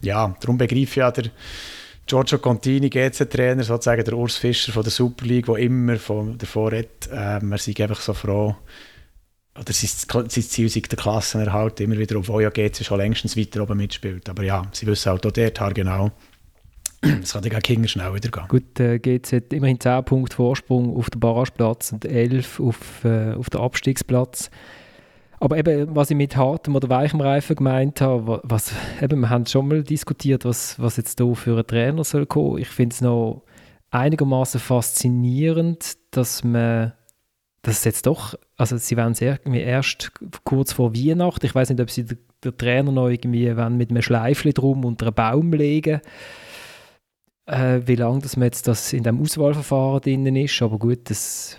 ja, 0.00 0.36
darum 0.40 0.58
begreife 0.58 0.82
ich 0.82 0.96
ja 0.96 1.10
der 1.10 1.24
Giorgio 2.06 2.38
Contini, 2.38 2.90
GC-Trainer, 2.90 3.62
sozusagen 3.62 4.04
der 4.04 4.14
Urs 4.14 4.36
Fischer 4.36 4.72
von 4.72 4.82
der 4.82 4.92
Super 4.92 5.24
League, 5.24 5.46
der 5.46 5.56
immer 5.56 5.96
von, 5.96 6.36
davor 6.36 6.72
redet, 6.72 7.08
äh, 7.10 7.40
man 7.40 7.58
sei 7.58 7.74
einfach 7.78 8.00
so 8.00 8.12
froh, 8.12 8.56
oder 9.58 9.72
sein, 9.72 10.28
Ziel 10.30 10.68
sei 10.68 10.80
der 10.80 10.98
Klassenerhalt 10.98 11.80
immer 11.80 11.98
wieder, 11.98 12.16
obwohl 12.16 12.42
ja 12.42 12.50
GC 12.50 12.84
schon 12.84 12.98
längstens 12.98 13.36
weiter 13.36 13.62
oben 13.62 13.76
mitspielt. 13.76 14.28
Aber 14.28 14.42
ja, 14.42 14.62
sie 14.72 14.86
wissen 14.86 15.10
halt 15.10 15.26
auch 15.26 15.30
dort 15.30 15.74
genau, 15.74 16.10
es 17.02 17.32
kann 17.32 17.42
gegen 17.42 17.60
Kinder 17.60 17.88
schnell 17.88 18.14
wieder 18.14 18.30
gehen. 18.30 18.48
Gut, 18.48 18.80
äh, 18.80 18.98
GC 18.98 19.32
hat 19.32 19.52
immerhin 19.52 19.78
10 19.78 20.04
Punkte 20.04 20.36
Vorsprung 20.36 20.96
auf 20.96 21.10
den 21.10 21.20
Barrageplatz 21.20 21.92
und 21.92 22.04
11 22.04 22.60
auf, 22.60 23.04
äh, 23.04 23.34
auf 23.34 23.50
den 23.50 23.60
Abstiegsplatz. 23.60 24.50
Aber 25.38 25.58
eben, 25.58 25.94
was 25.94 26.10
ich 26.10 26.16
mit 26.16 26.36
hartem 26.36 26.76
oder 26.76 26.88
weichem 26.88 27.20
Reifen 27.20 27.56
gemeint 27.56 28.00
habe, 28.00 28.40
was, 28.44 28.72
eben, 29.02 29.20
wir 29.20 29.30
haben 29.30 29.44
schon 29.44 29.66
mal 29.66 29.82
diskutiert, 29.82 30.44
was, 30.44 30.78
was 30.78 30.96
jetzt 30.96 31.18
hier 31.18 31.34
für 31.34 31.58
ein 31.58 31.66
Trainer 31.66 32.04
soll 32.04 32.26
kommen. 32.26 32.58
Ich 32.58 32.68
finde 32.68 32.94
es 32.94 33.00
noch 33.00 33.42
einigermaßen 33.90 34.60
faszinierend, 34.60 35.96
dass 36.12 36.44
man 36.44 36.92
das 37.62 37.78
ist 37.78 37.84
jetzt 37.84 38.06
doch, 38.06 38.34
also 38.62 38.76
sie 38.76 38.96
werden 38.96 39.14
sehr 39.14 39.40
irgendwie 39.44 39.60
erst 39.60 40.12
kurz 40.44 40.72
vor 40.72 40.94
Weihnachten, 40.94 41.44
ich 41.44 41.52
weiß 41.54 41.70
nicht, 41.70 41.80
ob 41.80 41.90
sie 41.90 42.04
der, 42.04 42.16
der 42.44 42.56
Trainer 42.56 42.92
noch 42.92 43.08
irgendwie 43.08 43.52
mit 43.52 43.90
einem 43.90 44.02
Schleifchen 44.02 44.52
drum 44.52 44.84
unter 44.84 45.06
einen 45.06 45.14
Baum 45.16 45.52
legen, 45.52 46.00
äh, 47.46 47.80
wie 47.84 47.96
lange 47.96 48.20
das 48.20 48.36
man 48.36 48.44
jetzt 48.44 48.68
das 48.68 48.92
in 48.92 49.02
dem 49.02 49.20
Auswahlverfahren 49.20 50.00
drin 50.00 50.36
ist, 50.36 50.62
aber 50.62 50.78
gut, 50.78 51.10
das 51.10 51.58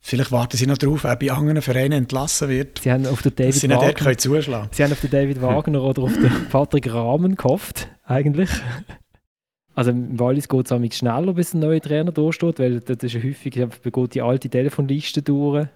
Vielleicht 0.00 0.30
warten 0.30 0.56
sie 0.56 0.66
noch 0.66 0.78
darauf, 0.78 1.04
wer 1.04 1.16
bei 1.16 1.30
anderen 1.32 1.60
Vereinen 1.62 1.92
entlassen 1.92 2.48
wird. 2.48 2.78
Sie 2.78 2.92
haben 2.92 3.06
auf 3.06 3.20
den 3.22 3.34
David 3.34 3.54
sie 3.54 3.68
Wagner, 3.68 4.16
zuschlagen. 4.16 4.68
Sie 4.70 4.84
haben 4.84 4.92
auf 4.92 5.00
den 5.00 5.10
David 5.10 5.42
Wagner 5.42 5.82
oder 5.82 6.02
auf 6.02 6.12
den 6.12 6.30
Patrick 6.50 6.92
Rahmen 6.92 7.36
gehofft, 7.36 7.88
eigentlich. 8.04 8.50
Also 9.74 9.90
im 9.90 10.18
Wallis 10.18 10.48
geht 10.48 10.70
es 10.70 10.96
schneller, 10.96 11.32
bis 11.32 11.54
ein 11.54 11.60
neuer 11.60 11.80
Trainer 11.80 12.12
da 12.12 12.32
steht, 12.32 12.58
weil 12.58 12.80
das 12.80 12.98
ist 13.02 13.14
ja 13.14 13.22
häufig, 13.22 13.52
geht 13.52 14.14
die 14.14 14.22
alte 14.22 14.48
Telefonliste 14.48 15.22
durch. 15.22 15.66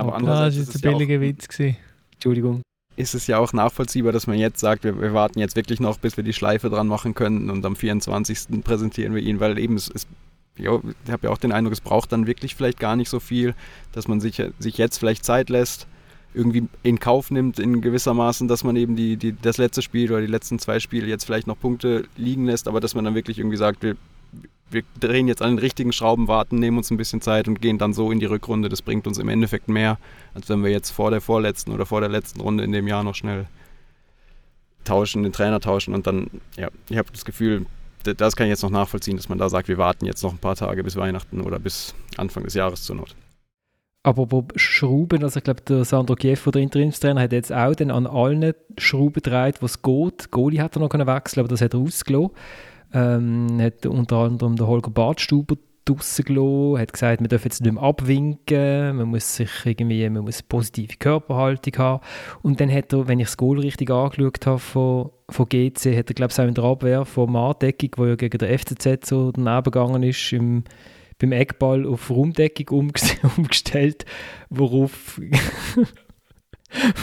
Aber 0.00 0.14
andererseits 0.14 0.56
ah, 0.56 0.60
das 0.60 0.74
ist 0.74 0.84
ein 0.84 0.92
billiger 0.92 1.20
Witz 1.20 1.48
gewesen. 1.48 1.76
Entschuldigung. 2.14 2.62
Ist 2.96 3.14
es 3.14 3.26
ja 3.26 3.38
auch 3.38 3.52
nachvollziehbar, 3.52 4.12
dass 4.12 4.26
man 4.26 4.38
jetzt 4.38 4.60
sagt, 4.60 4.84
wir, 4.84 5.00
wir, 5.00 5.14
warten 5.14 5.38
jetzt 5.38 5.56
wirklich 5.56 5.80
noch, 5.80 5.98
bis 5.98 6.16
wir 6.16 6.24
die 6.24 6.32
Schleife 6.32 6.70
dran 6.70 6.86
machen 6.86 7.14
können 7.14 7.50
und 7.50 7.64
am 7.64 7.76
24. 7.76 8.62
präsentieren 8.64 9.14
wir 9.14 9.22
ihn, 9.22 9.40
weil 9.40 9.58
eben 9.58 9.76
es, 9.76 9.90
es 9.94 10.06
ja, 10.56 10.78
ich 11.04 11.12
habe 11.12 11.26
ja 11.26 11.30
auch 11.30 11.38
den 11.38 11.52
Eindruck, 11.52 11.72
es 11.72 11.80
braucht 11.80 12.12
dann 12.12 12.26
wirklich 12.26 12.54
vielleicht 12.54 12.80
gar 12.80 12.96
nicht 12.96 13.08
so 13.08 13.20
viel, 13.20 13.54
dass 13.92 14.08
man 14.08 14.20
sich, 14.20 14.42
sich 14.58 14.78
jetzt 14.78 14.98
vielleicht 14.98 15.24
Zeit 15.24 15.48
lässt, 15.48 15.86
irgendwie 16.34 16.68
in 16.82 16.98
Kauf 17.00 17.30
nimmt, 17.30 17.58
in 17.58 17.80
gewissermaßen, 17.80 18.48
dass 18.48 18.64
man 18.64 18.76
eben 18.76 18.96
die, 18.96 19.16
die, 19.16 19.34
das 19.34 19.58
letzte 19.58 19.82
Spiel 19.82 20.10
oder 20.10 20.20
die 20.20 20.26
letzten 20.26 20.58
zwei 20.58 20.80
Spiele 20.80 21.06
jetzt 21.06 21.24
vielleicht 21.24 21.46
noch 21.46 21.58
Punkte 21.58 22.06
liegen 22.16 22.46
lässt, 22.46 22.68
aber 22.68 22.80
dass 22.80 22.94
man 22.94 23.04
dann 23.04 23.14
wirklich 23.14 23.38
irgendwie 23.38 23.56
sagt, 23.56 23.82
wir, 23.82 23.96
wir 24.70 24.82
drehen 24.98 25.28
jetzt 25.28 25.42
an 25.42 25.50
den 25.50 25.58
richtigen 25.58 25.92
Schrauben, 25.92 26.28
warten, 26.28 26.58
nehmen 26.58 26.78
uns 26.78 26.90
ein 26.90 26.96
bisschen 26.96 27.20
Zeit 27.20 27.48
und 27.48 27.60
gehen 27.60 27.78
dann 27.78 27.92
so 27.92 28.10
in 28.10 28.20
die 28.20 28.26
Rückrunde. 28.26 28.68
Das 28.68 28.82
bringt 28.82 29.06
uns 29.06 29.18
im 29.18 29.28
Endeffekt 29.28 29.68
mehr, 29.68 29.98
als 30.34 30.48
wenn 30.48 30.62
wir 30.62 30.70
jetzt 30.70 30.90
vor 30.90 31.10
der 31.10 31.20
vorletzten 31.20 31.72
oder 31.72 31.86
vor 31.86 32.00
der 32.00 32.10
letzten 32.10 32.40
Runde 32.40 32.64
in 32.64 32.72
dem 32.72 32.86
Jahr 32.86 33.02
noch 33.02 33.14
schnell 33.14 33.46
tauschen, 34.84 35.22
den 35.22 35.32
Trainer 35.32 35.60
tauschen 35.60 35.94
und 35.94 36.06
dann, 36.06 36.28
ja, 36.56 36.68
ich 36.88 36.96
habe 36.96 37.10
das 37.12 37.24
Gefühl, 37.24 37.66
das 38.02 38.34
kann 38.34 38.46
ich 38.46 38.50
jetzt 38.50 38.62
noch 38.62 38.70
nachvollziehen, 38.70 39.16
dass 39.16 39.28
man 39.28 39.38
da 39.38 39.48
sagt, 39.48 39.68
wir 39.68 39.78
warten 39.78 40.06
jetzt 40.06 40.22
noch 40.22 40.32
ein 40.32 40.38
paar 40.38 40.56
Tage 40.56 40.82
bis 40.82 40.96
Weihnachten 40.96 41.40
oder 41.40 41.58
bis 41.58 41.94
Anfang 42.16 42.44
des 42.44 42.54
Jahres 42.54 42.82
zur 42.82 42.96
Not. 42.96 43.14
Aber 44.02 44.24
bei 44.24 44.42
Schrauben, 44.56 45.22
also 45.22 45.38
ich 45.38 45.44
glaube, 45.44 45.60
der 45.60 45.84
Sandro 45.84 46.14
Kiefer, 46.14 46.50
der 46.50 46.62
Interimstrainer, 46.62 47.20
hat 47.20 47.32
jetzt 47.32 47.52
auch 47.52 47.74
dann 47.74 47.90
an 47.90 48.06
allen 48.06 48.54
Schrauben 48.78 49.12
gedreht, 49.12 49.56
was 49.60 49.82
geht. 49.82 50.30
Goalie 50.30 50.62
hat 50.62 50.76
er 50.76 50.80
noch 50.80 50.94
wechseln 50.94 51.40
aber 51.40 51.48
das 51.48 51.60
hat 51.60 51.74
er 51.74 51.80
ausgelassen. 51.80 52.30
Ähm, 52.92 53.60
hat 53.60 53.86
unter 53.86 54.16
anderem 54.16 54.56
der 54.56 54.66
Holger 54.66 54.90
Badstuber 54.90 55.56
draussen 55.84 56.24
gelassen, 56.24 56.78
hat 56.78 56.92
gesagt, 56.92 57.20
man 57.20 57.28
darf 57.28 57.44
jetzt 57.44 57.62
nicht 57.62 57.72
mehr 57.72 57.82
abwinken, 57.82 58.96
man 58.96 59.08
muss 59.08 59.36
sich 59.36 59.50
irgendwie, 59.64 60.08
man 60.08 60.24
muss 60.24 60.42
positive 60.42 60.96
Körperhaltung 60.98 61.76
haben. 61.78 62.02
Und 62.42 62.60
dann 62.60 62.72
hat 62.72 62.92
er, 62.92 63.08
wenn 63.08 63.20
ich 63.20 63.28
das 63.28 63.36
Goal 63.36 63.60
richtig 63.60 63.90
angeschaut 63.90 64.46
habe 64.46 64.58
von, 64.58 65.10
von 65.28 65.48
GC, 65.48 65.96
hat 65.96 66.10
er 66.10 66.14
glaube 66.14 66.32
ich 66.32 66.38
auch 66.38 66.46
in 66.46 66.54
der 66.54 66.64
Abwehr 66.64 67.04
von 67.04 67.32
Mardeckung, 67.32 67.90
wo 67.96 68.06
ja 68.06 68.16
gegen 68.16 68.38
der 68.38 68.58
FCZ 68.58 69.06
so 69.06 69.32
daneben 69.32 69.64
gegangen 69.64 70.02
ist, 70.02 70.32
im 70.32 70.64
beim 71.20 71.32
Eckball 71.32 71.86
auf 71.86 72.10
Raumdeckung 72.10 72.90
umgestellt, 73.36 74.04
worauf, 74.48 75.20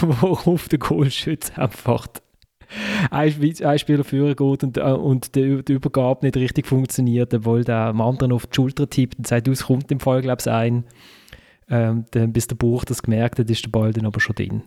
worauf 0.00 0.68
der 0.68 0.78
Goalschütze 0.78 1.56
einfach 1.56 2.08
ein, 3.10 3.78
Spieler 3.78 4.04
führen 4.04 4.36
geht 4.36 4.64
und, 4.64 4.76
äh, 4.76 4.80
und 4.80 5.34
die, 5.34 5.64
die, 5.64 5.72
Übergabe 5.72 6.26
nicht 6.26 6.36
richtig 6.36 6.66
funktioniert, 6.66 7.32
obwohl 7.34 7.64
der 7.64 7.76
am 7.76 8.00
anderen 8.00 8.32
auf 8.32 8.46
die 8.46 8.54
Schulter 8.54 8.88
tippt 8.88 9.18
und 9.18 9.26
sagt, 9.26 9.48
es 9.48 9.64
kommt 9.64 9.90
im 9.90 10.00
Fall, 10.00 10.22
glaube 10.22 10.40
ich, 10.40 10.50
ein. 10.50 10.84
Ähm, 11.70 12.06
dann, 12.12 12.32
bis 12.32 12.46
der 12.46 12.56
Buch 12.56 12.84
das 12.84 13.02
gemerkt 13.02 13.38
hat, 13.38 13.50
ist 13.50 13.64
der 13.64 13.70
Ball 13.70 13.92
dann 13.92 14.06
aber 14.06 14.20
schon 14.20 14.36
drin. 14.36 14.62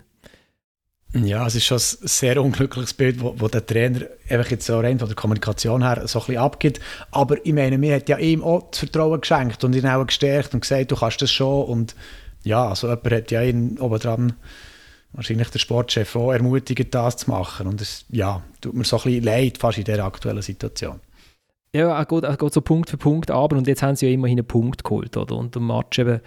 Ja, 1.14 1.46
es 1.46 1.56
ist 1.56 1.66
schon 1.66 1.78
ein 1.78 2.08
sehr 2.08 2.42
unglückliches 2.42 2.94
Bild, 2.94 3.20
wo, 3.20 3.36
wo 3.38 3.50
der 3.50 3.66
Trainer 3.66 4.06
einfach 4.30 4.50
jetzt 4.50 4.66
so 4.66 4.80
rein 4.80 4.98
von 4.98 5.10
der 5.10 5.16
Kommunikation 5.16 5.84
her 5.84 6.08
so 6.08 6.20
ein 6.20 6.26
bisschen 6.26 6.42
abgibt. 6.42 6.80
Aber 7.12 7.46
ich 7.46 7.54
meine, 7.54 7.78
mir 7.78 7.96
hat 7.96 8.08
ja 8.08 8.18
ihm 8.18 8.44
auch 8.44 8.70
das 8.72 8.80
Vertrauen 8.80 9.20
geschenkt 9.20 9.64
und 9.64 9.76
ihn 9.76 9.86
auch 9.88 10.06
gestärkt 10.06 10.54
und 10.54 10.62
gesagt, 10.62 10.92
du 10.92 10.96
kannst 10.96 11.22
das 11.22 11.32
schon. 11.32 11.66
Und 11.66 11.96
ja, 12.44 12.70
also 12.70 12.88
jemand 12.88 13.12
hat 13.12 13.32
ja 13.32 13.42
ihn 13.42 13.78
oben 13.80 14.34
wahrscheinlich 15.14 15.50
der 15.50 15.60
Sportchef 15.60 16.16
auch 16.16 16.32
ermutigt, 16.32 16.94
das 16.94 17.18
zu 17.18 17.30
machen. 17.30 17.68
Und 17.68 17.82
es 17.82 18.06
ja, 18.10 18.42
tut 18.62 18.74
mir 18.74 18.84
so 18.84 18.98
ein 18.98 19.04
bisschen 19.04 19.24
leid, 19.24 19.58
fast 19.58 19.78
in 19.78 19.84
dieser 19.84 20.06
aktuellen 20.06 20.42
Situation. 20.42 21.00
Ja, 21.74 21.98
er 21.98 22.06
geht, 22.06 22.24
er 22.24 22.38
geht 22.38 22.54
so 22.54 22.62
Punkt 22.62 22.90
für 22.90 22.98
Punkt 22.98 23.32
aber 23.32 23.56
und 23.56 23.68
jetzt 23.68 23.82
haben 23.82 23.96
sie 23.96 24.08
ja 24.08 24.12
immerhin 24.12 24.40
einen 24.40 24.48
Punkt 24.48 24.84
geholt, 24.84 25.16
oder? 25.16 25.36
Und 25.38 25.56
der 25.56 25.62
Match 25.62 26.00
eben 26.00 26.20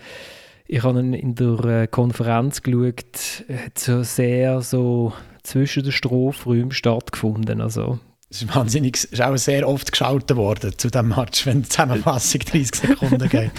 ich 0.67 0.83
habe 0.83 0.99
ihn 0.99 1.13
in 1.13 1.35
der 1.35 1.65
äh, 1.65 1.87
Konferenz 1.87 2.63
geschaut, 2.63 3.45
hat 3.49 3.79
so 3.79 4.03
sehr 4.03 4.63
so 4.63 5.13
zwischen 5.43 5.83
den 5.83 5.93
Strophenräumen 5.93 6.71
stattgefunden. 6.71 7.61
Also 7.61 7.99
es 8.35 8.43
ist 8.43 8.55
wahnsinnig, 8.55 8.97
ist 8.97 9.23
auch 9.23 9.37
sehr 9.37 9.69
oft 9.69 9.93
geschaltet 9.93 10.37
worden 10.37 10.73
zu 10.77 10.91
diesem 10.91 11.11
Match, 11.11 11.47
wenn 11.47 11.63
die 11.63 11.69
Zusammenfassung 11.69 12.41
30 12.45 12.75
Sekunden 12.75 13.29
geht. 13.29 13.53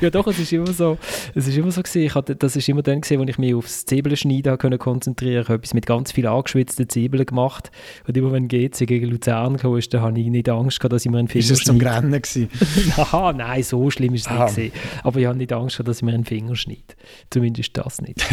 ja 0.00 0.08
doch, 0.08 0.24
es 0.28 0.38
ist 0.38 0.52
immer 0.52 0.72
so, 0.72 0.98
es 1.34 1.48
ist 1.48 1.56
immer 1.56 1.72
so 1.72 1.82
gewesen. 1.82 2.02
Ich 2.02 2.14
hatte, 2.14 2.36
das 2.36 2.54
ist 2.54 2.68
immer 2.68 2.82
dann 2.82 3.00
gewesen, 3.00 3.20
wo 3.20 3.24
ich 3.24 3.38
mich 3.38 3.54
aufs 3.56 3.86
Zwiebelschneiden 3.86 4.56
konnte 4.56 4.78
konzentrieren. 4.78 5.42
Ich 5.42 5.48
habe 5.48 5.58
etwas 5.58 5.74
mit 5.74 5.84
ganz 5.84 6.12
viel 6.12 6.28
angeschwitzten 6.28 6.88
Zwiebeln 6.88 7.26
gemacht. 7.26 7.72
Und 8.06 8.16
immer 8.16 8.30
wenn 8.30 8.46
GC 8.46 8.86
gegen 8.86 9.06
Luzern 9.06 9.56
kam, 9.56 9.76
ist, 9.76 9.92
dann 9.92 10.02
habe 10.02 10.20
ich 10.20 10.28
nicht 10.28 10.48
Angst 10.48 10.78
gehabt, 10.78 10.92
dass 10.92 11.04
ich 11.04 11.10
mir 11.10 11.18
einen 11.18 11.26
Finger 11.26 11.44
Ist 11.44 11.50
es 11.50 11.64
zum 11.64 11.80
Grennen 11.80 12.12
gewesen? 12.12 12.48
Aha, 12.98 13.32
nein, 13.32 13.64
so 13.64 13.90
schlimm 13.90 14.14
ist 14.14 14.26
es 14.26 14.30
nicht 14.30 14.46
gewesen. 14.54 14.72
Aber 15.02 15.18
ich 15.18 15.26
habe 15.26 15.38
nicht 15.38 15.52
Angst 15.52 15.76
gehabt, 15.76 15.88
dass 15.88 15.96
ich 15.96 16.02
mir 16.04 16.14
einen 16.14 16.24
Finger 16.24 16.54
schneide. 16.54 16.94
Zumindest 17.30 17.76
das 17.76 18.00
nicht. 18.00 18.24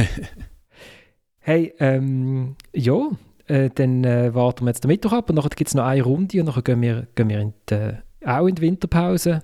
hey, 1.40 1.74
ähm, 1.80 2.56
ja, 2.72 3.10
äh, 3.48 3.70
dann 3.74 4.04
äh, 4.04 4.34
warten 4.34 4.66
wir 4.66 4.70
jetzt 4.70 4.84
den 4.84 4.90
Mittwoch 4.90 5.14
ab 5.14 5.30
und 5.30 5.38
dann 5.38 5.50
gibt 5.50 5.68
es 5.68 5.76
noch 5.76 5.86
eine 5.86 6.04
Runde 6.04 6.40
und 6.40 6.48
dann 6.48 6.64
gehen 6.64 6.82
wir, 6.82 7.08
gehen 7.16 7.30
wir 7.30 7.40
in 7.40 7.54
die, 7.70 7.98
auch 8.26 8.48
in 8.48 8.56
die 8.56 8.62
Winterpause. 8.62 9.42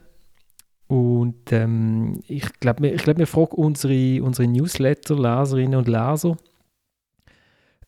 Und 0.87 1.51
ähm, 1.51 2.21
ich 2.27 2.59
glaube, 2.59 2.87
ich 2.87 3.03
glaub, 3.03 3.17
wir 3.17 3.27
fragen 3.27 3.55
unsere, 3.55 4.21
unsere 4.21 4.47
Newsletter-Leserinnen 4.47 5.75
und 5.75 5.87
Leser, 5.87 6.37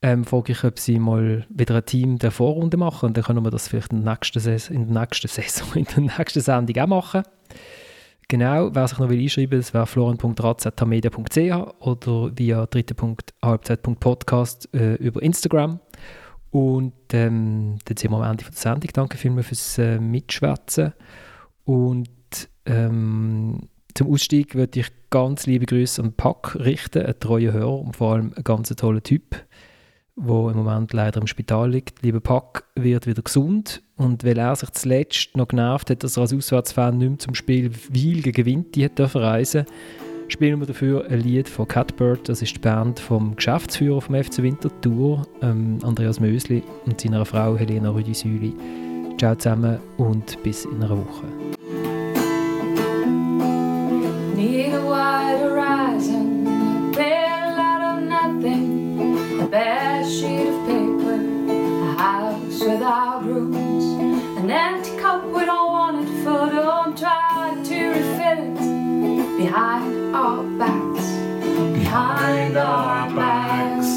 ähm, 0.02 0.24
frage 0.24 0.54
ich, 0.54 0.64
ob 0.64 0.80
sie 0.80 1.00
mal 1.00 1.46
wieder 1.50 1.76
ein 1.76 1.86
Team 1.86 2.18
der 2.18 2.32
Vorrunde 2.32 2.78
machen 2.78 3.08
und 3.08 3.18
dann 3.18 3.24
können 3.24 3.44
wir 3.44 3.52
das 3.52 3.68
vielleicht 3.68 3.92
in 3.92 4.04
der 4.04 4.14
nächsten 4.14 4.40
Saison, 4.40 4.76
in 4.76 4.88
der 4.88 5.02
nächsten, 5.02 5.28
Saison, 5.28 5.68
in 5.76 5.86
der 5.86 6.18
nächsten 6.18 6.42
Sendung 6.42 6.84
auch 6.84 6.88
machen. 6.88 7.24
Genau, 8.28 8.74
wer 8.74 8.88
sich 8.88 8.98
noch 8.98 9.10
will 9.10 9.20
einschreiben 9.20 9.52
will, 9.52 9.60
das 9.60 9.72
wäre 9.74 9.86
florian.ratz.media.ch 9.86 11.86
oder 11.86 12.32
via 12.36 12.66
dritte.halbzeit.podcast 12.66 14.74
äh, 14.74 14.96
über 14.96 15.22
Instagram. 15.22 15.80
Und 16.56 16.94
ähm, 17.12 17.80
dann 17.84 17.98
sind 17.98 18.12
wir 18.12 18.18
am 18.18 18.32
Ende 18.32 18.46
der 18.46 18.54
Sendung. 18.54 18.90
Danke 18.94 19.18
vielmals 19.18 19.48
fürs 19.48 19.78
äh, 19.78 20.00
Mitschwätzen. 20.00 20.94
Und 21.66 22.08
ähm, 22.66 23.68
zum 23.94 24.10
Ausstieg 24.10 24.56
würde 24.56 24.80
ich 24.80 24.88
ganz 25.10 25.48
liebe 25.48 25.66
Grüße 25.66 26.02
an 26.02 26.14
Pack 26.14 26.56
richten, 26.56 27.02
einen 27.02 27.20
treuen 27.20 27.52
Hörer 27.52 27.82
und 27.82 27.98
vor 27.98 28.14
allem 28.14 28.32
ein 28.38 28.44
ganz 28.46 28.70
toller 28.70 29.04
Typ, 29.04 29.36
der 30.16 30.50
im 30.50 30.56
Moment 30.56 30.94
leider 30.94 31.20
im 31.20 31.28
Spital 31.28 31.72
liegt. 31.72 32.02
Lieber 32.04 32.22
Pack 32.22 32.64
wird 32.76 33.06
wieder 33.06 33.22
gesund 33.22 33.84
und 33.98 34.24
weil 34.24 34.38
er 34.38 34.56
sich 34.56 34.70
zuletzt 34.70 35.36
noch 35.36 35.50
genervt 35.50 35.90
hat, 35.90 36.06
dass 36.06 36.16
er 36.16 36.22
als 36.22 36.34
Auswärtsfan 36.34 36.98
nicht 36.98 37.10
mehr 37.10 37.20
zum 37.20 37.36
Spiel 37.36 37.70
Wiel 37.90 38.22
gegen 38.22 38.46
Winti 38.46 38.80
hat 38.80 38.98
reisen 39.14 39.66
durfte, 39.66 40.15
spielen 40.28 40.60
wir 40.60 40.68
dafür 40.68 41.06
ein 41.10 41.22
Lied 41.22 41.48
von 41.48 41.68
Catbird. 41.68 42.28
Das 42.30 42.42
ist 42.42 42.56
die 42.56 42.60
Band 42.60 43.00
vom 43.00 43.36
Geschäftsführer 43.36 44.02
vom 44.02 44.16
FC 44.16 44.40
Winterthur, 44.40 45.28
ähm, 45.42 45.80
Andreas 45.84 46.20
Mösli 46.20 46.64
und 46.86 47.00
seiner 47.00 47.26
Frau 47.26 47.58
Helena 47.58 47.90
Rüdisüli. 47.90 48.54
Ciao 49.18 49.36
zusammen 49.36 49.80
und 49.98 50.42
bis 50.44 50.66
in 50.66 50.84
einer 50.84 50.98
Woche. 50.98 51.26
Need 54.36 54.74
a 54.74 54.82
wide 54.82 55.40
horizon, 55.40 56.46
a 56.98 57.58
out 57.58 57.98
of 57.98 58.04
nothing, 58.04 59.42
a 59.42 59.48
bare 59.48 60.04
sheet 60.04 60.48
of 60.48 60.66
paper, 60.68 61.20
a 61.48 61.96
house 61.98 62.60
without 62.60 63.24
rooms, 63.24 63.86
an 64.38 64.52
empty 64.52 64.98
cup 64.98 65.24
we 65.26 65.46
don't 65.46 65.72
want 65.72 66.04
it 66.04 66.24
for, 66.24 66.50
don't 66.52 66.98
try 66.98 67.56
to 67.64 67.90
refill 67.90 68.54
it 68.54 69.38
behind 69.38 70.05
our 70.16 70.44
backs, 70.58 71.08
behind 71.78 72.58
our 72.58 73.14
backs. 73.14 73.92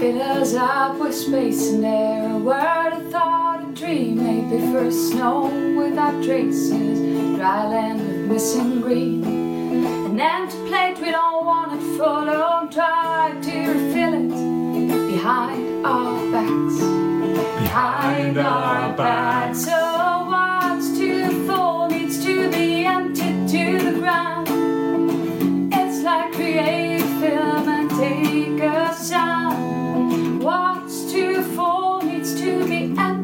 Fill 0.00 0.22
us 0.22 0.54
up 0.54 0.98
with 0.98 1.14
space 1.14 1.70
and 1.70 1.84
air, 1.84 2.32
a 2.32 2.38
word, 2.38 2.92
a 2.92 3.00
thought, 3.12 3.62
a 3.62 3.72
dream, 3.72 4.24
maybe 4.24 4.60
first 4.72 5.10
snow 5.12 5.46
without 5.78 6.20
traces, 6.24 6.98
dry 7.36 7.64
land 7.68 8.00
with 8.00 8.32
missing 8.32 8.80
green. 8.80 9.22
An 9.24 10.20
empty 10.20 10.58
plate, 10.66 10.98
we 11.00 11.12
don't 11.12 11.46
want 11.46 11.74
it 11.74 11.96
full, 11.96 12.24
don't 12.26 12.72
try 12.72 13.38
to 13.40 13.58
refill 13.70 14.14
it 14.14 15.12
behind 15.12 15.65
our 15.86 16.32
backs, 16.32 16.78
behind 17.62 18.38
our 18.38 18.96
backs. 18.96 19.64
So 19.64 19.78
what's 20.26 20.88
to 20.98 21.28
the 21.28 21.34
full 21.46 21.88
needs 21.88 22.24
to 22.24 22.50
be 22.50 22.84
emptied 22.84 23.48
to 23.54 23.78
the 23.86 23.98
ground. 24.00 24.48
It's 25.72 26.02
like 26.02 26.32
create 26.32 27.02
film 27.20 27.68
and 27.68 27.90
take 27.90 28.60
a 28.60 28.94
sound. 28.94 30.42
What's 30.42 31.12
to 31.12 31.36
the 31.36 31.42
full 31.54 32.02
needs 32.02 32.34
to 32.40 32.66
be 32.66 32.92
emptied. 32.98 33.15